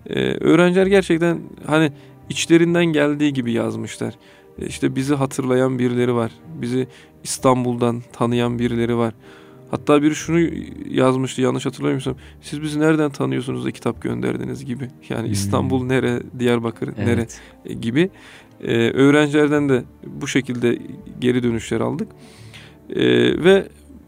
Ee, 0.09 0.19
öğrenciler 0.31 0.87
gerçekten 0.87 1.39
hani 1.65 1.91
içlerinden 2.29 2.85
geldiği 2.85 3.33
gibi 3.33 3.51
yazmışlar. 3.51 4.13
Ee, 4.59 4.65
işte 4.65 4.95
bizi 4.95 5.15
hatırlayan 5.15 5.79
birileri 5.79 6.15
var. 6.15 6.31
Bizi 6.61 6.87
İstanbul'dan 7.23 8.03
tanıyan 8.13 8.59
birileri 8.59 8.97
var. 8.97 9.13
Hatta 9.71 10.01
biri 10.01 10.15
şunu 10.15 10.39
yazmıştı 10.89 11.41
yanlış 11.41 11.65
hatırlamıyorsam. 11.65 12.15
Siz 12.41 12.61
bizi 12.61 12.79
nereden 12.79 13.11
tanıyorsunuz 13.11 13.65
da 13.65 13.71
kitap 13.71 14.01
gönderdiniz 14.01 14.65
gibi. 14.65 14.89
Yani 15.09 15.25
hmm. 15.25 15.33
İstanbul 15.33 15.85
nere, 15.85 16.21
Diyarbakır 16.39 16.87
evet. 16.97 17.07
nere 17.07 17.27
e, 17.65 17.73
gibi. 17.73 18.09
Ee, 18.61 18.91
öğrencilerden 18.91 19.69
de 19.69 19.83
bu 20.07 20.27
şekilde 20.27 20.79
geri 21.19 21.43
dönüşler 21.43 21.81
aldık. 21.81 22.07
Ee, 22.89 23.03
ve 23.43 23.67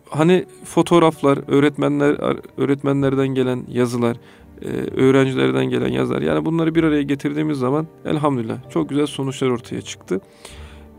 hani 0.10 0.46
fotoğraflar, 0.64 1.40
öğretmenler 1.48 2.38
öğretmenlerden 2.58 3.28
gelen 3.28 3.64
yazılar, 3.72 4.18
e, 4.62 4.68
öğrencilerden 5.02 5.66
gelen 5.66 5.88
yazılar. 5.88 6.22
Yani 6.22 6.46
bunları 6.46 6.76
bir 6.76 6.84
araya 6.84 7.04
getirdiğimiz 7.04 7.58
zaman 7.58 7.88
elhamdülillah 8.06 8.70
çok 8.70 8.90
güzel 8.90 9.06
sonuçlar 9.06 9.48
ortaya 9.48 9.82
çıktı. 9.82 10.22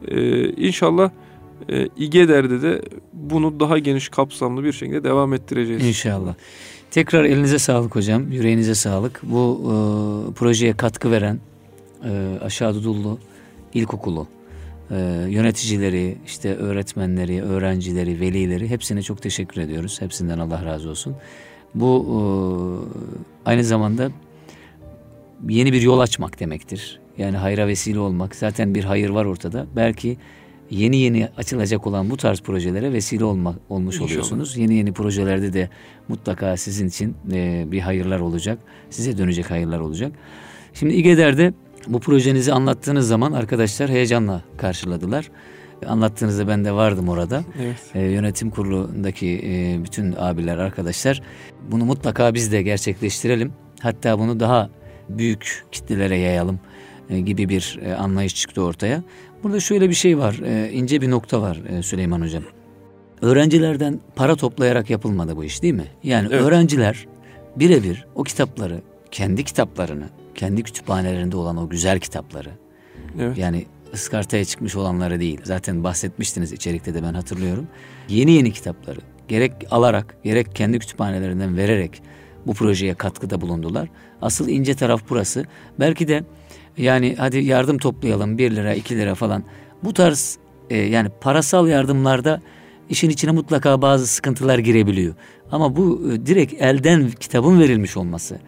E, 0.08 0.48
inşallah 0.48 1.10
e, 1.68 1.88
İGEDER'de 1.96 2.62
de 2.62 2.82
bunu 3.12 3.60
daha 3.60 3.78
geniş 3.78 4.08
kapsamlı 4.08 4.64
bir 4.64 4.72
şekilde 4.72 5.04
devam 5.04 5.34
ettireceğiz. 5.34 5.86
İnşallah. 5.86 6.34
Tekrar 6.90 7.24
elinize 7.24 7.58
sağlık 7.58 7.96
hocam, 7.96 8.32
yüreğinize 8.32 8.74
sağlık. 8.74 9.20
Bu 9.22 9.60
e, 9.62 9.74
projeye 10.32 10.72
katkı 10.72 11.10
veren 11.10 11.40
e, 12.04 12.38
Aşağı 12.42 12.74
Dudullu 12.74 13.18
İlkokulu 13.74 14.26
e, 14.90 14.96
yöneticileri, 15.28 16.16
işte 16.26 16.54
öğretmenleri, 16.54 17.42
öğrencileri, 17.42 18.20
velileri 18.20 18.70
hepsine 18.70 19.02
çok 19.02 19.22
teşekkür 19.22 19.60
ediyoruz. 19.60 20.00
Hepsinden 20.00 20.38
Allah 20.38 20.64
razı 20.64 20.90
olsun. 20.90 21.16
Bu 21.74 22.06
e, 22.08 23.50
aynı 23.50 23.64
zamanda 23.64 24.10
yeni 25.48 25.72
bir 25.72 25.82
yol 25.82 25.98
açmak 25.98 26.40
demektir. 26.40 27.00
Yani 27.18 27.36
hayra 27.36 27.66
vesile 27.66 27.98
olmak. 27.98 28.34
Zaten 28.36 28.74
bir 28.74 28.84
hayır 28.84 29.10
var 29.10 29.24
ortada. 29.24 29.66
Belki 29.76 30.16
yeni 30.70 30.96
yeni 30.96 31.28
açılacak 31.36 31.86
olan 31.86 32.10
bu 32.10 32.16
tarz 32.16 32.40
projelere 32.40 32.92
vesile 32.92 33.24
olmak 33.24 33.56
olmuş 33.68 33.94
İnşallah. 33.94 34.10
oluyorsunuz. 34.10 34.56
Yeni 34.56 34.74
yeni 34.74 34.92
projelerde 34.92 35.52
de 35.52 35.70
mutlaka 36.08 36.56
sizin 36.56 36.88
için 36.88 37.16
e, 37.32 37.64
bir 37.72 37.80
hayırlar 37.80 38.20
olacak. 38.20 38.58
Size 38.90 39.18
dönecek 39.18 39.50
hayırlar 39.50 39.80
olacak. 39.80 40.12
Şimdi 40.74 40.94
İGEDER'de 40.94 41.52
bu 41.88 42.00
projenizi 42.00 42.52
anlattığınız 42.52 43.08
zaman 43.08 43.32
arkadaşlar 43.32 43.90
heyecanla 43.90 44.42
karşıladılar. 44.56 45.30
Anlattığınızda 45.86 46.48
ben 46.48 46.64
de 46.64 46.72
vardım 46.72 47.08
orada. 47.08 47.44
Evet. 47.62 47.76
E, 47.94 48.00
yönetim 48.02 48.50
kurulundaki 48.50 49.40
e, 49.44 49.84
bütün 49.84 50.14
abiler, 50.18 50.58
arkadaşlar 50.58 51.22
bunu 51.70 51.84
mutlaka 51.84 52.34
biz 52.34 52.52
de 52.52 52.62
gerçekleştirelim. 52.62 53.52
Hatta 53.80 54.18
bunu 54.18 54.40
daha 54.40 54.70
büyük 55.08 55.64
kitlelere 55.72 56.16
yayalım 56.16 56.60
e, 57.10 57.20
gibi 57.20 57.48
bir 57.48 57.78
e, 57.82 57.94
anlayış 57.94 58.34
çıktı 58.34 58.62
ortaya. 58.62 59.02
Burada 59.42 59.60
şöyle 59.60 59.88
bir 59.88 59.94
şey 59.94 60.18
var, 60.18 60.40
e, 60.44 60.72
ince 60.72 61.00
bir 61.00 61.10
nokta 61.10 61.40
var 61.42 61.60
e, 61.68 61.82
Süleyman 61.82 62.20
Hocam. 62.20 62.42
Öğrencilerden 63.22 64.00
para 64.16 64.36
toplayarak 64.36 64.90
yapılmadı 64.90 65.36
bu 65.36 65.44
iş 65.44 65.62
değil 65.62 65.74
mi? 65.74 65.86
Yani 66.02 66.28
evet. 66.30 66.42
öğrenciler 66.42 67.06
birebir 67.56 68.06
o 68.14 68.22
kitapları 68.22 68.80
kendi 69.10 69.44
kitaplarını, 69.44 70.08
kendi 70.34 70.62
kütüphanelerinde 70.62 71.36
olan 71.36 71.56
o 71.56 71.68
güzel 71.68 72.00
kitapları, 72.00 72.50
Evet. 73.20 73.38
yani 73.38 73.66
ıskartaya 73.94 74.44
çıkmış 74.44 74.76
olanları 74.76 75.20
değil. 75.20 75.40
Zaten 75.44 75.84
bahsetmiştiniz 75.84 76.52
içerikte 76.52 76.94
de 76.94 77.02
ben 77.02 77.14
hatırlıyorum. 77.14 77.68
Yeni 78.08 78.32
yeni 78.32 78.52
kitapları 78.52 79.00
gerek 79.28 79.52
alarak 79.70 80.16
gerek 80.24 80.54
kendi 80.54 80.78
kütüphanelerinden 80.78 81.56
vererek 81.56 82.02
bu 82.46 82.54
projeye 82.54 82.94
katkıda 82.94 83.40
bulundular. 83.40 83.88
Asıl 84.22 84.48
ince 84.48 84.74
taraf 84.74 85.02
burası. 85.10 85.44
Belki 85.80 86.08
de 86.08 86.24
yani 86.76 87.14
hadi 87.18 87.38
yardım 87.38 87.78
toplayalım 87.78 88.38
1 88.38 88.56
lira 88.56 88.74
2 88.74 88.96
lira 88.96 89.14
falan. 89.14 89.44
Bu 89.84 89.92
tarz 89.92 90.38
e, 90.70 90.76
yani 90.76 91.08
parasal 91.20 91.68
yardımlarda 91.68 92.42
işin 92.90 93.10
içine 93.10 93.30
mutlaka 93.30 93.82
bazı 93.82 94.06
sıkıntılar 94.06 94.58
girebiliyor. 94.58 95.14
Ama 95.52 95.76
bu 95.76 96.12
e, 96.12 96.26
direkt 96.26 96.62
elden 96.62 97.10
kitabın 97.10 97.60
verilmiş 97.60 97.96
olması 97.96 98.38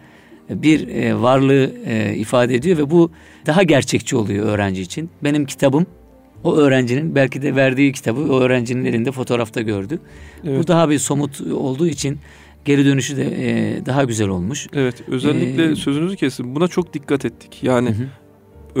bir 0.49 0.87
e, 0.87 1.21
varlığı 1.21 1.71
e, 1.85 2.15
ifade 2.15 2.55
ediyor 2.55 2.77
ve 2.77 2.89
bu 2.89 3.11
daha 3.45 3.63
gerçekçi 3.63 4.15
oluyor 4.15 4.45
öğrenci 4.45 4.81
için. 4.81 5.09
Benim 5.23 5.45
kitabım 5.45 5.85
o 6.43 6.55
öğrencinin 6.55 7.15
belki 7.15 7.41
de 7.41 7.55
verdiği 7.55 7.91
kitabı 7.91 8.21
o 8.33 8.39
öğrencinin 8.39 8.85
elinde 8.85 9.11
fotoğrafta 9.11 9.61
gördü. 9.61 9.99
Evet. 10.43 10.59
Bu 10.59 10.67
daha 10.67 10.89
bir 10.89 10.99
somut 10.99 11.41
olduğu 11.41 11.87
için 11.87 12.19
geri 12.65 12.85
dönüşü 12.85 13.17
de 13.17 13.23
e, 13.23 13.85
daha 13.85 14.03
güzel 14.03 14.27
olmuş. 14.27 14.67
Evet, 14.73 14.95
özellikle 15.07 15.71
Ee, 15.71 15.75
sözünüzü 15.75 16.15
kesin. 16.15 16.55
Buna 16.55 16.67
çok 16.67 16.93
dikkat 16.93 17.25
ettik. 17.25 17.59
Yani 17.63 17.89
Hı 17.89 17.93
hı. 17.93 18.07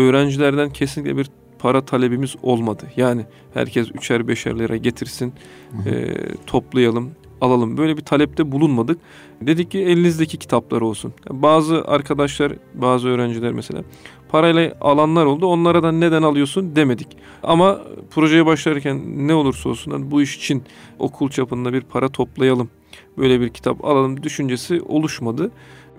öğrencilerden 0.01 0.69
kesinlikle 0.69 1.17
bir 1.17 1.27
para 1.59 1.85
talebimiz 1.85 2.35
olmadı. 2.43 2.83
Yani 2.97 3.21
herkes 3.53 3.87
üçer 3.91 4.27
beşer 4.27 4.59
lira 4.59 4.77
getirsin, 4.77 5.33
Hı 5.71 5.89
hı. 5.89 5.95
e, 5.95 6.15
toplayalım, 6.47 7.11
alalım. 7.41 7.77
Böyle 7.77 7.97
bir 7.97 8.01
talepte 8.01 8.51
bulunmadık. 8.51 8.99
Dedik 9.41 9.71
ki 9.71 9.79
elinizdeki 9.79 10.37
kitaplar 10.37 10.81
olsun. 10.81 11.13
Bazı 11.29 11.85
arkadaşlar, 11.85 12.53
bazı 12.73 13.07
öğrenciler 13.07 13.53
mesela 13.53 13.83
parayla 14.29 14.73
alanlar 14.81 15.25
oldu. 15.25 15.45
Onlara 15.45 15.83
da 15.83 15.91
neden 15.91 16.23
alıyorsun 16.23 16.75
demedik. 16.75 17.07
Ama 17.43 17.81
projeye 18.11 18.45
başlarken 18.45 19.27
ne 19.27 19.33
olursa 19.33 19.69
olsun 19.69 19.91
hani 19.91 20.11
bu 20.11 20.21
iş 20.21 20.37
için 20.37 20.63
okul 20.99 21.29
çapında 21.29 21.73
bir 21.73 21.81
para 21.81 22.09
toplayalım. 22.09 22.69
Böyle 23.17 23.41
bir 23.41 23.49
kitap 23.49 23.85
alalım 23.85 24.23
düşüncesi 24.23 24.81
oluşmadı. 24.81 25.51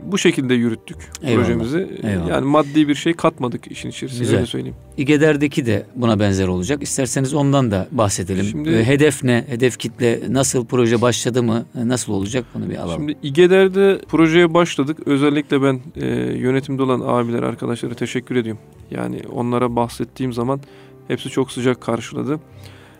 Bu 0.07 0.19
şekilde 0.19 0.55
yürüttük 0.55 0.97
Eyvallah, 1.23 1.45
projemizi. 1.45 1.89
eyvallah. 2.03 2.29
Yani 2.29 2.45
maddi 2.47 2.89
bir 2.89 2.95
şey 2.95 3.13
katmadık 3.15 3.73
işin 3.73 3.89
içerisine 3.89 4.21
Güzel. 4.21 4.37
öyle 4.37 4.47
söyleyeyim. 4.47 4.77
İgeder'deki 4.97 5.67
de 5.67 5.87
buna 5.97 6.21
benzer 6.21 6.49
olacak. 6.49 6.83
İsterseniz 6.83 7.35
ondan 7.35 7.71
da 7.71 7.89
bahsedelim. 7.93 8.45
Şimdi- 8.45 8.71
E, 8.71 8.85
hedef 8.85 9.25
ne? 9.25 9.45
Hedef 9.49 9.79
kitle 9.79 10.21
nasıl 10.29 10.67
proje 10.67 11.01
başladı 11.01 11.43
mı? 11.43 11.65
E, 11.79 11.89
Nasıl 11.89 12.13
olacak? 12.13 12.45
Bunu 12.55 12.71
bir 12.71 12.77
alalım. 12.77 12.97
Şimdi 12.99 13.17
İGEDER'de 13.23 14.01
projeye 14.09 14.55
başladık. 14.55 14.99
Özellikle 15.07 15.63
ben 15.63 15.81
e, 15.97 16.07
yönetimde 16.39 16.83
olan 16.83 17.01
abiler, 17.05 17.43
arkadaşlara 17.43 17.95
teşekkür 17.95 18.37
ediyorum. 18.37 18.63
Yani 18.91 19.21
onlara 19.33 19.77
bahsettiğim 19.77 20.33
zaman 20.33 20.61
hepsi 21.09 21.29
çok 21.29 21.53
sıcak 21.53 21.81
karşıladı. 21.81 22.41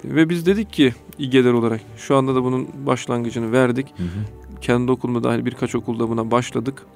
Ve 0.05 0.29
biz 0.29 0.47
dedik 0.47 0.73
ki 0.73 0.93
İGEDER 1.19 1.53
olarak 1.53 1.81
şu 1.97 2.17
anda 2.17 2.35
da 2.35 2.45
bunun 2.45 2.69
başlangıcını 2.87 3.53
verdik. 3.53 3.87
Hı 3.97 4.03
hı. 4.03 4.07
Kendi 4.63 4.93
okulumda 4.93 5.25
dahil 5.25 5.45
birkaç 5.45 5.75
okulda 5.75 6.09
buna 6.09 6.31
başladık. 6.31 6.87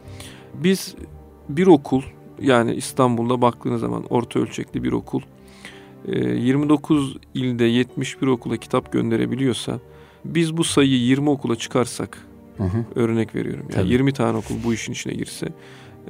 Biz 0.55 0.95
bir 1.49 1.67
okul 1.67 2.03
yani 2.41 2.75
İstanbul'da 2.75 3.43
baktığınız 3.43 3.81
zaman 3.81 4.05
orta 4.11 4.41
ölçekli 4.41 4.83
bir 4.83 4.93
okul 4.93 5.21
e, 6.09 6.29
29 6.29 7.17
ilde 7.35 7.65
71 7.65 8.27
okula 8.27 8.57
kitap 8.57 8.93
gönderebiliyorsa 8.93 9.81
biz 10.25 10.57
bu 10.57 10.65
sayıyı 10.65 11.01
20 11.01 11.31
okula 11.31 11.57
çıkarsak 11.57 12.27
Hı 12.57 12.65
hı. 12.65 12.85
örnek 12.95 13.35
veriyorum. 13.35 13.67
Yani 13.71 13.83
Tabii. 13.83 13.93
20 13.93 14.13
tane 14.13 14.37
okul 14.37 14.55
bu 14.65 14.75
işin 14.75 14.93
içine 14.93 15.15
girse 15.15 15.49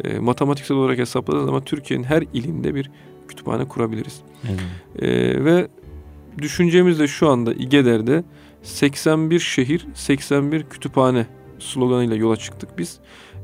e, 0.05 0.19
matematiksel 0.19 0.77
olarak 0.77 0.99
hesapladığınız 0.99 1.47
zaman 1.47 1.65
Türkiye'nin 1.65 2.05
her 2.05 2.23
ilinde 2.33 2.75
bir 2.75 2.91
kütüphane 3.29 3.69
kurabiliriz. 3.69 4.21
Eyvallah. 4.45 4.63
E, 4.99 5.45
ve 5.45 5.69
düşüncemiz 6.39 6.99
de 6.99 7.07
şu 7.07 7.29
anda 7.29 7.55
İGEDER'de 7.55 8.25
81 8.63 9.41
şehir 9.41 9.87
81 9.95 10.63
kütüphane 10.63 11.27
sloganıyla 11.59 12.17
yola 12.17 12.37
çıktık 12.37 12.79
biz. 12.79 12.99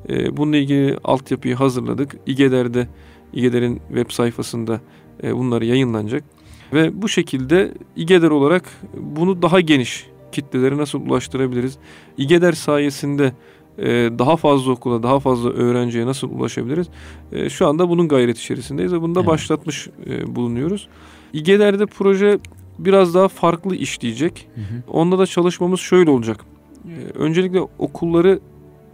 E, 0.09 0.37
bununla 0.37 0.57
ilgili 0.57 0.99
altyapıyı 1.05 1.55
hazırladık. 1.55 2.17
İGEDER'de 2.27 2.89
İGEDER'in 3.33 3.81
web 3.89 4.11
sayfasında 4.11 4.81
e, 5.23 5.37
bunları 5.37 5.65
yayınlanacak. 5.65 6.25
Ve 6.73 7.03
bu 7.03 7.09
şekilde 7.09 7.73
İGEDER 7.97 8.31
olarak 8.31 8.65
bunu 8.95 9.43
daha 9.43 9.61
geniş 9.61 10.07
kitlelere 10.33 10.77
nasıl 10.77 11.01
ulaştırabiliriz? 11.01 11.79
İGEDER 12.19 12.53
sayesinde 12.53 13.33
e, 13.79 13.85
daha 14.19 14.37
fazla 14.37 14.73
okula, 14.73 15.03
daha 15.03 15.21
fazla 15.21 15.51
öğrenciye 15.51 16.07
nasıl 16.07 16.31
ulaşabiliriz? 16.31 16.87
E, 17.33 17.51
şu 17.51 17.67
anda 17.67 17.89
bunun 17.89 18.09
gayret 18.09 18.39
içerisindeyiz 18.39 18.93
ve 18.93 19.03
bunu 19.03 19.15
da 19.15 19.21
Evet. 19.21 19.29
başlatmış 19.29 19.89
e, 20.07 20.37
bulunuyoruz. 20.37 20.89
İGEDER'de 21.33 21.87
proje 21.87 22.39
biraz 22.79 23.15
daha 23.15 23.29
farklı 23.29 23.77
işleyecek. 23.77 24.49
Hı 24.55 24.61
hı. 24.61 24.93
Onda 24.93 25.19
da 25.19 25.27
çalışmamız 25.27 25.81
şöyle 25.81 26.11
olacak. 26.11 26.45
E, 26.89 27.19
öncelikle 27.19 27.61
okulları 27.79 28.41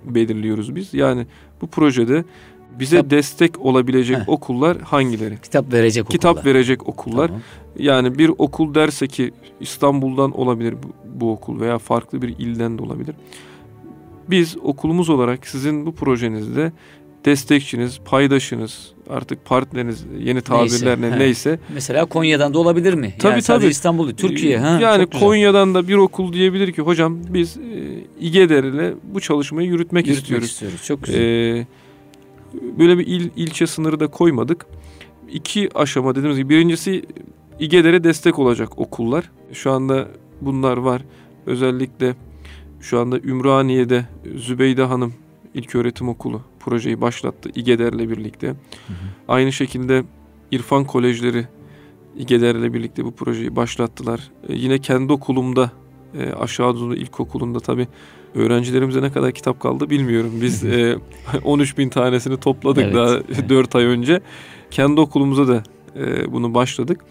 belirliyoruz 0.05 0.75
biz. 0.77 0.95
Yani 0.95 1.27
bu 1.63 1.67
projede 1.67 2.25
bize 2.79 2.97
Kitap- 2.97 3.11
destek 3.11 3.61
olabilecek 3.61 4.17
Heh. 4.19 4.29
okullar 4.29 4.79
hangileri? 4.81 5.39
Kitap 5.43 5.73
verecek 5.73 6.05
okullar. 6.05 6.13
Kitap 6.13 6.47
verecek 6.47 6.89
okullar. 6.89 7.27
Tamam. 7.27 7.43
Yani 7.79 8.19
bir 8.19 8.31
okul 8.39 8.75
derse 8.75 9.07
ki 9.07 9.33
İstanbul'dan 9.61 10.39
olabilir 10.39 10.75
bu, 10.83 11.21
bu 11.21 11.33
okul 11.33 11.61
veya 11.61 11.79
farklı 11.79 12.23
bir 12.23 12.29
ilden 12.39 12.79
de 12.79 12.83
olabilir. 12.83 13.15
Biz 14.31 14.57
okulumuz 14.63 15.09
olarak 15.11 15.47
sizin 15.47 15.87
bu 15.87 15.95
projenizde 15.95 16.73
destekçiniz, 17.25 18.01
paydaşınız, 18.05 18.93
artık 19.11 19.45
partneriniz 19.45 20.05
yeni 20.19 20.41
tabirlerle 20.41 21.01
Neyse, 21.11 21.19
neyse. 21.19 21.59
Mesela 21.75 22.05
Konya'dan 22.05 22.55
da 22.55 22.59
olabilir 22.59 22.95
mi? 22.95 23.15
Tabii, 23.19 23.33
yani 23.33 23.43
tabii. 23.43 23.67
İstanbul 23.67 24.05
değil, 24.05 24.17
Türkiye. 24.17 24.59
Ha, 24.59 24.79
yani. 24.81 25.07
Konya'dan 25.07 25.75
da 25.75 25.89
bir 25.89 25.95
okul 25.95 26.33
diyebilir 26.33 26.73
ki 26.73 26.83
hocam 26.83 27.19
biz 27.31 27.57
e, 27.57 27.61
İGEDER 28.21 28.65
ile 28.65 28.95
bu 29.03 29.21
çalışmayı 29.21 29.69
yürütmek, 29.69 30.07
Yürütmek 30.07 30.23
istiyoruz. 30.23 30.49
istiyoruz. 30.49 30.83
Çok 30.85 31.05
güzel. 31.05 31.21
Ee, 31.21 31.67
böyle 32.79 32.99
bir 32.99 33.07
il 33.07 33.31
ilçe 33.37 33.67
sınırı 33.67 34.01
da 34.01 34.07
koymadık. 34.07 34.67
İki 35.33 35.69
aşama 35.75 36.15
dediğimiz 36.15 36.39
gibi 36.39 36.49
birincisi 36.49 37.03
İGEDER'e 37.61 38.05
destek 38.05 38.39
olacak 38.39 38.79
okullar. 38.79 39.31
Şu 39.53 39.71
anda 39.73 40.09
bunlar 40.41 40.77
var. 40.77 41.03
Özellikle 41.47 42.15
şu 42.81 43.01
anda 43.01 43.19
Ümraniye'de 43.19 44.05
Zübeyde 44.37 44.83
Hanım 44.83 45.15
İlköğretim 45.59 46.09
Okulu 46.09 46.43
projeyi 46.61 47.01
başlattı 47.01 47.51
İGEDER'le 47.55 47.99
birlikte. 48.11 48.55
Aynı 49.29 49.53
şekilde 49.53 50.05
İrfan 50.51 50.85
Kolejleri 50.85 51.47
İGEDER'le 52.17 52.75
birlikte 52.75 53.05
bu 53.05 53.15
projeyi 53.15 53.57
başlattılar. 53.57 54.21
Ee, 54.49 54.55
yine 54.55 54.79
kendi 54.79 55.13
okulumda 55.13 55.71
e, 56.19 56.33
Aşağı 56.33 56.75
Duzlu 56.75 56.97
İlkokulu'nda 56.97 57.61
tabii 57.61 57.89
öğrencilerimize 58.35 59.03
ne 59.03 59.13
kadar 59.13 59.33
kitap 59.33 59.61
kaldı 59.61 59.91
bilmiyorum. 59.91 60.33
Biz 60.43 60.65
e, 60.65 60.99
13 61.45 61.79
bin 61.79 61.89
tanesini 61.89 62.37
topladık 62.41 62.83
Evet, 62.85 62.95
daha 62.95 63.15
evet. 63.15 63.49
4 63.49 63.77
ay 63.77 63.85
önce. 63.85 64.21
Kendi 64.71 65.01
okulumuza 65.01 65.49
da 65.49 65.63
e, 65.97 66.33
bunu 66.33 66.55
başladık. 66.55 67.05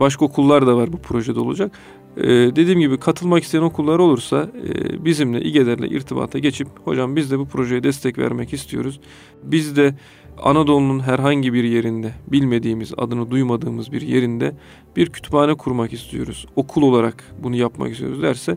Başka 0.00 0.24
okullar 0.24 0.66
da 0.66 0.76
var 0.76 0.92
bu 0.92 1.02
projede 1.02 1.40
olacak. 1.40 1.72
E, 2.16 2.22
dediğim 2.28 2.80
gibi 2.80 2.98
katılmak 2.98 3.42
isteyen 3.42 3.62
okullar 3.62 3.98
olursa 3.98 4.48
e, 4.68 5.04
bizimle 5.04 5.42
İGEDER'le 5.42 5.90
irtibata 5.90 6.38
geçip 6.38 6.68
hocam 6.84 7.16
biz 7.16 7.30
de 7.30 7.38
bu 7.38 7.46
projeye 7.46 7.82
destek 7.82 8.18
vermek 8.18 8.52
istiyoruz. 8.52 9.00
Biz 9.42 9.76
de 9.76 9.94
Anadolu'nun 10.42 11.00
herhangi 11.00 11.52
bir 11.52 11.64
yerinde 11.64 12.12
bilmediğimiz, 12.26 12.92
adını 12.96 13.30
duymadığımız 13.30 13.92
bir 13.92 14.00
yerinde 14.02 14.52
bir 14.96 15.10
kütüphane 15.10 15.54
kurmak 15.54 15.92
istiyoruz. 15.92 16.46
Okul 16.56 16.82
olarak 16.82 17.24
bunu 17.42 17.56
yapmak 17.56 17.92
istiyoruz 17.92 18.22
derse 18.22 18.56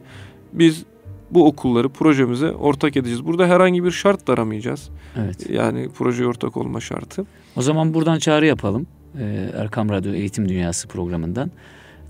biz 0.54 0.86
bu 1.32 1.48
okulları 1.48 1.90
projemize 1.90 2.52
ortak 2.52 2.98
edeceğiz. 2.98 3.26
Burada 3.26 3.48
herhangi 3.48 3.84
bir 3.84 3.92
şart 3.92 4.28
da 4.28 4.34
aramayacağız. 4.34 4.90
evet. 5.18 5.50
Yani 5.50 5.90
projeye 5.90 6.30
ortak 6.30 6.58
olma 6.58 6.80
şartı. 6.80 7.26
O 7.56 7.62
zaman 7.62 7.94
buradan 7.94 8.20
çağrı 8.20 8.46
yapalım. 8.46 8.88
Ee, 9.20 9.50
Erkam 9.58 9.90
Radyo 9.90 10.14
Eğitim 10.14 10.50
Dünyası 10.50 10.88
programından. 10.88 11.52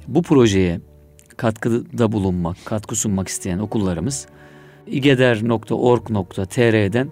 Bu 0.08 0.22
projeye 0.22 0.80
katkıda 1.38 2.12
bulunmak, 2.12 2.58
katkı 2.66 2.96
sunmak 2.96 3.28
isteyen 3.28 3.60
okullarımız 3.60 4.28
igeder.org.tr'den 4.88 7.12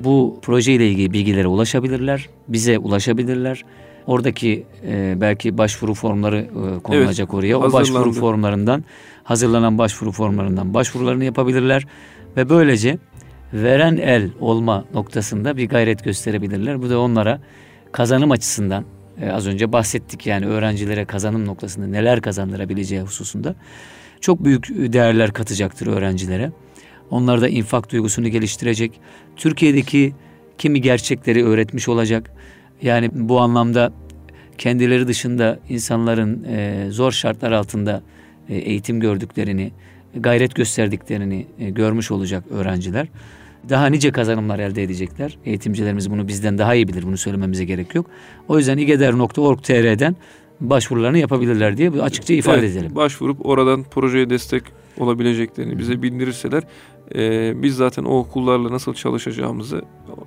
bu 0.00 0.38
projeyle 0.42 0.88
ilgili 0.88 1.12
bilgilere 1.12 1.46
ulaşabilirler, 1.46 2.28
bize 2.48 2.78
ulaşabilirler. 2.78 3.64
Oradaki 4.06 4.66
e, 4.86 5.20
belki 5.20 5.58
başvuru 5.58 5.94
formları 5.94 6.38
e, 6.38 6.78
konulacak 6.82 7.34
oraya. 7.34 7.58
O 7.58 7.72
başvuru 7.72 8.12
formlarından, 8.12 8.84
hazırlanan 9.24 9.78
başvuru 9.78 10.12
formlarından 10.12 10.74
başvurularını 10.74 11.24
yapabilirler 11.24 11.86
ve 12.36 12.48
böylece 12.48 12.98
veren 13.52 13.96
el 13.96 14.30
olma 14.40 14.84
noktasında 14.94 15.56
bir 15.56 15.68
gayret 15.68 16.04
gösterebilirler. 16.04 16.82
Bu 16.82 16.90
da 16.90 17.00
onlara 17.00 17.40
kazanım 17.92 18.30
açısından 18.30 18.84
e, 19.20 19.30
az 19.30 19.46
önce 19.46 19.72
bahsettik 19.72 20.26
yani 20.26 20.46
öğrencilere 20.46 21.04
kazanım 21.04 21.46
noktasında 21.46 21.86
neler 21.86 22.20
kazandırabileceği 22.20 23.02
hususunda 23.02 23.54
çok 24.20 24.44
büyük 24.44 24.68
değerler 24.68 25.32
katacaktır 25.32 25.86
öğrencilere. 25.86 26.52
Onlarda 27.10 27.48
infak 27.48 27.92
duygusunu 27.92 28.28
geliştirecek. 28.28 29.00
Türkiye'deki 29.36 30.14
kimi 30.58 30.80
gerçekleri 30.80 31.44
öğretmiş 31.44 31.88
olacak. 31.88 32.30
Yani 32.82 33.10
bu 33.12 33.40
anlamda 33.40 33.92
kendileri 34.58 35.08
dışında 35.08 35.58
insanların 35.68 36.44
e, 36.44 36.86
zor 36.90 37.12
şartlar 37.12 37.52
altında 37.52 38.02
e, 38.48 38.56
eğitim 38.56 39.00
gördüklerini, 39.00 39.72
gayret 40.14 40.54
gösterdiklerini 40.54 41.46
e, 41.58 41.70
görmüş 41.70 42.10
olacak 42.10 42.44
öğrenciler. 42.50 43.08
Daha 43.68 43.86
nice 43.86 44.12
kazanımlar 44.12 44.58
elde 44.58 44.82
edecekler. 44.82 45.38
Eğitimcilerimiz 45.44 46.10
bunu 46.10 46.28
bizden 46.28 46.58
daha 46.58 46.74
iyi 46.74 46.88
bilir. 46.88 47.02
Bunu 47.02 47.16
söylememize 47.16 47.64
gerek 47.64 47.94
yok. 47.94 48.06
O 48.48 48.58
yüzden 48.58 48.78
igeder.org.tr'den 48.78 50.16
başvurularını 50.60 51.18
yapabilirler 51.18 51.76
diye 51.76 51.90
açıkça 51.90 52.34
ifade 52.34 52.58
evet, 52.58 52.70
edelim. 52.70 52.94
Başvurup 52.94 53.46
oradan 53.46 53.84
projeye 53.84 54.30
destek 54.30 54.62
olabileceklerini 54.98 55.78
bize 55.78 56.02
bildirirseler 56.02 56.62
e, 57.14 57.52
biz 57.62 57.76
zaten 57.76 58.04
o 58.04 58.18
okullarla 58.18 58.70
nasıl 58.70 58.94
çalışacağımızı 58.94 59.82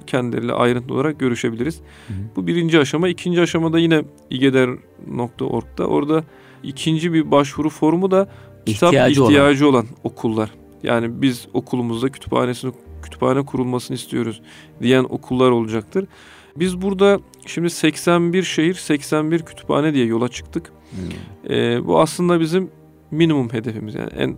kendileriyle 0.07 0.53
ayrıntılı 0.53 0.93
olarak 0.93 1.19
görüşebiliriz. 1.19 1.79
Hı 2.07 2.13
hı. 2.13 2.17
Bu 2.35 2.47
birinci 2.47 2.79
aşama. 2.79 3.07
ikinci 3.07 3.41
aşamada 3.41 3.79
yine 3.79 4.03
igeder.org'da 4.29 5.87
orada 5.87 6.23
ikinci 6.63 7.13
bir 7.13 7.31
başvuru 7.31 7.69
formu 7.69 8.11
da 8.11 8.27
kitap 8.65 8.93
ihtiyacı, 8.93 9.21
ihtiyacı 9.23 9.67
olan. 9.67 9.73
olan 9.73 9.87
okullar. 10.03 10.51
Yani 10.83 11.21
biz 11.21 11.47
okulumuzda 11.53 12.09
kütüphanesini 12.09 12.71
kütüphane 13.05 13.45
kurulmasını 13.45 13.97
istiyoruz 13.97 14.41
diyen 14.81 15.03
okullar 15.03 15.51
olacaktır. 15.51 16.07
Biz 16.55 16.81
burada 16.81 17.19
şimdi 17.45 17.69
81 17.69 18.43
şehir 18.43 18.73
81 18.73 19.39
kütüphane 19.39 19.93
diye 19.93 20.05
yola 20.05 20.27
çıktık. 20.27 20.71
Hmm. 20.91 21.55
Ee, 21.55 21.87
bu 21.87 21.99
aslında 21.99 22.39
bizim 22.39 22.71
minimum 23.11 23.53
hedefimiz 23.53 23.95
yani 23.95 24.09
en 24.17 24.37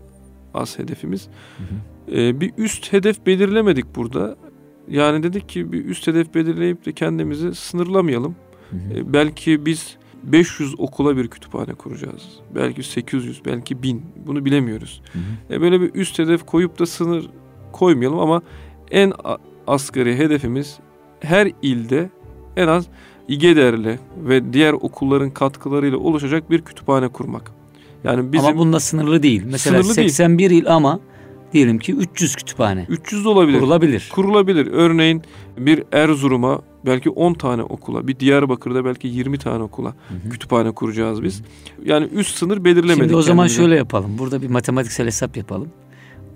az 0.54 0.80
hedefimiz. 0.80 1.28
Hmm. 1.58 2.18
Ee, 2.18 2.42
bir 2.42 2.54
üst 2.58 2.94
hedef 2.94 3.26
belirlemedik 3.26 3.96
burada. 3.96 4.38
Yani 4.88 5.24
dedik 5.24 5.50
ki 5.50 5.72
bir 5.72 5.86
üst 5.86 6.08
hedef 6.08 6.36
belirleyip 6.36 6.86
de 6.86 6.92
kendimizi 6.92 7.56
sınırlamayalım. 7.56 8.36
Hmm. 8.70 8.80
Ee, 8.80 9.14
belki 9.14 9.66
biz 9.66 9.98
500 10.24 10.80
okula 10.80 11.18
bir 11.18 11.28
kütüphane 11.28 11.74
kuracağız. 11.74 12.24
Belki 12.56 12.84
800, 12.84 13.46
belki 13.46 13.84
1000. 13.84 14.06
Bunu 14.28 14.46
bilemiyoruz. 14.46 15.02
Hı 15.14 15.20
hı. 15.20 15.56
E 15.56 15.62
böyle 15.62 15.82
bir 15.82 15.96
üst 15.96 16.20
hedef 16.20 16.46
koyup 16.46 16.80
da 16.80 16.86
sınır 16.86 17.30
koymayalım 17.80 18.20
ama 18.20 18.42
en 18.92 19.14
asgari 19.68 20.18
hedefimiz 20.18 20.78
her 21.20 21.52
ilde 21.62 22.10
en 22.58 22.68
az 22.68 22.86
İGEDER'le 23.28 24.00
ve 24.18 24.54
diğer 24.54 24.74
okulların 24.74 25.30
katkılarıyla 25.30 25.98
oluşacak 25.98 26.52
bir 26.52 26.62
kütüphane 26.62 27.08
kurmak. 27.08 27.52
Yani 28.04 28.34
bizim 28.34 28.48
Ama 28.48 28.58
bunda 28.58 28.80
sınırlı 28.80 29.24
değil. 29.24 29.44
Mesela 29.46 29.84
sınırlı 29.84 29.94
81 29.94 30.50
değil. 30.50 30.62
il 30.62 30.74
ama 30.74 31.00
diyelim 31.54 31.80
ki 31.80 31.94
300 31.94 32.36
kütüphane. 32.36 32.86
300 32.90 33.26
de 33.26 33.30
olabilir. 33.30 33.60
Kurulabilir. 33.60 34.10
Kurulabilir. 34.14 34.68
Örneğin 34.68 35.22
bir 35.58 35.84
Erzurum'a 35.92 36.62
belki 36.86 37.10
10 37.10 37.34
tane 37.34 37.64
okula, 37.64 38.08
bir 38.08 38.20
Diyarbakır'da 38.20 38.86
belki 38.86 39.08
20 39.08 39.38
tane 39.38 39.64
okula 39.64 39.90
hı 39.90 40.14
hı. 40.26 40.30
kütüphane 40.30 40.72
kuracağız 40.72 41.24
biz. 41.24 41.42
Yani 41.86 42.06
üst 42.06 42.38
sınır 42.38 42.64
belirlemedik. 42.64 43.04
Şimdi 43.04 43.16
o 43.16 43.22
zaman 43.22 43.48
kendimize. 43.48 43.62
şöyle 43.62 43.76
yapalım. 43.76 44.18
Burada 44.18 44.42
bir 44.42 44.50
matematiksel 44.50 45.06
hesap 45.06 45.38
yapalım. 45.38 45.70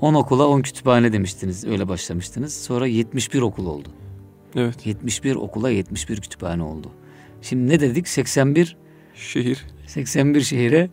10 0.02 0.14
okula 0.14 0.47
10 0.47 0.62
kütüphane 0.62 1.14
demiştiniz. 1.14 1.66
Öyle 1.66 1.88
başlamıştınız. 1.88 2.54
Sonra 2.54 2.88
71 2.88 3.41
okul 3.41 3.66
oldu. 3.66 3.89
Evet. 4.56 4.86
71 4.86 5.36
okula 5.36 5.70
71 5.70 6.22
kütüphane 6.22 6.64
oldu. 6.64 6.91
Şimdi 7.41 7.74
ne 7.74 7.80
dedik? 7.80 8.08
81 8.08 8.78
şehir. 9.16 9.66
81 9.88 10.41
şehire 10.41 10.89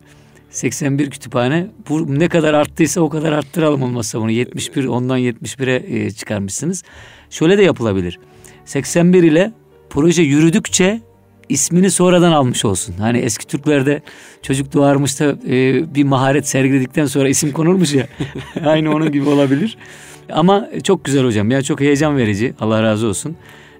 81 0.49 1.09
kütüphane. 1.09 1.67
Bu 1.89 2.19
ne 2.19 2.29
kadar 2.29 2.53
arttıysa 2.53 3.01
o 3.01 3.09
kadar 3.09 3.31
arttıralım 3.31 3.83
olmazsa 3.83 4.19
bunu. 4.19 4.31
71 4.31 4.85
ondan 4.85 5.19
71'e 5.19 6.05
e, 6.05 6.11
çıkarmışsınız. 6.11 6.83
Şöyle 7.29 7.57
de 7.57 7.63
yapılabilir. 7.63 8.19
81 8.65 9.23
ile 9.23 9.53
proje 9.89 10.21
yürüdükçe 10.21 11.01
ismini 11.49 11.91
sonradan 11.91 12.31
almış 12.31 12.65
olsun. 12.65 12.95
Hani 12.99 13.17
eski 13.17 13.47
Türklerde 13.47 14.01
çocuk 14.41 14.73
doğarmış 14.73 15.19
da 15.19 15.25
e, 15.47 15.95
bir 15.95 16.03
maharet 16.03 16.47
sergiledikten 16.47 17.05
sonra 17.05 17.29
isim 17.29 17.51
konulmuş 17.51 17.93
ya. 17.93 18.07
Aynı 18.65 18.95
onun 18.95 19.11
gibi 19.11 19.29
olabilir. 19.29 19.77
Ama 20.31 20.69
çok 20.83 21.05
güzel 21.05 21.25
hocam. 21.25 21.51
Ya 21.51 21.61
çok 21.61 21.79
heyecan 21.79 22.17
verici. 22.17 22.53
Allah 22.59 22.83
razı 22.83 23.07
olsun. 23.07 23.35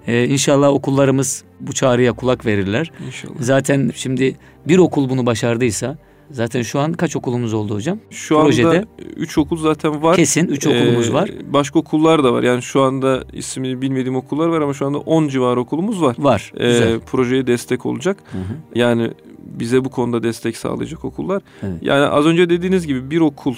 Ee, 0.07 0.25
inşallah 0.27 0.67
okullarımız 0.67 1.43
bu 1.59 1.73
çağrıya 1.73 2.13
kulak 2.13 2.45
verirler. 2.45 2.91
İnşallah. 3.07 3.33
Zaten 3.39 3.91
şimdi 3.95 4.35
bir 4.67 4.77
okul 4.77 5.09
bunu 5.09 5.25
başardıysa 5.25 5.97
Zaten 6.31 6.61
şu 6.61 6.79
an 6.79 6.93
kaç 6.93 7.15
okulumuz 7.15 7.53
oldu 7.53 7.75
hocam? 7.75 7.99
Şu 8.09 8.35
Projede. 8.35 8.67
anda 8.67 8.85
3 9.15 9.37
okul 9.37 9.57
zaten 9.57 10.03
var. 10.03 10.15
Kesin 10.15 10.47
3 10.47 10.67
okulumuz 10.67 11.09
ee, 11.09 11.13
var. 11.13 11.31
Başka 11.47 11.79
okullar 11.79 12.23
da 12.23 12.33
var. 12.33 12.43
Yani 12.43 12.61
şu 12.61 12.81
anda 12.81 13.23
ismini 13.33 13.81
bilmediğim 13.81 14.15
okullar 14.15 14.47
var 14.47 14.61
ama 14.61 14.73
şu 14.73 14.85
anda 14.85 14.97
10 14.97 15.27
civarı 15.27 15.59
okulumuz 15.59 16.01
var. 16.01 16.15
Var. 16.19 16.51
Ee, 16.57 16.67
güzel. 16.67 16.99
projeye 16.99 17.47
destek 17.47 17.85
olacak. 17.85 18.17
Hı 18.31 18.37
hı. 18.37 18.79
Yani 18.79 19.11
bize 19.39 19.85
bu 19.85 19.89
konuda 19.89 20.23
destek 20.23 20.57
sağlayacak 20.57 21.05
okullar. 21.05 21.41
Evet. 21.63 21.77
Yani 21.81 22.05
az 22.05 22.25
önce 22.25 22.49
dediğiniz 22.49 22.87
gibi 22.87 23.11
bir 23.11 23.19
okul 23.19 23.55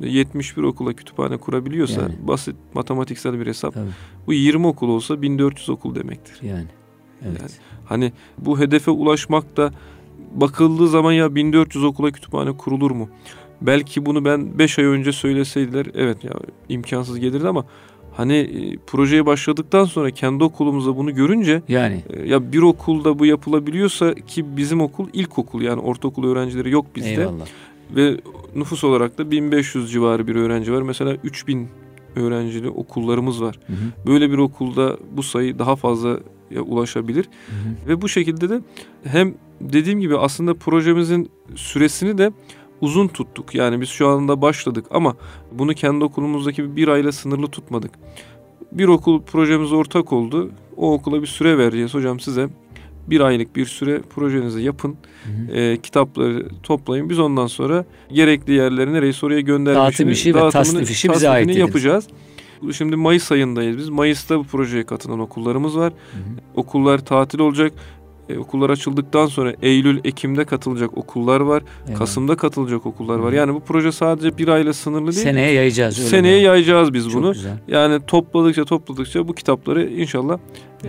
71 0.00 0.62
okula 0.62 0.92
kütüphane 0.92 1.36
kurabiliyorsa 1.36 2.02
yani. 2.02 2.14
basit 2.22 2.56
matematiksel 2.74 3.40
bir 3.40 3.46
hesap. 3.46 3.74
Tabii. 3.74 3.90
Bu 4.26 4.32
20 4.32 4.66
okul 4.66 4.88
olsa 4.88 5.22
1400 5.22 5.68
okul 5.68 5.94
demektir. 5.94 6.38
Yani. 6.42 6.66
Evet. 7.22 7.40
Yani 7.40 7.50
hani 7.84 8.12
bu 8.38 8.58
hedefe 8.58 8.90
ulaşmak 8.90 9.56
da 9.56 9.72
bakıldığı 10.34 10.88
zaman 10.88 11.12
ya 11.12 11.34
1400 11.34 11.84
okula 11.84 12.10
kütüphane 12.10 12.52
kurulur 12.52 12.90
mu? 12.90 13.08
Belki 13.60 14.06
bunu 14.06 14.24
ben 14.24 14.58
5 14.58 14.78
ay 14.78 14.84
önce 14.84 15.12
söyleseydiler 15.12 15.86
evet 15.94 16.24
ya 16.24 16.32
imkansız 16.68 17.20
gelirdi 17.20 17.48
ama 17.48 17.64
hani 18.12 18.34
e, 18.34 18.76
projeye 18.86 19.26
başladıktan 19.26 19.84
sonra 19.84 20.10
kendi 20.10 20.44
okulumuzda 20.44 20.96
bunu 20.96 21.14
görünce 21.14 21.62
yani 21.68 22.02
e, 22.10 22.28
ya 22.28 22.52
bir 22.52 22.62
okulda 22.62 23.18
bu 23.18 23.26
yapılabiliyorsa 23.26 24.14
ki 24.14 24.56
bizim 24.56 24.80
okul 24.80 25.08
ilkokul 25.12 25.62
yani 25.62 25.80
ortaokul 25.80 26.24
öğrencileri 26.24 26.70
yok 26.70 26.86
bizde. 26.96 27.10
Eyvallah. 27.10 27.46
Ve 27.96 28.16
nüfus 28.54 28.84
olarak 28.84 29.18
da 29.18 29.30
1500 29.30 29.92
civarı 29.92 30.26
bir 30.26 30.34
öğrenci 30.34 30.72
var. 30.72 30.82
Mesela 30.82 31.16
3000 31.24 31.68
öğrencili 32.16 32.68
okullarımız 32.68 33.42
var. 33.42 33.58
Hı 33.66 33.72
hı. 33.72 34.06
Böyle 34.06 34.30
bir 34.30 34.38
okulda 34.38 34.96
bu 35.16 35.22
sayı 35.22 35.58
daha 35.58 35.76
fazla 35.76 36.18
ulaşabilir. 36.66 37.24
Hı 37.24 37.52
hı. 37.52 37.88
Ve 37.88 38.02
bu 38.02 38.08
şekilde 38.08 38.48
de 38.48 38.60
hem 39.04 39.34
dediğim 39.62 40.00
gibi 40.00 40.18
aslında 40.18 40.54
projemizin 40.54 41.30
süresini 41.54 42.18
de 42.18 42.32
uzun 42.80 43.08
tuttuk. 43.08 43.54
Yani 43.54 43.80
biz 43.80 43.88
şu 43.88 44.08
anda 44.08 44.42
başladık 44.42 44.86
ama 44.90 45.16
bunu 45.52 45.74
kendi 45.74 46.04
okulumuzdaki 46.04 46.76
bir 46.76 46.88
ayla 46.88 47.12
sınırlı 47.12 47.46
tutmadık. 47.46 47.90
Bir 48.72 48.88
okul 48.88 49.22
projemize 49.22 49.74
ortak 49.74 50.12
oldu. 50.12 50.50
O 50.76 50.92
okula 50.92 51.22
bir 51.22 51.26
süre 51.26 51.58
vereceğiz 51.58 51.94
hocam 51.94 52.20
size. 52.20 52.48
Bir 53.06 53.20
aylık 53.20 53.56
bir 53.56 53.66
süre 53.66 54.00
projenizi 54.14 54.62
yapın. 54.62 54.96
Hı 55.24 55.52
hı. 55.52 55.56
E, 55.56 55.76
kitapları 55.76 56.48
toplayın. 56.62 57.10
Biz 57.10 57.18
ondan 57.18 57.46
sonra 57.46 57.84
gerekli 58.12 58.52
yerlere 58.52 58.92
nereye 58.92 59.12
oraya 59.22 59.40
göndermek 59.40 59.82
Dağıtım 59.82 60.10
işi 60.10 60.34
ve 60.34 60.50
tasnif 60.50 60.90
işi 60.90 61.12
bize 61.12 61.28
ait 61.28 61.56
yapacağız. 61.56 62.08
Şimdi 62.72 62.96
Mayıs 62.96 63.32
ayındayız 63.32 63.78
biz. 63.78 63.88
Mayıs'ta 63.88 64.38
bu 64.38 64.44
projeye 64.44 64.86
katılan 64.86 65.20
okullarımız 65.20 65.76
var. 65.76 65.92
Hı 65.92 66.18
hı. 66.18 66.60
Okullar 66.60 67.04
tatil 67.04 67.38
olacak. 67.38 67.72
E, 68.28 68.38
okullar 68.38 68.70
açıldıktan 68.70 69.26
sonra 69.26 69.54
Eylül, 69.62 70.00
Ekim'de 70.04 70.44
katılacak 70.44 70.98
okullar 70.98 71.40
var. 71.40 71.62
Evet. 71.88 71.98
Kasım'da 71.98 72.36
katılacak 72.36 72.86
okullar 72.86 73.18
var. 73.18 73.32
Yani 73.32 73.54
bu 73.54 73.60
proje 73.60 73.92
sadece 73.92 74.38
bir 74.38 74.48
ayla 74.48 74.72
sınırlı 74.72 75.12
değil. 75.12 75.22
Seneye 75.24 75.52
yayacağız. 75.52 75.98
Öyle 75.98 76.08
Seneye 76.08 76.38
mi? 76.38 76.44
yayacağız 76.44 76.94
biz 76.94 77.08
Çok 77.08 77.14
bunu. 77.14 77.32
Güzel. 77.32 77.58
Yani 77.68 78.00
topladıkça 78.06 78.64
topladıkça 78.64 79.28
bu 79.28 79.34
kitapları 79.34 79.88
inşallah 79.90 80.38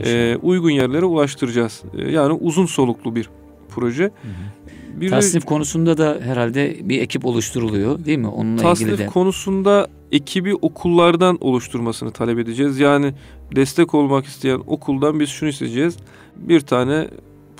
e, 0.06 0.38
uygun 0.42 0.70
yerlere 0.70 1.06
ulaştıracağız. 1.06 1.84
E, 1.98 2.12
yani 2.12 2.34
uzun 2.34 2.66
soluklu 2.66 3.16
bir 3.16 3.30
proje. 3.70 4.04
Hı 4.04 4.08
hı. 4.08 5.02
Bir 5.02 5.10
Tasnif 5.10 5.44
de, 5.44 5.46
konusunda 5.46 5.98
da 5.98 6.20
herhalde 6.24 6.78
bir 6.90 7.02
ekip 7.02 7.26
oluşturuluyor 7.26 8.06
değil 8.06 8.18
mi? 8.18 8.28
Onunla 8.28 8.62
tasnif 8.62 8.88
ilgili 8.90 9.06
de. 9.06 9.08
konusunda 9.08 9.88
ekibi 10.12 10.56
okullardan 10.56 11.38
oluşturmasını 11.42 12.12
talep 12.12 12.40
edeceğiz. 12.40 12.80
Yani 12.80 13.14
destek 13.56 13.94
olmak 13.94 14.26
isteyen 14.26 14.62
okuldan 14.68 15.20
biz 15.20 15.30
şunu 15.30 15.50
isteyeceğiz. 15.50 15.98
Bir 16.38 16.60
tane 16.60 17.08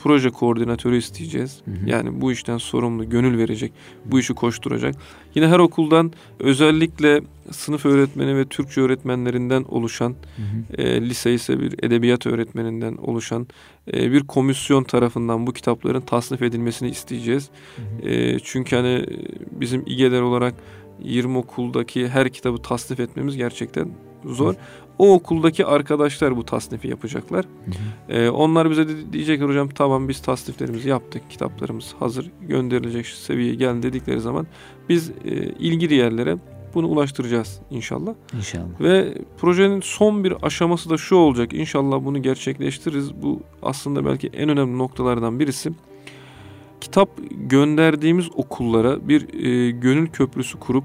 proje 0.04 0.30
koordinatörü 0.30 0.98
isteyeceğiz. 0.98 1.62
Hı 1.66 1.72
hı. 1.72 1.90
Yani 1.90 2.22
bu 2.22 2.32
işten 2.32 2.58
sorumlu, 2.58 3.10
gönül 3.10 3.38
verecek, 3.38 3.74
bu 4.06 4.20
işi 4.20 4.34
koşturacak. 4.34 4.96
Yine 5.36 5.48
her 5.48 5.60
okuldan 5.60 6.14
özellikle 6.40 7.22
sınıf 7.52 7.86
öğretmeni 7.86 8.38
ve 8.38 8.46
Türkçe 8.46 8.82
öğretmenlerinden 8.82 9.64
oluşan, 9.64 10.10
hı 10.10 10.42
hı. 10.42 10.82
E, 10.82 11.02
lise 11.02 11.34
ise 11.34 11.60
bir 11.60 11.84
edebiyat 11.84 12.26
öğretmeninden 12.26 12.96
oluşan 12.96 13.48
e, 13.94 14.12
bir 14.12 14.28
komisyon 14.28 14.84
tarafından 14.84 15.48
bu 15.48 15.54
kitapların 15.54 16.02
tasnif 16.02 16.42
edilmesini 16.42 16.90
isteyeceğiz. 16.90 17.50
Hı 17.76 17.82
hı. 17.82 18.10
E, 18.10 18.40
çünkü 18.40 18.76
hani 18.76 19.06
bizim 19.52 19.84
İGE'ler 19.86 20.22
olarak 20.22 20.54
20 21.04 21.38
okuldaki 21.38 22.08
her 22.08 22.30
kitabı 22.30 22.58
tasnif 22.58 23.00
etmemiz 23.00 23.38
gerçekten 23.38 23.90
zor. 24.26 24.56
O 24.98 25.14
okuldaki 25.14 25.66
arkadaşlar 25.66 26.38
bu 26.38 26.46
tasnifi 26.46 26.88
yapacaklar. 26.88 27.46
Hı 27.46 27.72
hı. 27.72 28.14
Ee, 28.14 28.30
onlar 28.30 28.70
bize 28.70 28.88
de 28.88 29.14
diyecekler 29.14 29.50
hocam 29.50 29.70
tamam 29.70 30.10
biz 30.10 30.22
tasniflerimizi 30.22 30.90
yaptık. 30.90 31.30
Kitaplarımız 31.30 31.96
hazır 32.00 32.32
gönderilecek 32.42 33.06
seviyeye 33.06 33.56
geldi 33.56 33.84
dedikleri 33.84 34.20
zaman 34.20 34.48
biz 34.90 35.10
e, 35.10 35.32
ilgili 35.60 35.94
yerlere 35.94 36.38
bunu 36.74 36.88
ulaştıracağız 36.88 37.60
inşallah. 37.70 38.14
İnşallah. 38.38 38.82
Ve 38.82 39.14
projenin 39.38 39.82
son 39.82 40.24
bir 40.24 40.34
aşaması 40.42 40.90
da 40.90 40.98
şu 40.98 41.16
olacak. 41.16 41.54
İnşallah 41.54 42.06
bunu 42.06 42.22
gerçekleştiririz. 42.22 43.22
Bu 43.22 43.42
aslında 43.62 44.06
belki 44.06 44.28
en 44.28 44.50
önemli 44.50 44.78
noktalardan 44.78 45.40
birisi. 45.40 45.72
Kitap 46.82 47.10
gönderdiğimiz 47.32 48.30
okullara 48.36 49.08
bir 49.10 49.46
e, 49.46 49.72
gönül 49.72 50.08
köprüsü 50.08 50.60
kurup 50.60 50.84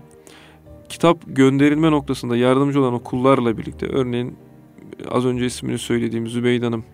kitap 0.88 1.18
gönderilme 1.26 1.90
noktasında 1.90 2.36
yardımcı 2.36 2.80
olan 2.80 2.94
okullarla 2.94 3.58
birlikte 3.58 3.86
örneğin 3.86 4.36
az 5.10 5.26
önce 5.26 5.46
ismini 5.46 5.78
söylediğim 5.78 6.26
Zübeyde 6.26 6.64
Hanım 6.64 6.84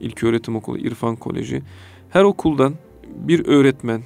İlköğretim 0.00 0.56
Okulu, 0.56 0.78
İrfan 0.78 1.16
Koleji 1.16 1.62
her 2.10 2.24
okuldan 2.24 2.74
bir 3.16 3.46
öğretmen, 3.46 4.02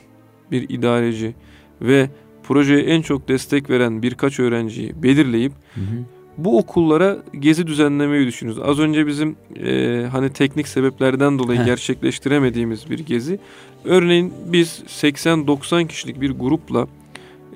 bir 0.50 0.68
idareci 0.68 1.34
ve 1.82 2.10
projeye 2.42 2.80
en 2.82 3.02
çok 3.02 3.28
destek 3.28 3.70
veren 3.70 4.02
birkaç 4.02 4.40
öğrenciyi 4.40 5.02
belirleyip 5.02 5.52
hı 5.74 5.80
hı. 5.80 6.04
bu 6.38 6.58
okullara 6.58 7.18
gezi 7.38 7.66
düzenlemeyi 7.66 8.26
düşünüyoruz. 8.26 8.62
Az 8.64 8.78
önce 8.78 9.06
bizim 9.06 9.36
e, 9.64 10.06
hani 10.12 10.32
teknik 10.32 10.68
sebeplerden 10.68 11.38
dolayı 11.38 11.64
gerçekleştiremediğimiz 11.64 12.90
bir 12.90 12.98
gezi. 12.98 13.38
Örneğin 13.84 14.32
biz 14.46 14.82
80-90 14.86 15.88
kişilik 15.88 16.20
bir 16.20 16.30
grupla 16.30 16.86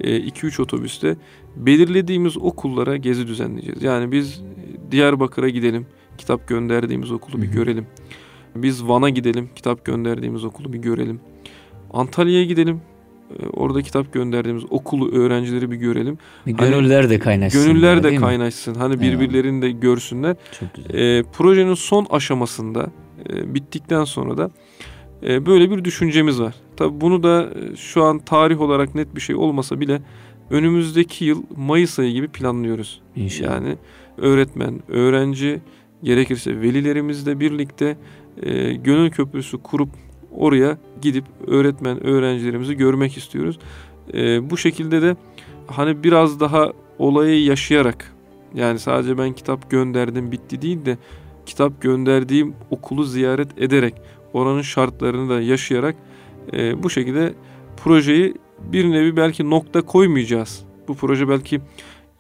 2-3 0.00 0.58
e, 0.58 0.62
otobüste 0.62 1.16
belirlediğimiz 1.56 2.36
okullara 2.36 2.96
gezi 2.96 3.26
düzenleyeceğiz. 3.26 3.82
Yani 3.82 4.12
biz 4.12 4.42
Diyarbakır'a 4.90 5.48
gidelim, 5.48 5.86
kitap 6.18 6.48
gönderdiğimiz 6.48 7.12
okulu 7.12 7.42
bir 7.42 7.46
görelim. 7.46 7.86
Biz 8.54 8.88
Van'a 8.88 9.08
gidelim, 9.08 9.50
kitap 9.56 9.84
gönderdiğimiz 9.84 10.44
okulu 10.44 10.72
bir 10.72 10.78
görelim. 10.78 11.20
Antalya'ya 11.92 12.44
gidelim, 12.44 12.80
e, 13.30 13.46
orada 13.46 13.82
kitap 13.82 14.12
gönderdiğimiz 14.12 14.64
okulu 14.70 15.12
öğrencileri 15.12 15.70
bir 15.70 15.76
görelim. 15.76 16.18
Hani 16.44 16.56
gönüller 16.56 17.10
de 17.10 17.18
kaynaşsın. 17.18 17.66
Gönüller 17.66 18.02
de 18.02 18.16
kaynaşsın. 18.16 18.74
Hani 18.74 19.00
birbirlerini 19.00 19.62
de 19.62 19.70
görsünler. 19.70 20.36
Çok 20.60 20.74
güzel. 20.74 20.94
E, 20.94 21.22
projenin 21.22 21.74
son 21.74 22.06
aşamasında 22.10 22.90
e, 23.30 23.54
bittikten 23.54 24.04
sonra 24.04 24.38
da 24.38 24.50
e, 25.22 25.46
böyle 25.46 25.70
bir 25.70 25.84
düşüncemiz 25.84 26.40
var. 26.40 26.54
Tabii 26.76 27.00
bunu 27.00 27.22
da 27.22 27.50
e, 27.54 27.76
şu 27.76 28.02
an 28.02 28.18
tarih 28.18 28.60
olarak 28.60 28.94
net 28.94 29.14
bir 29.14 29.20
şey 29.20 29.36
olmasa 29.36 29.80
bile 29.80 30.02
önümüzdeki 30.50 31.24
yıl 31.24 31.42
Mayıs 31.56 31.98
ayı 31.98 32.12
gibi 32.12 32.28
planlıyoruz. 32.28 33.02
İnşallah. 33.16 33.50
Yani 33.50 33.76
öğretmen, 34.18 34.82
öğrenci, 34.88 35.60
gerekirse 36.02 36.60
velilerimizle 36.60 37.40
birlikte 37.40 37.96
e, 38.42 38.72
gönül 38.72 39.10
köprüsü 39.10 39.58
kurup 39.62 39.88
oraya 40.32 40.78
gidip 41.02 41.24
öğretmen, 41.46 42.06
öğrencilerimizi 42.06 42.74
görmek 42.74 43.16
istiyoruz. 43.16 43.58
E, 44.14 44.50
bu 44.50 44.56
şekilde 44.56 45.02
de 45.02 45.16
hani 45.66 46.04
biraz 46.04 46.40
daha 46.40 46.72
olayı 46.98 47.44
yaşayarak 47.44 48.14
yani 48.54 48.78
sadece 48.78 49.18
ben 49.18 49.32
kitap 49.32 49.70
gönderdim 49.70 50.32
bitti 50.32 50.62
değil 50.62 50.84
de 50.84 50.98
kitap 51.46 51.82
gönderdiğim 51.82 52.54
okulu 52.70 53.04
ziyaret 53.04 53.58
ederek 53.58 53.94
oranın 54.32 54.62
şartlarını 54.62 55.30
da 55.30 55.40
yaşayarak 55.40 55.96
e, 56.52 56.82
bu 56.82 56.90
şekilde 56.90 57.34
projeyi 57.76 58.34
bir 58.72 58.90
nevi 58.90 59.16
belki 59.16 59.50
nokta 59.50 59.82
koymayacağız. 59.82 60.60
Bu 60.88 60.94
proje 60.94 61.28
belki 61.28 61.60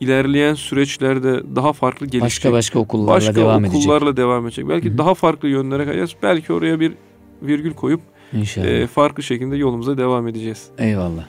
ilerleyen 0.00 0.54
süreçlerde 0.54 1.56
daha 1.56 1.72
farklı 1.72 2.06
gelişecek. 2.06 2.22
Başka 2.22 2.52
başka 2.52 2.78
okullarla 2.78 3.16
başka 3.16 3.34
devam 3.34 3.64
edecek. 3.64 3.78
Başka 3.78 3.92
okullarla 3.92 4.16
devam 4.16 4.46
edecek. 4.46 4.68
Belki 4.68 4.88
Hı-hı. 4.88 4.98
daha 4.98 5.14
farklı 5.14 5.48
yönlere 5.48 5.84
kayacağız. 5.84 6.14
Belki 6.22 6.52
oraya 6.52 6.80
bir 6.80 6.92
virgül 7.42 7.74
koyup 7.74 8.00
İnşallah. 8.32 8.66
E, 8.66 8.86
farklı 8.86 9.22
şekilde 9.22 9.56
yolumuza 9.56 9.98
devam 9.98 10.28
edeceğiz. 10.28 10.66
Eyvallah. 10.78 11.24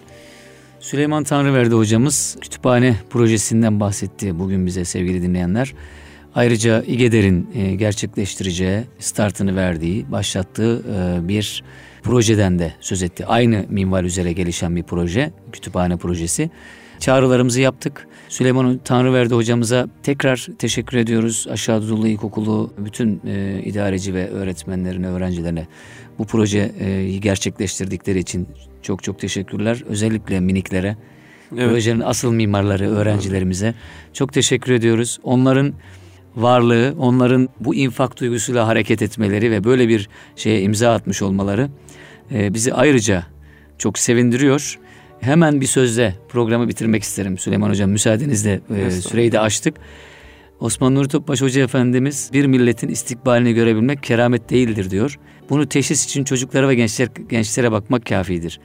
Süleyman 0.79 1.23
Tanrıverdi 1.23 1.75
hocamız 1.75 2.37
kütüphane 2.41 2.95
projesinden 3.09 3.79
bahsetti 3.79 4.39
bugün 4.39 4.65
bize 4.65 4.85
sevgili 4.85 5.21
dinleyenler. 5.21 5.73
Ayrıca 6.35 6.83
İGEDER'in 6.83 7.49
e, 7.55 7.75
gerçekleştireceği, 7.75 8.83
startını 8.99 9.55
verdiği, 9.55 10.11
başlattığı 10.11 10.83
e, 10.95 11.27
bir 11.27 11.63
projeden 12.05 12.59
de 12.59 12.73
söz 12.81 13.03
etti. 13.03 13.25
Aynı 13.25 13.65
minval 13.69 14.05
üzere 14.05 14.33
gelişen 14.33 14.75
bir 14.75 14.83
proje, 14.83 15.31
kütüphane 15.51 15.97
projesi. 15.97 16.49
Çağrılarımızı 16.99 17.61
yaptık. 17.61 18.07
Süleyman 18.29 18.79
Tanrıverdi 18.83 19.33
hocamıza 19.33 19.87
tekrar 20.03 20.47
teşekkür 20.59 20.97
ediyoruz. 20.97 21.47
Aşağı 21.51 21.81
Dudullu 21.81 22.07
İlkokulu 22.07 22.73
bütün 22.77 23.21
e, 23.27 23.61
idareci 23.63 24.13
ve 24.13 24.29
öğretmenlerine, 24.29 25.07
öğrencilerine 25.07 25.67
bu 26.19 26.25
projeyi 26.25 27.21
gerçekleştirdikleri 27.21 28.19
için 28.19 28.47
çok 28.81 29.03
çok 29.03 29.19
teşekkürler. 29.19 29.83
Özellikle 29.89 30.39
miniklere, 30.39 30.97
evet. 31.57 31.69
projenin 31.69 32.01
asıl 32.01 32.33
mimarları, 32.33 32.89
öğrencilerimize 32.89 33.73
çok 34.13 34.33
teşekkür 34.33 34.73
ediyoruz. 34.73 35.19
Onların 35.23 35.73
varlığı, 36.35 36.95
onların 36.99 37.49
bu 37.59 37.75
infak 37.75 38.19
duygusuyla 38.19 38.67
hareket 38.67 39.01
etmeleri 39.01 39.51
ve 39.51 39.63
böyle 39.63 39.87
bir 39.87 40.09
şeye 40.35 40.61
imza 40.61 40.93
atmış 40.93 41.21
olmaları 41.21 41.61
e, 41.61 41.84
bizi 42.31 42.73
ayrıca 42.73 43.23
çok 43.77 43.99
sevindiriyor. 43.99 44.79
Hemen 45.19 45.61
bir 45.61 45.65
sözle 45.65 46.15
programı 46.29 46.67
bitirmek 46.67 47.03
isterim 47.03 47.37
Süleyman 47.37 47.69
Hocam. 47.69 47.89
Müsaadenizle 47.89 48.59
e, 48.75 48.91
süreyi 48.91 49.31
de 49.31 49.39
açtık. 49.39 49.75
Osman 50.59 50.95
Nuri 50.95 51.07
Topbaş 51.07 51.41
Hoca 51.41 51.63
Efendimiz 51.63 52.29
bir 52.33 52.45
milletin 52.45 52.87
istikbalini 52.87 53.53
görebilmek 53.53 54.03
keramet 54.03 54.49
değildir 54.49 54.89
diyor. 54.89 55.19
Bunu 55.49 55.69
teşhis 55.69 56.05
için 56.05 56.23
çocuklara 56.23 56.69
ve 56.69 56.75
gençler, 56.75 57.09
gençlere 57.29 57.71
bakmak 57.71 58.05
kafidir. 58.05 58.59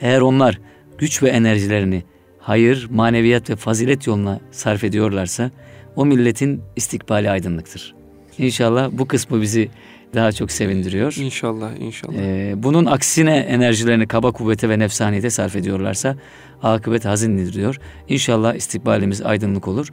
Eğer 0.00 0.20
onlar 0.20 0.60
güç 0.98 1.22
ve 1.22 1.28
enerjilerini 1.28 2.02
hayır, 2.38 2.88
maneviyat 2.90 3.50
ve 3.50 3.56
fazilet 3.56 4.06
yoluna 4.06 4.40
sarf 4.50 4.84
ediyorlarsa 4.84 5.50
o 5.96 6.06
milletin 6.06 6.60
istikbali 6.76 7.30
aydınlıktır. 7.30 7.94
İnşallah 8.38 8.90
bu 8.92 9.08
kısmı 9.08 9.42
bizi 9.42 9.68
daha 10.14 10.32
çok 10.32 10.50
sevindiriyor. 10.50 11.14
İnşallah, 11.18 11.76
inşallah. 11.80 12.14
Ee, 12.16 12.54
bunun 12.56 12.86
aksine 12.86 13.36
enerjilerini 13.36 14.06
kaba 14.06 14.32
kuvvete 14.32 14.68
ve 14.68 14.78
nefsaniyete 14.78 15.30
sarf 15.30 15.56
ediyorlarsa 15.56 16.16
akıbet 16.62 17.04
hazindir 17.04 17.52
diyor. 17.52 17.80
İnşallah 18.08 18.54
istikbalimiz 18.54 19.22
aydınlık 19.22 19.68
olur. 19.68 19.88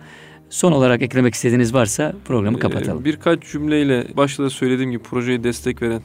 Son 0.49 0.71
olarak 0.71 1.01
eklemek 1.01 1.33
istediğiniz 1.33 1.73
varsa 1.73 2.13
programı 2.25 2.57
ee, 2.57 2.59
kapatalım. 2.59 3.01
Ee, 3.01 3.05
birkaç 3.05 3.51
cümleyle 3.51 4.07
başta 4.17 4.43
da 4.43 4.49
söylediğim 4.49 4.91
gibi 4.91 5.03
projeye 5.03 5.43
destek 5.43 5.81
veren 5.81 6.01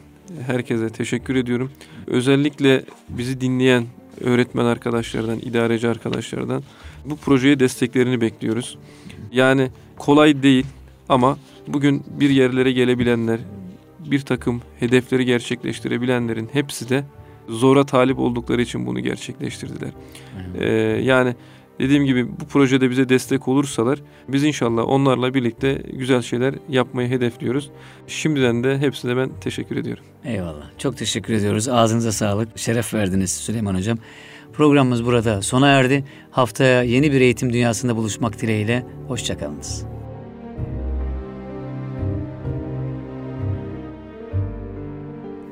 herkese 0.47 0.91
teşekkür 0.91 1.37
ediyorum. 1.37 1.71
Özellikle 2.07 2.83
bizi 3.09 3.41
dinleyen 3.41 3.85
öğretmen 4.21 4.65
arkadaşlardan, 4.65 5.39
idareci 5.39 5.89
arkadaşlardan 5.89 6.63
bu 7.05 7.17
projeye 7.17 7.61
desteklerini 7.61 8.21
bekliyoruz. 8.21 8.79
Yani 9.33 9.71
kolay 9.99 10.43
değil 10.43 10.67
ama 11.09 11.39
bugün 11.69 12.03
bir 12.21 12.31
yerlere 12.31 12.73
gelebilenler, 12.73 13.41
bir 14.11 14.21
takım 14.21 14.63
hedefleri 14.81 15.25
gerçekleştirebilenlerin 15.25 16.49
hepsi 16.53 16.89
de 16.89 17.05
zora 17.49 17.87
talip 17.87 18.19
oldukları 18.19 18.63
için 18.63 18.87
bunu 18.87 19.01
gerçekleştirdiler. 19.01 19.91
Ee, 20.59 20.69
yani 21.03 21.35
dediğim 21.79 22.05
gibi 22.05 22.29
bu 22.41 22.45
projede 22.45 22.91
bize 22.91 23.09
destek 23.09 23.49
olursalar 23.49 23.99
biz 24.29 24.45
inşallah 24.45 24.89
onlarla 24.89 25.35
birlikte 25.35 25.83
güzel 25.93 26.23
şeyler 26.23 26.55
yapmayı 26.69 27.09
hedefliyoruz. 27.09 27.71
Şimdiden 28.07 28.65
de 28.65 28.79
hepsine 28.79 29.17
ben 29.17 29.31
teşekkür 29.41 29.77
ediyorum. 29.77 30.05
Eyvallah. 30.25 30.79
Çok 30.79 30.97
teşekkür 30.97 31.35
ediyoruz. 31.35 31.69
Ağzınıza 31.69 32.13
sağlık. 32.13 32.59
Şeref 32.59 32.95
verdiniz 32.95 33.31
Süleyman 33.31 33.75
Hocam. 33.75 33.99
Programımız 34.53 35.05
burada 35.05 35.43
sona 35.43 35.69
erdi. 35.69 36.05
Haftaya 36.31 36.83
yeni 36.83 37.13
bir 37.13 37.21
eğitim 37.21 37.53
dünyasında 37.53 37.97
buluşmak 37.97 38.41
dileğiyle. 38.41 38.87
Hoşçakalınız. 39.09 39.94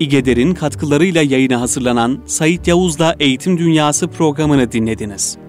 İgeder'in 0.02 0.54
katkılarıyla 0.54 1.22
yayına 1.22 1.60
hazırlanan 1.60 2.22
Sayit 2.26 2.68
Yavuz'la 2.68 3.16
Eğitim 3.20 3.58
Dünyası 3.58 4.08
programını 4.08 4.72
dinlediniz. 4.72 5.41